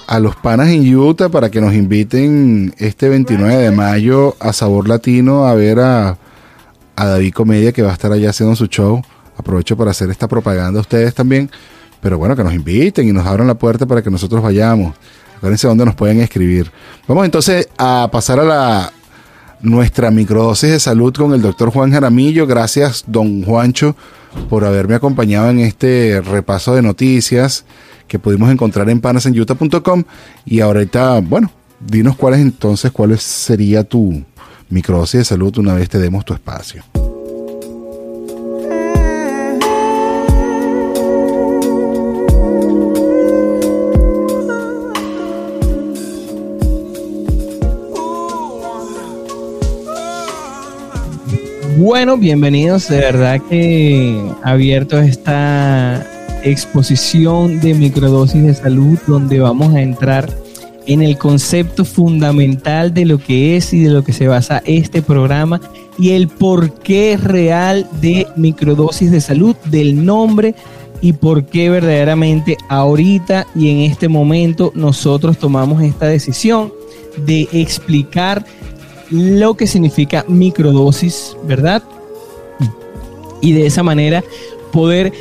a 0.08 0.20
los 0.20 0.36
panas 0.36 0.70
en 0.70 0.96
Utah 0.96 1.30
para 1.30 1.52
que 1.52 1.62
nos 1.62 1.76
inviten 1.76 2.74
este 2.80 3.08
29 3.08 3.56
de 3.56 3.70
mayo 3.70 4.36
a 4.40 4.52
Sabor 4.52 4.88
Latino 4.88 5.46
a 5.46 5.54
ver 5.54 5.80
a, 5.80 6.18
a 6.96 7.06
David 7.06 7.34
Comedia 7.34 7.72
que 7.72 7.84
va 7.84 7.92
a 7.92 7.94
estar 7.94 8.12
allá 8.12 8.32
haciendo 8.32 8.56
su 8.56 8.66
show. 8.66 9.00
Aprovecho 9.38 9.78
para 9.78 9.92
hacer 9.92 10.10
esta 10.10 10.28
propaganda 10.28 10.80
a 10.80 10.82
ustedes 10.82 11.14
también. 11.14 11.52
Pero 12.02 12.18
bueno, 12.18 12.36
que 12.36 12.44
nos 12.44 12.54
inviten 12.56 13.08
y 13.08 13.12
nos 13.12 13.28
abran 13.28 13.46
la 13.46 13.56
puerta 13.56 13.86
para 13.86 14.02
que 14.02 14.10
nosotros 14.10 14.42
vayamos. 14.42 14.96
Acuérdense 15.38 15.68
dónde 15.68 15.86
nos 15.86 15.94
pueden 15.94 16.20
escribir. 16.20 16.72
Vamos 17.08 17.26
entonces 17.26 17.70
a 17.78 18.10
pasar 18.12 18.40
a 18.40 18.44
la 18.44 18.92
nuestra 19.62 20.12
microdosis 20.12 20.72
de 20.72 20.80
salud 20.80 21.14
con 21.14 21.34
el 21.34 21.42
doctor 21.42 21.72
Juan 21.72 21.92
Jaramillo. 21.92 22.48
Gracias, 22.48 23.04
don 23.08 23.44
Juancho, 23.44 23.96
por 24.50 24.66
haberme 24.66 24.96
acompañado 24.96 25.50
en 25.50 25.60
este 25.60 26.22
repaso 26.22 26.76
de 26.76 26.82
noticias 26.82 27.66
que 28.08 28.20
pudimos 28.20 28.52
encontrar 28.52 28.90
en 28.90 29.02
panasenyuta.com. 29.02 30.04
Y 30.46 30.60
ahorita, 30.60 31.20
bueno, 31.22 31.52
dinos 31.80 32.16
cuál 32.16 32.36
es 32.36 32.42
entonces, 32.42 32.92
cuál 32.92 33.18
sería 33.18 33.84
tu 33.84 34.24
microdosis 34.70 35.20
de 35.20 35.26
salud 35.26 35.58
una 35.58 35.74
vez 35.74 35.90
te 35.90 36.00
demos 36.00 36.26
tu 36.26 36.34
espacio. 36.34 36.84
Bueno, 51.78 52.16
bienvenidos. 52.16 52.88
De 52.88 53.00
verdad 53.00 53.42
que 53.50 54.18
abierto 54.44 54.98
esta 54.98 56.08
exposición 56.42 57.60
de 57.60 57.74
microdosis 57.74 58.44
de 58.44 58.54
salud 58.54 58.98
donde 59.08 59.42
vamos 59.42 59.76
a 59.76 59.82
entrar 59.82 60.30
en 60.86 61.02
el 61.02 61.18
concepto 61.18 61.84
fundamental 61.84 62.94
de 62.94 63.04
lo 63.04 63.18
que 63.18 63.58
es 63.58 63.74
y 63.74 63.84
de 63.84 63.90
lo 63.90 64.06
que 64.06 64.14
se 64.14 64.30
basa 64.30 64.64
este 64.66 65.02
programa 65.02 65.60
y 66.00 66.12
el 66.12 66.30
porqué 66.30 67.18
real 67.22 67.86
de 68.00 68.26
microdosis 68.38 69.12
de 69.12 69.20
salud, 69.20 69.58
del 69.66 70.06
nombre 70.06 70.56
y 71.02 71.12
por 71.12 71.46
qué 71.46 71.70
verdaderamente 71.70 72.56
ahorita 72.70 73.48
y 73.54 73.70
en 73.70 73.80
este 73.80 74.08
momento 74.08 74.72
nosotros 74.76 75.38
tomamos 75.38 75.84
esta 75.84 76.06
decisión 76.06 76.72
de 77.26 77.50
explicar 77.52 78.46
lo 79.10 79.56
que 79.56 79.68
significa 79.68 80.26
microdosis, 80.28 81.36
¿verdad? 81.44 81.84
Y 83.42 83.54
de 83.54 83.66
esa 83.66 83.84
manera 83.84 84.24
poder, 84.72 85.14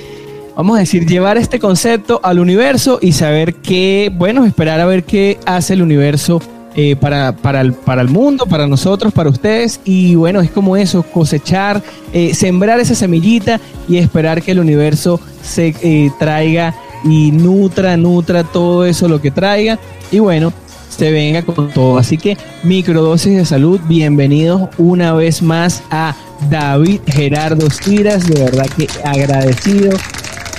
vamos 0.57 0.77
a 0.77 0.81
decir, 0.81 1.07
llevar 1.07 1.37
este 1.37 1.59
concepto 1.59 2.21
al 2.23 2.39
universo 2.39 2.99
y 3.01 3.13
saber 3.13 3.57
qué, 3.57 4.11
bueno, 4.15 4.45
esperar 4.45 4.81
a 4.81 4.87
ver 4.87 5.05
qué 5.05 5.39
hace 5.47 5.75
el 5.75 5.83
universo 5.83 6.41
eh, 6.77 6.97
para, 6.97 7.37
para, 7.37 7.61
el, 7.61 7.73
para 7.73 8.03
el 8.03 8.09
mundo, 8.09 8.47
para 8.47 8.67
nosotros, 8.67 9.13
para 9.13 9.31
ustedes. 9.31 9.81
Y 9.85 10.17
bueno, 10.17 10.41
es 10.41 10.51
como 10.51 10.77
eso, 10.77 11.05
cosechar, 11.05 11.81
eh, 12.13 12.35
sembrar 12.35 12.81
esa 12.81 12.97
semillita 12.97 13.61
y 13.89 13.99
esperar 13.99 14.43
que 14.43 14.51
el 14.51 14.59
universo 14.59 15.21
se 15.41 15.75
eh, 15.83 16.11
traiga 16.19 16.75
y 17.05 17.31
nutra, 17.31 17.97
nutra 17.97 18.43
todo 18.43 18.85
eso 18.87 19.07
lo 19.07 19.21
que 19.21 19.31
traiga. 19.31 19.79
Y 20.11 20.19
bueno, 20.19 20.53
se 20.89 21.11
venga 21.11 21.43
con 21.43 21.71
todo. 21.71 21.99
Así 21.99 22.19
que 22.19 22.37
microdosis 22.63 23.37
de 23.37 23.45
salud, 23.45 23.81
bienvenidos 23.89 24.69
una 24.79 25.13
vez 25.13 25.43
más 25.43 25.83
a 25.91 26.15
David 26.51 27.01
Gerardo 27.07 27.69
Stiras, 27.71 28.27
de 28.27 28.45
verdad 28.45 28.67
que 28.77 28.89
agradecido 29.05 29.97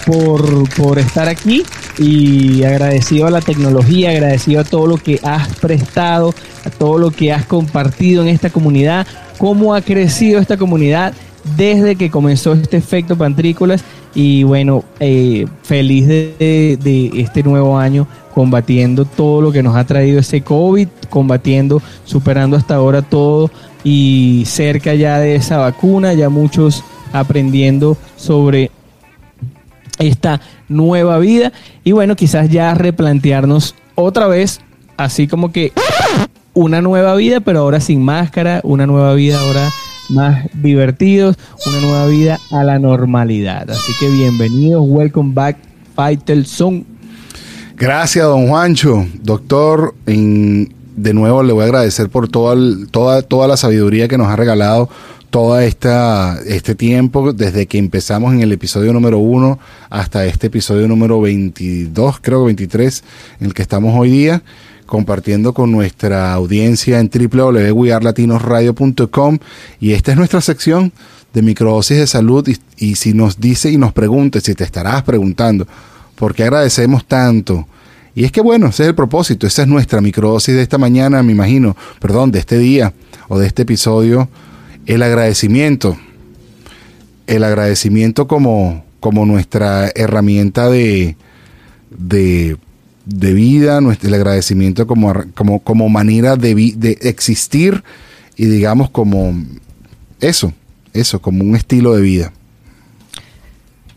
por, 0.05 0.69
por 0.76 0.99
estar 0.99 1.28
aquí 1.28 1.63
y 1.97 2.63
agradecido 2.63 3.28
a 3.28 3.32
la 3.32 3.41
tecnología, 3.41 4.11
agradecido 4.11 4.61
a 4.61 4.63
todo 4.63 4.88
lo 4.88 4.97
que 4.97 5.19
has 5.23 5.47
prestado, 5.55 6.34
a 6.63 6.69
todo 6.69 6.97
lo 6.97 7.11
que 7.11 7.32
has 7.32 7.45
compartido 7.45 8.21
en 8.23 8.30
esta 8.30 8.49
comunidad, 8.49 9.07
cómo 9.38 9.73
ha 9.73 9.82
crecido 9.82 10.39
esta 10.39 10.57
comunidad 10.57 11.13
desde 11.57 11.95
que 11.95 12.09
comenzó 12.09 12.53
este 12.53 12.78
efecto 12.78 13.17
pantrícolas 13.17 13.84
y 14.16 14.43
bueno, 14.43 14.86
eh, 15.01 15.45
feliz 15.63 16.07
de, 16.07 16.78
de, 16.82 17.11
este 17.22 17.43
nuevo 17.43 17.78
año 17.78 18.07
combatiendo 18.34 19.03
todo 19.03 19.41
lo 19.41 19.51
que 19.51 19.61
nos 19.61 19.76
ha 19.76 19.86
traído 19.86 20.20
ese 20.20 20.41
COVID, 20.41 20.88
combatiendo, 21.09 21.82
superando 22.05 22.55
hasta 22.55 22.76
ahora 22.76 23.01
todo 23.01 23.51
y 23.84 24.43
cerca 24.47 24.93
ya 24.95 25.20
de 25.20 25.36
esa 25.36 25.57
vacuna, 25.57 26.13
ya 26.13 26.30
muchos 26.30 26.84
aprendiendo 27.11 27.97
sobre 28.16 28.72
esta 29.99 30.39
nueva 30.70 31.20
vida. 31.20 31.51
Y 31.84 31.91
bueno, 31.91 32.16
quizás 32.16 32.49
ya 32.49 32.74
replantearnos 32.74 33.76
otra 33.95 34.28
vez, 34.28 34.61
así 34.97 35.28
como 35.28 35.51
que 35.51 35.74
una 36.53 36.82
nueva 36.82 37.16
vida, 37.16 37.41
pero 37.41 37.59
ahora 37.59 37.82
sin 37.82 38.01
máscara, 38.01 38.61
una 38.63 38.88
nueva 38.88 39.13
vida 39.13 39.39
ahora 39.39 39.70
más 40.10 40.47
divertidos, 40.53 41.38
una 41.66 41.82
nueva 41.82 42.08
vida 42.08 42.39
a 42.51 42.64
la 42.64 42.80
normalidad. 42.80 43.70
Así 43.70 43.93
que 43.99 44.10
bienvenidos, 44.10 44.84
welcome 44.88 45.34
back, 45.34 45.58
Faitelson. 45.95 46.86
Gracias, 47.78 48.26
don 48.26 48.47
Juancho. 48.47 49.06
Doctor, 49.22 49.95
en, 50.06 50.74
de 50.95 51.14
nuevo 51.14 51.43
le 51.43 51.53
voy 51.53 51.64
a 51.64 51.66
agradecer 51.66 52.10
por 52.10 52.30
toda, 52.30 52.56
toda, 52.91 53.22
toda 53.22 53.47
la 53.47 53.58
sabiduría 53.58 54.08
que 54.08 54.18
nos 54.18 54.28
ha 54.28 54.36
regalado 54.36 54.89
todo 55.36 55.60
este 55.60 56.76
tiempo, 56.76 57.34
desde 57.34 57.66
que 57.66 57.78
empezamos 57.78 58.34
en 58.34 58.39
el 58.39 58.53
episodio 58.53 58.93
número 58.93 59.18
uno 59.18 59.60
hasta 59.89 60.26
este 60.26 60.47
episodio 60.47 60.88
número 60.88 61.20
22, 61.20 62.20
creo 62.22 62.39
que 62.39 62.45
23, 62.45 63.03
en 63.41 63.47
el 63.47 63.53
que 63.53 63.62
estamos 63.62 63.93
hoy 63.99 64.12
día, 64.12 64.43
compartiendo 64.86 65.53
con 65.53 65.71
nuestra 65.71 66.33
audiencia 66.33 66.99
en 66.99 67.09
www.wearlatinosradio.com 67.09 69.39
y 69.79 69.93
esta 69.93 70.11
es 70.11 70.17
nuestra 70.17 70.41
sección 70.41 70.91
de 71.33 71.41
microdosis 71.41 71.97
de 71.97 72.07
salud 72.07 72.45
y, 72.77 72.95
si 72.95 73.13
nos 73.13 73.39
dice 73.39 73.71
y 73.71 73.77
nos 73.77 73.93
pregunte, 73.93 74.41
si 74.41 74.55
te 74.55 74.63
estarás 74.63 75.03
preguntando, 75.03 75.67
¿por 76.15 76.33
qué 76.33 76.43
agradecemos 76.43 77.05
tanto? 77.05 77.67
Y 78.15 78.23
es 78.23 78.31
que 78.31 78.41
bueno, 78.41 78.67
ese 78.67 78.83
es 78.83 78.89
el 78.89 78.95
propósito, 78.95 79.45
esa 79.45 79.63
es 79.63 79.67
nuestra 79.67 79.99
microdosis 79.99 80.55
de 80.55 80.61
esta 80.61 80.77
mañana, 80.77 81.21
me 81.23 81.33
imagino, 81.33 81.75
perdón, 81.99 82.31
de 82.31 82.39
este 82.39 82.57
día 82.57 82.93
o 83.27 83.38
de 83.38 83.47
este 83.47 83.63
episodio, 83.63 84.29
el 84.86 85.03
agradecimiento. 85.03 85.97
El 87.27 87.43
agradecimiento 87.43 88.27
como, 88.27 88.86
como 88.99 89.25
nuestra 89.25 89.91
herramienta 89.95 90.69
de, 90.69 91.17
de, 91.89 92.57
de 93.06 93.34
vida, 93.34 93.80
el 93.80 94.14
agradecimiento 94.14 94.88
como, 94.88 95.14
como, 95.34 95.60
como 95.60 95.89
manera 95.89 96.36
de, 96.36 96.56
de 96.76 96.97
existir 97.01 97.84
y 98.36 98.45
digamos 98.45 98.89
como 98.89 99.34
eso, 100.20 100.53
eso, 100.93 101.22
como 101.22 101.43
un 101.43 101.56
estilo 101.56 101.95
de 101.95 102.01
vida. 102.01 102.34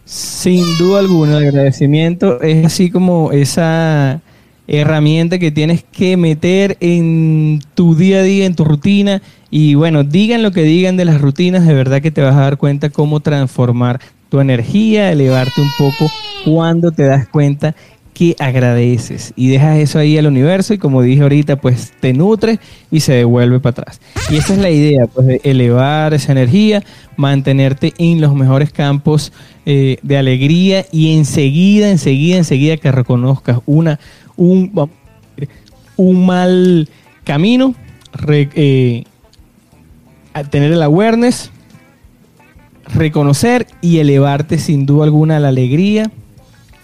Sin 0.04 0.64
duda 0.78 1.00
alguna, 1.00 1.38
el 1.38 1.48
agradecimiento 1.48 2.40
es 2.40 2.64
así 2.64 2.90
como 2.90 3.30
esa 3.32 4.22
herramienta 4.66 5.38
que 5.38 5.50
tienes 5.50 5.82
que 5.84 6.16
meter 6.16 6.76
en 6.80 7.60
tu 7.74 7.94
día 7.94 8.18
a 8.18 8.22
día, 8.22 8.46
en 8.46 8.54
tu 8.54 8.64
rutina. 8.64 9.22
Y 9.50 9.74
bueno, 9.74 10.04
digan 10.04 10.42
lo 10.42 10.52
que 10.52 10.62
digan 10.62 10.96
de 10.96 11.06
las 11.06 11.20
rutinas, 11.20 11.66
de 11.66 11.74
verdad 11.74 12.02
que 12.02 12.10
te 12.10 12.22
vas 12.22 12.34
a 12.36 12.40
dar 12.40 12.58
cuenta 12.58 12.90
cómo 12.90 13.20
transformar 13.20 14.00
tu 14.28 14.40
energía, 14.40 15.10
elevarte 15.10 15.60
un 15.60 15.70
poco 15.78 16.10
cuando 16.44 16.90
te 16.90 17.04
das 17.04 17.28
cuenta 17.28 17.74
que 18.18 18.34
agradeces 18.40 19.32
y 19.36 19.46
dejas 19.46 19.78
eso 19.78 20.00
ahí 20.00 20.18
al 20.18 20.26
universo 20.26 20.74
y 20.74 20.78
como 20.78 21.02
dije 21.02 21.22
ahorita, 21.22 21.60
pues 21.60 21.92
te 22.00 22.12
nutres 22.12 22.58
y 22.90 22.98
se 22.98 23.12
devuelve 23.12 23.60
para 23.60 23.82
atrás. 23.82 24.00
Y 24.28 24.38
esa 24.38 24.54
es 24.54 24.58
la 24.58 24.70
idea, 24.70 25.06
pues 25.06 25.40
elevar 25.44 26.12
esa 26.14 26.32
energía, 26.32 26.82
mantenerte 27.16 27.94
en 27.96 28.20
los 28.20 28.34
mejores 28.34 28.72
campos 28.72 29.32
eh, 29.66 29.98
de 30.02 30.18
alegría 30.18 30.84
y 30.90 31.16
enseguida, 31.16 31.90
enseguida, 31.90 32.38
enseguida 32.38 32.76
que 32.76 32.90
reconozcas 32.90 33.60
una, 33.66 34.00
un, 34.36 34.90
un 35.96 36.26
mal 36.26 36.88
camino, 37.22 37.76
eh, 38.32 39.04
tener 40.50 40.72
el 40.72 40.82
awareness, 40.82 41.52
reconocer 42.92 43.68
y 43.80 43.98
elevarte 43.98 44.58
sin 44.58 44.86
duda 44.86 45.04
alguna 45.04 45.36
a 45.36 45.40
la 45.40 45.48
alegría. 45.50 46.10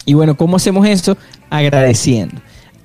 Y 0.05 0.13
bueno, 0.13 0.35
¿cómo 0.35 0.57
hacemos 0.57 0.87
eso? 0.87 1.17
Agradeciendo. 1.49 2.35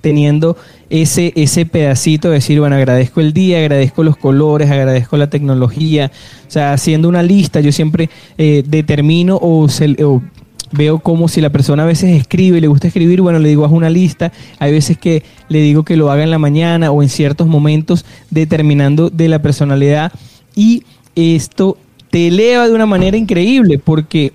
teniendo 0.01 0.57
ese, 0.89 1.33
ese 1.37 1.67
pedacito 1.67 2.29
de 2.29 2.35
decir, 2.35 2.59
bueno, 2.59 2.75
agradezco 2.75 3.21
el 3.21 3.33
día, 3.33 3.59
agradezco 3.59 4.03
los 4.03 4.17
colores, 4.17 4.71
agradezco 4.71 5.17
la 5.17 5.29
tecnología, 5.29 6.11
o 6.49 6.51
sea, 6.51 6.73
haciendo 6.73 7.09
una 7.09 7.23
lista, 7.23 7.61
yo 7.61 7.71
siempre 7.71 8.09
eh, 8.39 8.65
determino 8.67 9.37
o, 9.37 9.67
o 9.67 10.23
veo 10.73 10.99
como 11.01 11.29
si 11.29 11.41
la 11.41 11.51
persona 11.51 11.83
a 11.83 11.87
veces 11.87 12.17
escribe 12.17 12.59
y 12.59 12.61
le 12.61 12.69
gusta 12.69 12.89
escribir, 12.89 13.21
bueno, 13.21 13.39
le 13.39 13.49
digo 13.49 13.65
haz 13.65 13.73
una 13.73 13.91
lista, 13.91 14.33
hay 14.59 14.73
veces 14.73 14.99
que 14.99 15.23
le 15.49 15.61
digo 15.61 15.85
que 15.85 15.97
lo 15.97 16.11
haga 16.11 16.23
en 16.23 16.31
la 16.31 16.39
mañana 16.39 16.91
o 16.91 17.03
en 17.03 17.09
ciertos 17.09 17.47
momentos 17.47 18.05
determinando 18.31 19.11
de 19.11 19.29
la 19.29 19.43
personalidad 19.43 20.13
y 20.55 20.85
esto 21.15 21.77
te 22.11 22.29
eleva 22.29 22.69
de 22.69 22.75
una 22.75 22.87
manera 22.87 23.17
increíble 23.17 23.79
porque 23.79 24.33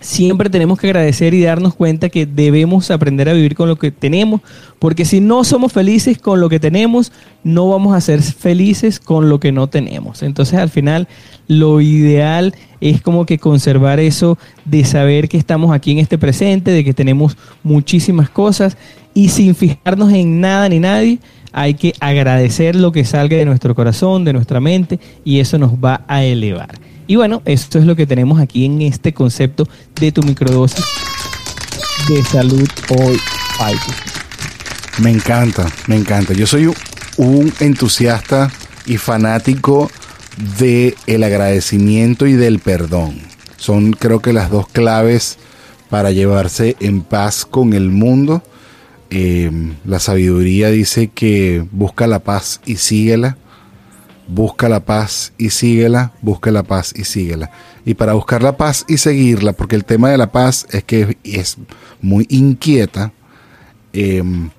siempre 0.00 0.50
tenemos 0.50 0.78
que 0.78 0.88
agradecer 0.88 1.34
y 1.34 1.42
darnos 1.42 1.74
cuenta 1.74 2.08
que 2.08 2.26
debemos 2.26 2.90
aprender 2.90 3.28
a 3.28 3.34
vivir 3.34 3.54
con 3.54 3.68
lo 3.68 3.76
que 3.76 3.90
tenemos, 3.90 4.40
porque 4.78 5.04
si 5.04 5.20
no 5.20 5.44
somos 5.44 5.72
felices 5.72 6.18
con 6.18 6.40
lo 6.40 6.48
que 6.48 6.58
tenemos, 6.58 7.12
no 7.44 7.68
vamos 7.68 7.94
a 7.94 8.00
ser 8.00 8.22
felices 8.22 8.98
con 8.98 9.28
lo 9.28 9.38
que 9.38 9.52
no 9.52 9.68
tenemos. 9.68 10.22
Entonces 10.22 10.58
al 10.58 10.70
final 10.70 11.06
lo 11.48 11.80
ideal 11.80 12.54
es 12.80 13.02
como 13.02 13.26
que 13.26 13.38
conservar 13.38 14.00
eso 14.00 14.38
de 14.64 14.84
saber 14.84 15.28
que 15.28 15.36
estamos 15.36 15.72
aquí 15.72 15.92
en 15.92 15.98
este 15.98 16.18
presente, 16.18 16.70
de 16.70 16.84
que 16.84 16.94
tenemos 16.94 17.36
muchísimas 17.62 18.30
cosas 18.30 18.76
y 19.12 19.28
sin 19.28 19.54
fijarnos 19.54 20.12
en 20.12 20.40
nada 20.40 20.68
ni 20.68 20.78
nadie, 20.78 21.18
hay 21.52 21.74
que 21.74 21.94
agradecer 22.00 22.76
lo 22.76 22.92
que 22.92 23.04
salga 23.04 23.36
de 23.36 23.44
nuestro 23.44 23.74
corazón, 23.74 24.24
de 24.24 24.32
nuestra 24.32 24.60
mente 24.60 24.98
y 25.24 25.40
eso 25.40 25.58
nos 25.58 25.72
va 25.72 26.04
a 26.08 26.24
elevar. 26.24 26.89
Y 27.10 27.16
bueno, 27.16 27.42
esto 27.44 27.80
es 27.80 27.86
lo 27.86 27.96
que 27.96 28.06
tenemos 28.06 28.38
aquí 28.38 28.64
en 28.64 28.82
este 28.82 29.12
concepto 29.12 29.66
de 30.00 30.12
tu 30.12 30.22
microdosis 30.22 30.84
de 32.08 32.22
salud 32.22 32.68
hoy. 33.00 33.18
Me 35.02 35.10
encanta, 35.10 35.66
me 35.88 35.96
encanta. 35.96 36.34
Yo 36.34 36.46
soy 36.46 36.72
un 37.16 37.52
entusiasta 37.58 38.52
y 38.86 38.96
fanático 38.96 39.90
de 40.60 40.94
el 41.08 41.24
agradecimiento 41.24 42.28
y 42.28 42.34
del 42.34 42.60
perdón. 42.60 43.18
Son 43.56 43.90
creo 43.90 44.22
que 44.22 44.32
las 44.32 44.48
dos 44.48 44.68
claves 44.68 45.36
para 45.88 46.12
llevarse 46.12 46.76
en 46.78 47.02
paz 47.02 47.44
con 47.44 47.72
el 47.72 47.90
mundo. 47.90 48.40
Eh, 49.10 49.50
la 49.84 49.98
sabiduría 49.98 50.70
dice 50.70 51.08
que 51.08 51.66
busca 51.72 52.06
la 52.06 52.20
paz 52.20 52.60
y 52.66 52.76
síguela 52.76 53.36
busca 54.30 54.68
la 54.68 54.80
paz 54.80 55.32
y 55.38 55.50
síguela, 55.50 56.12
busca 56.22 56.50
la 56.50 56.62
paz 56.62 56.92
y 56.96 57.04
síguela. 57.04 57.50
Y 57.84 57.94
para 57.94 58.12
buscar 58.12 58.42
la 58.42 58.56
paz 58.56 58.84
y 58.88 58.98
seguirla, 58.98 59.52
porque 59.52 59.76
el 59.76 59.84
tema 59.84 60.10
de 60.10 60.18
la 60.18 60.30
paz 60.30 60.66
es 60.70 60.84
que 60.84 61.18
es 61.24 61.56
muy 62.00 62.26
inquieta, 62.28 63.12
em, 63.92 64.50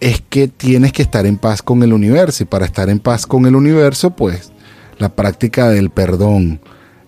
es 0.00 0.22
que 0.28 0.48
tienes 0.48 0.92
que 0.92 1.02
estar 1.02 1.26
en 1.26 1.36
paz 1.36 1.62
con 1.62 1.82
el 1.82 1.92
universo. 1.92 2.42
Y 2.42 2.46
para 2.46 2.66
estar 2.66 2.88
en 2.88 3.00
paz 3.00 3.26
con 3.26 3.46
el 3.46 3.54
universo, 3.54 4.10
pues 4.10 4.52
la 4.98 5.10
práctica 5.10 5.68
del 5.68 5.90
perdón. 5.90 6.60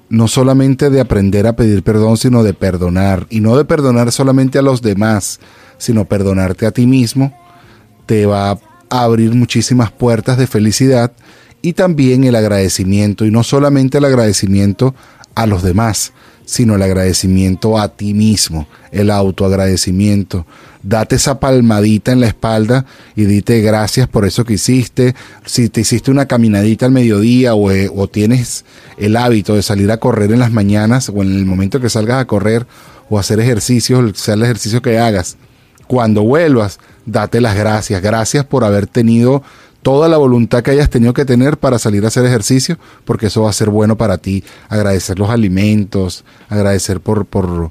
No 0.09 0.29
solamente 0.29 0.89
de 0.89 1.01
aprender 1.01 1.47
a 1.47 1.57
pedir 1.57 1.83
perdón, 1.83 2.17
sino 2.17 2.43
de 2.43 2.55
perdonar. 2.55 3.27
Y 3.29 3.41
no 3.41 3.57
de 3.57 3.65
perdonar 3.65 4.13
solamente 4.13 4.59
a 4.59 4.63
los 4.63 4.83
demás, 4.83 5.41
sino 5.79 6.05
perdonarte 6.05 6.67
a 6.67 6.71
ti 6.71 6.87
mismo, 6.87 7.37
te 8.07 8.25
va 8.25 8.53
a 8.53 8.59
abrir 8.91 9.35
muchísimas 9.35 9.91
puertas 9.91 10.39
de 10.39 10.47
felicidad 10.47 11.13
y 11.63 11.73
también 11.73 12.25
el 12.25 12.37
agradecimiento, 12.37 13.25
y 13.25 13.31
no 13.31 13.43
solamente 13.43 13.99
el 13.99 14.05
agradecimiento 14.05 14.95
a 15.35 15.47
los 15.47 15.63
demás, 15.63 16.13
sino 16.45 16.77
el 16.77 16.83
agradecimiento 16.83 17.79
a 17.79 17.89
ti 17.89 18.15
mismo, 18.15 18.69
el 18.93 19.11
autoagradecimiento. 19.11 20.47
Date 20.83 21.17
esa 21.17 21.41
palmadita 21.41 22.13
en 22.13 22.21
la 22.21 22.29
espalda 22.29 22.87
y 23.17 23.25
dite 23.25 23.61
gracias 23.61 24.07
por 24.07 24.25
eso 24.25 24.45
que 24.45 24.55
hiciste. 24.55 25.17
Si 25.45 25.69
te 25.69 25.81
hiciste 25.81 26.13
una 26.13 26.27
caminadita 26.27 26.87
al 26.87 26.93
mediodía 26.93 27.57
o, 27.57 27.73
eh, 27.73 27.91
o 27.93 28.07
tienes 28.07 28.65
el 28.97 29.17
hábito 29.17 29.57
de 29.57 29.63
salir 29.63 29.91
a 29.91 29.99
correr 29.99 30.31
en 30.31 30.39
las 30.39 30.53
mañanas 30.53 31.09
o 31.09 31.21
en 31.23 31.35
el 31.35 31.45
momento 31.45 31.81
que 31.81 31.91
salgas 31.91 32.23
a 32.23 32.27
correr 32.27 32.67
o 33.11 33.19
hacer 33.19 33.41
ejercicios, 33.41 34.17
sea 34.17 34.35
el 34.35 34.45
ejercicio 34.45 34.81
que 34.81 34.99
hagas, 34.99 35.37
cuando 35.87 36.23
vuelvas, 36.23 36.79
date 37.05 37.41
las 37.41 37.57
gracias. 37.57 38.03
Gracias 38.03 38.45
por 38.45 38.65
haber 38.65 38.87
tenido 38.87 39.43
toda 39.83 40.09
la 40.09 40.17
voluntad 40.17 40.63
que 40.63 40.73
hayas 40.73 40.91
tenido 40.91 41.15
que 41.15 41.25
tener 41.25 41.59
para 41.59 41.79
salir 41.79 42.05
a 42.05 42.09
hacer 42.09 42.27
ejercicio, 42.27 42.77
porque 43.05 43.27
eso 43.27 43.43
va 43.43 43.51
a 43.51 43.53
ser 43.53 43.71
bueno 43.71 43.97
para 43.97 44.19
ti. 44.19 44.43
Agradecer 44.69 45.19
los 45.19 45.31
alimentos, 45.31 46.25
agradecer 46.49 47.01
por, 47.01 47.25
por 47.25 47.71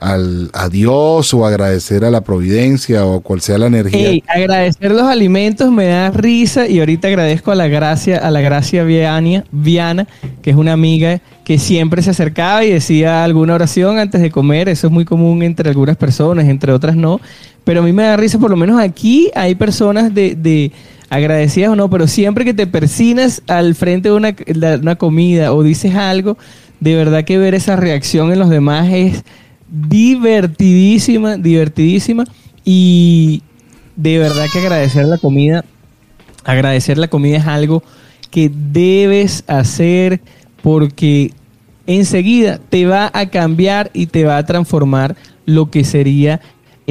al, 0.00 0.50
a 0.54 0.68
Dios 0.68 1.32
o 1.34 1.46
agradecer 1.46 2.04
a 2.04 2.10
la 2.10 2.22
providencia 2.22 3.04
o 3.04 3.20
cual 3.20 3.42
sea 3.42 3.58
la 3.58 3.66
energía. 3.66 4.22
agradecer 4.26 4.90
los 4.92 5.02
alimentos 5.02 5.70
me 5.70 5.86
da 5.86 6.10
risa 6.10 6.66
y 6.66 6.80
ahorita 6.80 7.08
agradezco 7.08 7.50
a 7.52 7.54
la 7.54 7.68
gracia, 7.68 8.16
a 8.16 8.30
la 8.30 8.40
gracia 8.40 8.82
Viana, 8.82 9.44
Viana, 9.52 10.08
que 10.42 10.50
es 10.50 10.56
una 10.56 10.72
amiga 10.72 11.20
que 11.44 11.58
siempre 11.58 12.00
se 12.02 12.10
acercaba 12.10 12.64
y 12.64 12.70
decía 12.70 13.24
alguna 13.24 13.54
oración 13.54 13.98
antes 13.98 14.22
de 14.22 14.30
comer. 14.30 14.68
Eso 14.68 14.86
es 14.86 14.92
muy 14.92 15.04
común 15.04 15.42
entre 15.42 15.68
algunas 15.68 15.96
personas, 15.96 16.48
entre 16.48 16.72
otras 16.72 16.96
no. 16.96 17.20
Pero 17.64 17.80
a 17.80 17.82
mí 17.84 17.92
me 17.92 18.04
da 18.04 18.16
risa, 18.16 18.38
por 18.38 18.50
lo 18.50 18.56
menos 18.56 18.80
aquí 18.80 19.30
hay 19.34 19.54
personas 19.54 20.14
de, 20.14 20.34
de 20.34 20.72
agradecidas 21.10 21.70
o 21.70 21.76
no, 21.76 21.90
pero 21.90 22.06
siempre 22.06 22.46
que 22.46 22.54
te 22.54 22.66
persinas 22.66 23.42
al 23.48 23.74
frente 23.74 24.08
de 24.08 24.14
una, 24.14 24.34
una 24.80 24.96
comida 24.96 25.52
o 25.52 25.62
dices 25.62 25.94
algo, 25.94 26.38
de 26.78 26.94
verdad 26.94 27.24
que 27.24 27.36
ver 27.36 27.54
esa 27.54 27.76
reacción 27.76 28.32
en 28.32 28.38
los 28.38 28.48
demás 28.48 28.88
es 28.90 29.24
divertidísima, 29.70 31.36
divertidísima. 31.36 32.24
Y 32.64 33.42
de 33.96 34.18
verdad 34.18 34.46
que 34.52 34.58
agradecer 34.58 35.06
la 35.06 35.18
comida, 35.18 35.64
agradecer 36.44 36.98
la 36.98 37.08
comida 37.08 37.38
es 37.38 37.46
algo 37.46 37.82
que 38.30 38.50
debes 38.54 39.44
hacer 39.46 40.20
porque 40.62 41.32
enseguida 41.86 42.58
te 42.58 42.86
va 42.86 43.10
a 43.12 43.26
cambiar 43.26 43.90
y 43.92 44.06
te 44.06 44.24
va 44.24 44.36
a 44.36 44.46
transformar 44.46 45.16
lo 45.46 45.70
que 45.70 45.84
sería 45.84 46.40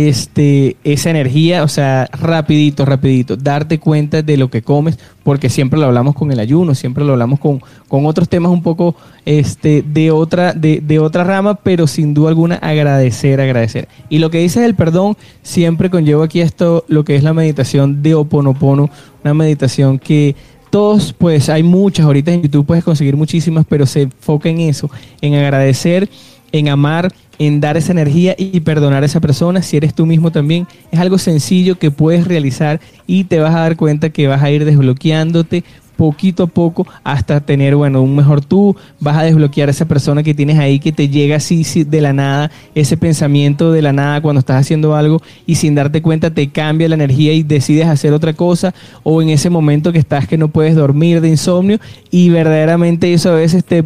este, 0.08 0.78
esa 0.86 1.10
energía, 1.10 1.64
o 1.64 1.68
sea, 1.68 2.08
rapidito, 2.14 2.86
rapidito, 2.86 3.36
darte 3.36 3.80
cuenta 3.80 4.22
de 4.22 4.38
lo 4.38 4.50
que 4.50 4.62
comes, 4.62 4.98
porque 5.24 5.50
siempre 5.50 5.78
lo 5.78 5.88
hablamos 5.88 6.16
con 6.16 6.32
el 6.32 6.40
ayuno, 6.40 6.74
siempre 6.74 7.04
lo 7.04 7.14
hablamos 7.14 7.40
con, 7.40 7.62
con 7.90 8.06
otros 8.06 8.30
temas 8.30 8.50
un 8.50 8.64
poco 8.64 8.96
este, 9.26 9.84
de, 9.86 10.12
otra, 10.12 10.54
de, 10.54 10.80
de, 10.80 11.00
otra 11.00 11.26
rama, 11.26 11.56
pero 11.56 11.86
sin 11.86 12.14
duda 12.14 12.30
alguna 12.30 12.56
agradecer, 12.56 13.42
agradecer. 13.42 13.90
Y 14.08 14.20
lo 14.20 14.30
que 14.30 14.40
dices 14.40 14.64
del 14.64 14.74
perdón, 14.74 15.18
siempre 15.42 15.90
conllevo 15.90 16.24
aquí 16.24 16.40
esto, 16.40 16.86
lo 16.88 17.04
que 17.04 17.18
es 17.18 17.24
la 17.24 17.34
meditación 17.34 18.02
de 18.02 18.16
Oponopono, 18.16 18.90
una 19.24 19.34
meditación 19.34 20.00
que 20.00 20.34
todos, 20.70 21.12
pues 21.12 21.50
hay 21.50 21.64
muchas, 21.64 22.06
ahorita 22.06 22.32
en 22.32 22.44
YouTube 22.44 22.66
puedes 22.66 22.86
conseguir 22.86 23.18
muchísimas, 23.18 23.66
pero 23.68 23.86
se 23.86 24.04
enfoca 24.04 24.48
en 24.48 24.62
eso, 24.62 24.90
en 25.20 25.34
agradecer, 25.36 26.10
en 26.54 26.70
amar, 26.70 27.12
en 27.40 27.62
dar 27.62 27.78
esa 27.78 27.94
energía 27.94 28.36
y 28.38 28.60
perdonar 28.60 29.04
a 29.04 29.06
esa 29.06 29.22
persona, 29.22 29.62
si 29.62 29.78
eres 29.78 29.94
tú 29.94 30.06
mismo 30.06 30.32
también, 30.32 30.68
es 30.92 31.00
algo 31.00 31.18
sencillo 31.18 31.80
que 31.80 31.90
puedes 31.90 32.28
realizar 32.28 32.80
y 33.08 33.24
te 33.24 33.40
vas 33.40 33.56
a 33.56 33.62
dar 33.62 33.78
cuenta 33.78 34.10
que 34.10 34.28
vas 34.28 34.44
a 34.44 34.52
ir 34.52 34.66
desbloqueándote 34.66 35.64
poquito 36.00 36.44
a 36.44 36.48
poco 36.48 36.88
hasta 37.04 37.42
tener, 37.42 37.76
bueno, 37.76 38.02
un 38.02 38.16
mejor 38.16 38.40
tú, 38.40 38.74
vas 39.02 39.18
a 39.18 39.24
desbloquear 39.24 39.68
a 39.68 39.72
esa 39.72 39.86
persona 39.86 40.24
que 40.24 40.34
tienes 40.34 40.58
ahí 40.58 40.80
que 40.80 40.94
te 40.94 41.10
llega 41.10 41.36
así 41.36 41.66
de 41.84 42.00
la 42.00 42.14
nada, 42.14 42.52
ese 42.74 42.96
pensamiento 42.96 43.74
de 43.74 43.82
la 43.82 43.92
nada 43.92 44.22
cuando 44.22 44.40
estás 44.40 44.62
haciendo 44.62 44.96
algo 44.96 45.22
y 45.46 45.56
sin 45.56 45.76
darte 45.76 46.02
cuenta 46.02 46.34
te 46.34 46.48
cambia 46.52 46.88
la 46.88 46.96
energía 46.96 47.34
y 47.34 47.44
decides 47.44 47.88
hacer 47.88 48.14
otra 48.14 48.32
cosa 48.32 48.74
o 49.04 49.22
en 49.22 49.28
ese 49.28 49.50
momento 49.50 49.92
que 49.92 50.00
estás 50.00 50.26
que 50.26 50.38
no 50.38 50.48
puedes 50.48 50.74
dormir 50.74 51.20
de 51.20 51.28
insomnio 51.28 51.80
y 52.10 52.30
verdaderamente 52.30 53.12
eso 53.12 53.32
a 53.32 53.36
veces 53.36 53.66
te 53.66 53.84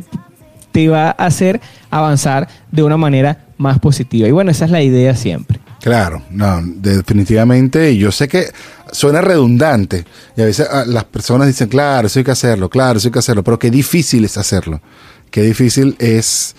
te 0.74 0.89
va 0.89 1.09
a 1.09 1.11
hacer 1.11 1.61
avanzar 1.89 2.49
de 2.71 2.84
una 2.84 2.97
manera 2.97 3.45
más 3.57 3.80
positiva. 3.80 4.28
Y 4.28 4.32
bueno, 4.32 4.51
esa 4.51 4.65
es 4.65 4.71
la 4.71 4.82
idea 4.82 5.15
siempre. 5.15 5.59
Claro, 5.80 6.24
no, 6.32 6.61
definitivamente. 6.63 7.95
Yo 7.95 8.11
sé 8.11 8.28
que 8.28 8.47
suena 8.91 9.21
redundante 9.21 10.05
y 10.36 10.41
a 10.41 10.45
veces 10.45 10.67
ah, 10.69 10.84
las 10.86 11.05
personas 11.05 11.47
dicen, 11.47 11.69
claro, 11.69 12.07
eso 12.07 12.19
hay 12.19 12.26
que 12.26 12.32
hacerlo, 12.32 12.69
claro, 12.69 12.97
eso 12.97 13.07
hay 13.07 13.11
que 13.11 13.19
hacerlo, 13.19 13.43
pero 13.43 13.59
qué 13.59 13.71
difícil 13.71 14.26
es 14.26 14.38
hacerlo. 14.38 14.82
Qué 15.30 15.41
difícil 15.41 15.95
es 15.99 16.55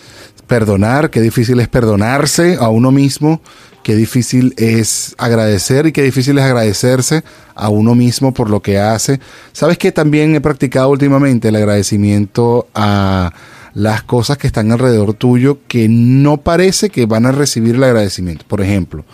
perdonar, 0.47 1.09
qué 1.09 1.21
difícil 1.21 1.59
es 1.59 1.67
perdonarse 1.67 2.57
a 2.59 2.69
uno 2.69 2.91
mismo, 2.91 3.41
qué 3.83 3.95
difícil 3.95 4.53
es 4.57 5.15
agradecer 5.17 5.87
y 5.87 5.91
qué 5.91 6.03
difícil 6.03 6.37
es 6.37 6.43
agradecerse 6.43 7.23
a 7.55 7.69
uno 7.69 7.95
mismo 7.95 8.33
por 8.33 8.49
lo 8.49 8.61
que 8.61 8.77
hace. 8.77 9.19
¿Sabes 9.53 9.77
que 9.77 9.91
también 9.91 10.35
he 10.35 10.41
practicado 10.41 10.89
últimamente 10.89 11.47
el 11.47 11.55
agradecimiento 11.55 12.67
a 12.75 13.31
las 13.75 14.03
cosas 14.03 14.37
que 14.37 14.47
están 14.47 14.71
alrededor 14.71 15.13
tuyo 15.13 15.59
que 15.67 15.87
no 15.89 16.37
parece 16.37 16.89
que 16.89 17.05
van 17.05 17.25
a 17.25 17.33
recibir 17.33 17.75
el 17.75 17.83
agradecimiento. 17.83 18.45
Por 18.47 18.61
ejemplo, 18.61 19.05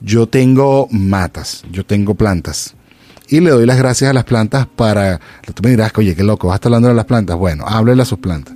yo 0.00 0.26
tengo 0.26 0.88
matas, 0.90 1.62
yo 1.70 1.86
tengo 1.86 2.14
plantas. 2.14 2.74
Y 3.28 3.38
le 3.38 3.50
doy 3.50 3.64
las 3.64 3.78
gracias 3.78 4.10
a 4.10 4.12
las 4.12 4.24
plantas 4.24 4.66
para... 4.66 5.20
Tú 5.54 5.62
me 5.62 5.70
dirás, 5.70 5.92
oye, 5.96 6.16
qué 6.16 6.24
loco, 6.24 6.48
vas 6.48 6.54
a 6.54 6.56
estar 6.56 6.70
hablando 6.70 6.88
de 6.88 6.94
las 6.94 7.04
plantas. 7.04 7.36
Bueno, 7.36 7.64
háblale 7.66 8.02
a 8.02 8.04
sus 8.04 8.18
plantas. 8.18 8.54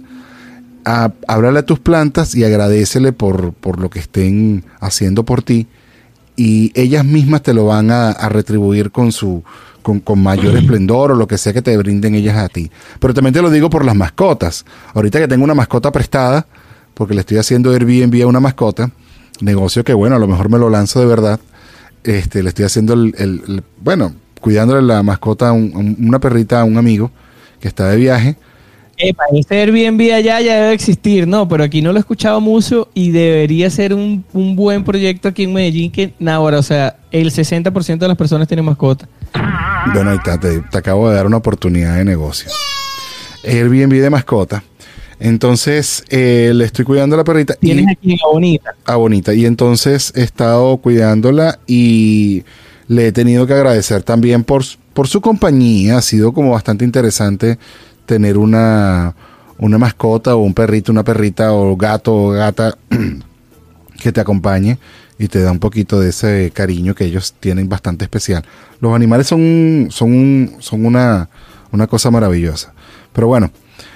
háblale 0.84 1.60
a 1.60 1.64
tus 1.64 1.78
plantas 1.78 2.34
y 2.34 2.42
agradecele 2.42 3.12
por, 3.12 3.52
por 3.52 3.78
lo 3.78 3.88
que 3.90 4.00
estén 4.00 4.64
haciendo 4.80 5.24
por 5.24 5.42
ti. 5.42 5.68
y 6.34 6.72
ellas 6.74 7.04
mismas 7.04 7.42
te 7.42 7.54
lo 7.54 7.66
van 7.66 7.92
a, 7.92 8.10
a 8.10 8.28
retribuir 8.28 8.90
con 8.90 9.12
su 9.12 9.44
con, 9.84 10.00
con 10.00 10.20
mayor 10.20 10.56
esplendor 10.56 11.12
o 11.12 11.14
lo 11.14 11.28
que 11.28 11.38
sea 11.38 11.52
que 11.52 11.62
te 11.62 11.76
brinden 11.76 12.16
ellas 12.16 12.36
a 12.38 12.48
ti. 12.48 12.68
Pero 12.98 13.14
también 13.14 13.34
te 13.34 13.40
lo 13.42 13.50
digo 13.50 13.70
por 13.70 13.84
las 13.84 13.94
mascotas. 13.94 14.64
Ahorita 14.94 15.20
que 15.20 15.28
tengo 15.28 15.44
una 15.44 15.54
mascota 15.54 15.92
prestada, 15.92 16.46
porque 16.94 17.14
le 17.14 17.20
estoy 17.20 17.36
haciendo 17.36 17.70
Airbnb 17.70 18.22
a 18.22 18.26
una 18.26 18.40
mascota, 18.40 18.90
negocio 19.40 19.84
que 19.84 19.94
bueno, 19.94 20.16
a 20.16 20.18
lo 20.18 20.26
mejor 20.26 20.48
me 20.48 20.58
lo 20.58 20.70
lanzo 20.70 20.98
de 21.00 21.06
verdad. 21.06 21.38
Este, 22.02 22.42
le 22.42 22.48
estoy 22.48 22.64
haciendo 22.64 22.94
el, 22.94 23.14
el- 23.18 23.42
el- 23.46 23.62
bueno, 23.80 24.14
cuidándole 24.40 24.82
la 24.82 25.02
mascota 25.02 25.48
a, 25.48 25.52
un- 25.52 25.72
a 25.74 25.78
un- 25.78 25.96
una 26.00 26.18
perrita 26.18 26.60
a 26.60 26.64
un 26.64 26.76
amigo 26.76 27.10
que 27.60 27.68
está 27.68 27.88
de 27.88 27.96
viaje. 27.96 28.36
Epa, 28.96 29.24
este 29.34 29.60
Airbnb 29.60 30.00
allá 30.14 30.40
ya 30.40 30.54
debe 30.56 30.72
existir, 30.72 31.26
¿no? 31.26 31.48
Pero 31.48 31.64
aquí 31.64 31.82
no 31.82 31.92
lo 31.92 31.98
he 31.98 32.00
escuchado 32.00 32.40
mucho 32.40 32.88
y 32.94 33.10
debería 33.10 33.68
ser 33.70 33.92
un, 33.94 34.24
un 34.32 34.54
buen 34.56 34.84
proyecto 34.84 35.28
aquí 35.28 35.44
en 35.44 35.52
Medellín 35.52 35.90
que, 35.90 36.14
ahora, 36.26 36.58
o 36.58 36.62
sea, 36.62 36.96
el 37.10 37.30
60% 37.30 37.98
de 37.98 38.08
las 38.08 38.16
personas 38.16 38.46
tienen 38.48 38.64
mascota. 38.64 39.08
Bueno, 39.92 40.10
ahí 40.10 40.16
está, 40.16 40.38
te, 40.38 40.60
te 40.60 40.78
acabo 40.78 41.08
de 41.10 41.16
dar 41.16 41.26
una 41.26 41.36
oportunidad 41.38 41.96
de 41.96 42.04
negocio. 42.04 42.50
Airbnb 43.44 43.92
de 44.00 44.10
mascota. 44.10 44.62
Entonces, 45.20 46.04
eh, 46.08 46.52
le 46.54 46.64
estoy 46.64 46.84
cuidando 46.84 47.14
a 47.14 47.18
la 47.18 47.24
perrita. 47.24 47.54
y- 47.60 47.66
Tienes 47.66 47.86
aquí 47.96 48.12
en 48.12 48.18
La 48.18 48.28
Bonita. 48.32 48.74
Ah, 48.84 48.96
bonita. 48.96 49.32
Y 49.34 49.46
entonces 49.46 50.12
he 50.16 50.22
estado 50.22 50.76
cuidándola 50.78 51.58
y 51.66 52.44
le 52.88 53.06
he 53.08 53.12
tenido 53.12 53.46
que 53.46 53.54
agradecer 53.54 54.02
también 54.02 54.44
por, 54.44 54.64
por 54.92 55.08
su 55.08 55.20
compañía. 55.20 55.98
Ha 55.98 56.02
sido 56.02 56.32
como 56.32 56.50
bastante 56.50 56.84
interesante 56.84 57.58
tener 58.06 58.38
una, 58.38 59.14
una 59.58 59.78
mascota 59.78 60.34
o 60.34 60.38
un 60.38 60.54
perrito, 60.54 60.92
una 60.92 61.04
perrita 61.04 61.52
o 61.52 61.76
gato 61.76 62.14
o 62.14 62.30
gata 62.30 62.76
que 64.00 64.12
te 64.12 64.20
acompañe 64.20 64.78
y 65.18 65.28
te 65.28 65.40
da 65.40 65.52
un 65.52 65.60
poquito 65.60 66.00
de 66.00 66.10
ese 66.10 66.50
cariño 66.52 66.94
que 66.94 67.04
ellos 67.04 67.34
tienen 67.38 67.68
bastante 67.68 68.04
especial. 68.04 68.44
Los 68.80 68.94
animales 68.94 69.26
son, 69.26 69.88
son, 69.90 70.56
son 70.58 70.84
una, 70.84 71.28
una 71.72 71.86
cosa 71.86 72.10
maravillosa. 72.10 72.72
Pero 73.12 73.28
bueno, 73.28 73.50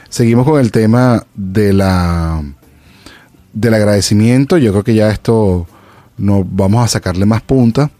seguimos 0.08 0.46
con 0.46 0.60
el 0.60 0.70
tema 0.70 1.24
de 1.34 1.72
la 1.72 2.42
del 3.52 3.74
agradecimiento. 3.74 4.58
Yo 4.58 4.70
creo 4.70 4.84
que 4.84 4.94
ya 4.94 5.10
esto 5.10 5.66
no 6.16 6.44
vamos 6.44 6.84
a 6.84 6.88
sacarle 6.88 7.26
más 7.26 7.42
punta. 7.42 7.90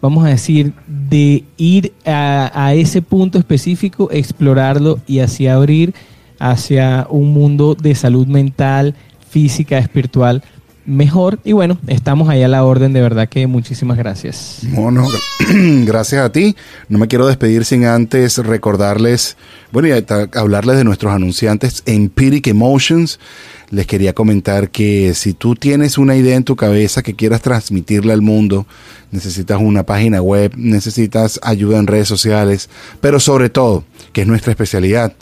vamos 0.00 0.24
a 0.24 0.28
decir, 0.28 0.72
de 0.86 1.42
ir 1.56 1.92
a, 2.04 2.52
a 2.54 2.74
ese 2.74 3.02
punto 3.02 3.38
específico, 3.38 4.08
explorarlo 4.12 5.00
y 5.06 5.18
así 5.18 5.48
abrir 5.48 5.94
hacia 6.38 7.08
un 7.10 7.32
mundo 7.32 7.74
de 7.74 7.96
salud 7.96 8.28
mental, 8.28 8.94
física, 9.28 9.78
espiritual 9.78 10.44
mejor. 10.86 11.38
Y 11.44 11.52
bueno, 11.52 11.78
estamos 11.86 12.28
ahí 12.28 12.42
a 12.42 12.48
la 12.48 12.64
orden, 12.64 12.92
de 12.92 13.02
verdad 13.02 13.28
que 13.28 13.46
muchísimas 13.46 13.98
gracias. 13.98 14.60
Mono, 14.62 15.06
gracias 15.84 16.24
a 16.24 16.32
ti. 16.32 16.56
No 16.88 16.98
me 16.98 17.08
quiero 17.08 17.26
despedir 17.26 17.64
sin 17.64 17.84
antes 17.84 18.38
recordarles, 18.38 19.36
bueno, 19.72 19.88
y 19.88 20.04
hablarles 20.34 20.76
de 20.76 20.84
nuestros 20.84 21.12
anunciantes 21.12 21.82
Empiric 21.86 22.46
Emotions. 22.46 23.18
Les 23.70 23.86
quería 23.86 24.14
comentar 24.14 24.70
que 24.70 25.12
si 25.14 25.34
tú 25.34 25.56
tienes 25.56 25.98
una 25.98 26.14
idea 26.14 26.36
en 26.36 26.44
tu 26.44 26.54
cabeza 26.54 27.02
que 27.02 27.14
quieras 27.14 27.42
transmitirle 27.42 28.12
al 28.12 28.22
mundo, 28.22 28.66
necesitas 29.10 29.60
una 29.60 29.82
página 29.84 30.22
web, 30.22 30.52
necesitas 30.56 31.40
ayuda 31.42 31.78
en 31.78 31.88
redes 31.88 32.06
sociales, 32.06 32.70
pero 33.00 33.18
sobre 33.18 33.50
todo, 33.50 33.84
que 34.12 34.20
es 34.20 34.26
nuestra 34.26 34.52
especialidad, 34.52 35.14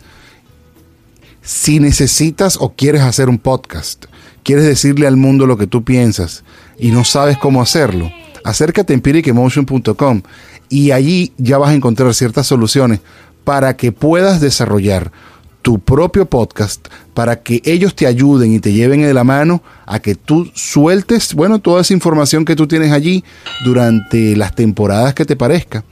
si 1.40 1.78
necesitas 1.78 2.56
o 2.60 2.74
quieres 2.74 3.02
hacer 3.02 3.28
un 3.28 3.38
podcast, 3.38 4.06
quieres 4.45 4.64
decirle 4.64 5.07
al 5.07 5.16
mundo 5.16 5.47
lo 5.47 5.57
que 5.57 5.66
tú 5.66 5.82
piensas 5.82 6.45
y 6.78 6.90
no 6.90 7.05
sabes 7.05 7.36
cómo 7.38 7.61
hacerlo, 7.61 8.11
acércate 8.45 8.92
a 8.92 8.97
empiricemotion.com 8.97 10.22
y 10.68 10.92
allí 10.92 11.32
ya 11.38 11.59
vas 11.59 11.70
a 11.70 11.74
encontrar 11.74 12.14
ciertas 12.14 12.47
soluciones 12.47 13.01
para 13.42 13.76
que 13.76 13.92
puedas 13.92 14.40
desarrollar 14.40 15.11
tu 15.64 15.78
propio 15.78 16.26
podcast, 16.26 16.88
para 17.14 17.42
que 17.42 17.62
ellos 17.64 17.95
te 17.97 18.07
ayuden 18.07 18.53
y 18.53 18.61
te 18.61 18.74
lleven 18.74 19.01
de 19.01 19.14
la 19.14 19.24
mano 19.24 19.62
a 19.86 19.99
que 19.99 20.14
tú 20.14 20.51
sueltes, 20.55 21.32
bueno, 21.32 21.59
toda 21.59 21.80
esa 21.80 21.95
información 21.95 22.45
que 22.45 22.55
tú 22.55 22.66
tienes 22.66 22.92
allí 22.92 23.24
durante 23.64 24.36
las 24.36 24.55
temporadas 24.55 25.14
que 25.14 25.24
te 25.24 25.36
parezca. 25.36 25.82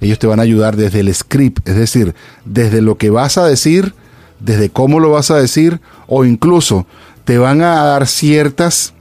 Ellos 0.00 0.18
te 0.18 0.26
van 0.26 0.40
a 0.40 0.44
ayudar 0.44 0.76
desde 0.76 1.00
el 1.00 1.14
script, 1.14 1.68
es 1.68 1.76
decir, 1.76 2.14
desde 2.46 2.80
lo 2.80 2.96
que 2.96 3.10
vas 3.10 3.36
a 3.36 3.46
decir, 3.46 3.92
desde 4.40 4.70
cómo 4.70 4.98
lo 4.98 5.10
vas 5.10 5.30
a 5.30 5.36
decir, 5.36 5.80
o 6.06 6.24
incluso 6.24 6.86
te 7.28 7.36
van 7.36 7.60
a 7.60 7.84
dar 7.84 8.06
ciertas 8.06 8.94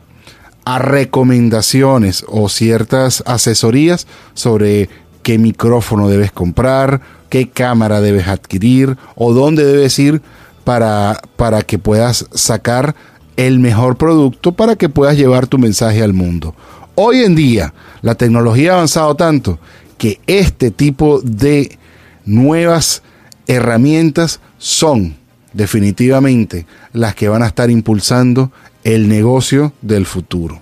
a 0.66 0.80
recomendaciones 0.80 2.26
o 2.28 2.50
ciertas 2.50 3.24
asesorías 3.26 4.06
sobre 4.34 4.90
qué 5.24 5.38
micrófono 5.38 6.10
debes 6.10 6.34
comprar, 6.34 7.00
qué 7.30 7.50
cámara 7.50 8.02
debes 8.02 8.28
adquirir 8.28 8.98
o 9.16 9.32
dónde 9.32 9.64
debes 9.64 9.98
ir 9.98 10.22
para, 10.66 11.22
para 11.38 11.62
que 11.62 11.80
puedas 11.80 12.26
sacar 12.34 12.96
el 13.38 13.60
mejor 13.60 13.96
producto 13.96 14.52
para 14.52 14.76
que 14.76 14.90
puedas 14.90 15.16
llevar 15.16 15.48
tu 15.48 15.58
mensaje 15.58 16.04
al 16.04 16.12
mundo. 16.12 16.54
Hoy 16.96 17.20
en 17.20 17.34
día 17.34 17.74
la 18.02 18.16
tecnología 18.16 18.72
ha 18.72 18.76
avanzado 18.76 19.16
tanto 19.16 19.58
que 19.98 20.20
este 20.28 20.70
tipo 20.70 21.22
de 21.22 21.80
nuevas 22.26 23.04
herramientas 23.48 24.42
son 24.58 25.16
definitivamente 25.58 26.68
las 26.94 27.16
que 27.16 27.28
van 27.28 27.42
a 27.42 27.48
estar 27.48 27.70
impulsando 27.70 28.52
el 28.84 29.10
negocio 29.10 29.74
del 29.82 30.06
futuro. 30.06 30.62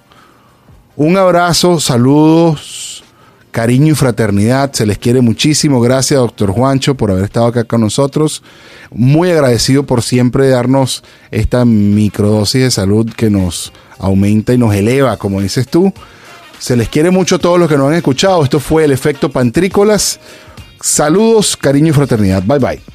Un 0.95 1.17
abrazo, 1.17 1.81
saludos, 1.81 3.03
cariño 3.51 3.91
y 3.91 3.95
fraternidad. 3.95 4.71
Se 4.71 4.85
les 4.85 4.97
quiere 4.97 5.19
muchísimo. 5.19 5.81
Gracias, 5.81 6.17
doctor 6.17 6.51
Juancho, 6.51 6.95
por 6.95 7.11
haber 7.11 7.25
estado 7.25 7.47
acá 7.47 7.65
con 7.65 7.81
nosotros. 7.81 8.41
Muy 8.89 9.29
agradecido 9.29 9.85
por 9.85 10.01
siempre 10.01 10.47
darnos 10.47 11.03
esta 11.29 11.65
microdosis 11.65 12.61
de 12.61 12.71
salud 12.71 13.11
que 13.13 13.29
nos 13.29 13.73
aumenta 13.99 14.53
y 14.53 14.57
nos 14.57 14.73
eleva, 14.73 15.17
como 15.17 15.41
dices 15.41 15.67
tú. 15.67 15.93
Se 16.57 16.77
les 16.77 16.87
quiere 16.87 17.11
mucho 17.11 17.35
a 17.35 17.39
todos 17.39 17.59
los 17.59 17.67
que 17.67 17.75
nos 17.75 17.89
han 17.89 17.95
escuchado. 17.95 18.41
Esto 18.45 18.61
fue 18.61 18.85
el 18.85 18.93
efecto 18.93 19.29
Pantrícolas. 19.29 20.21
Saludos, 20.79 21.57
cariño 21.57 21.89
y 21.89 21.93
fraternidad. 21.93 22.41
Bye 22.43 22.59
bye. 22.59 22.94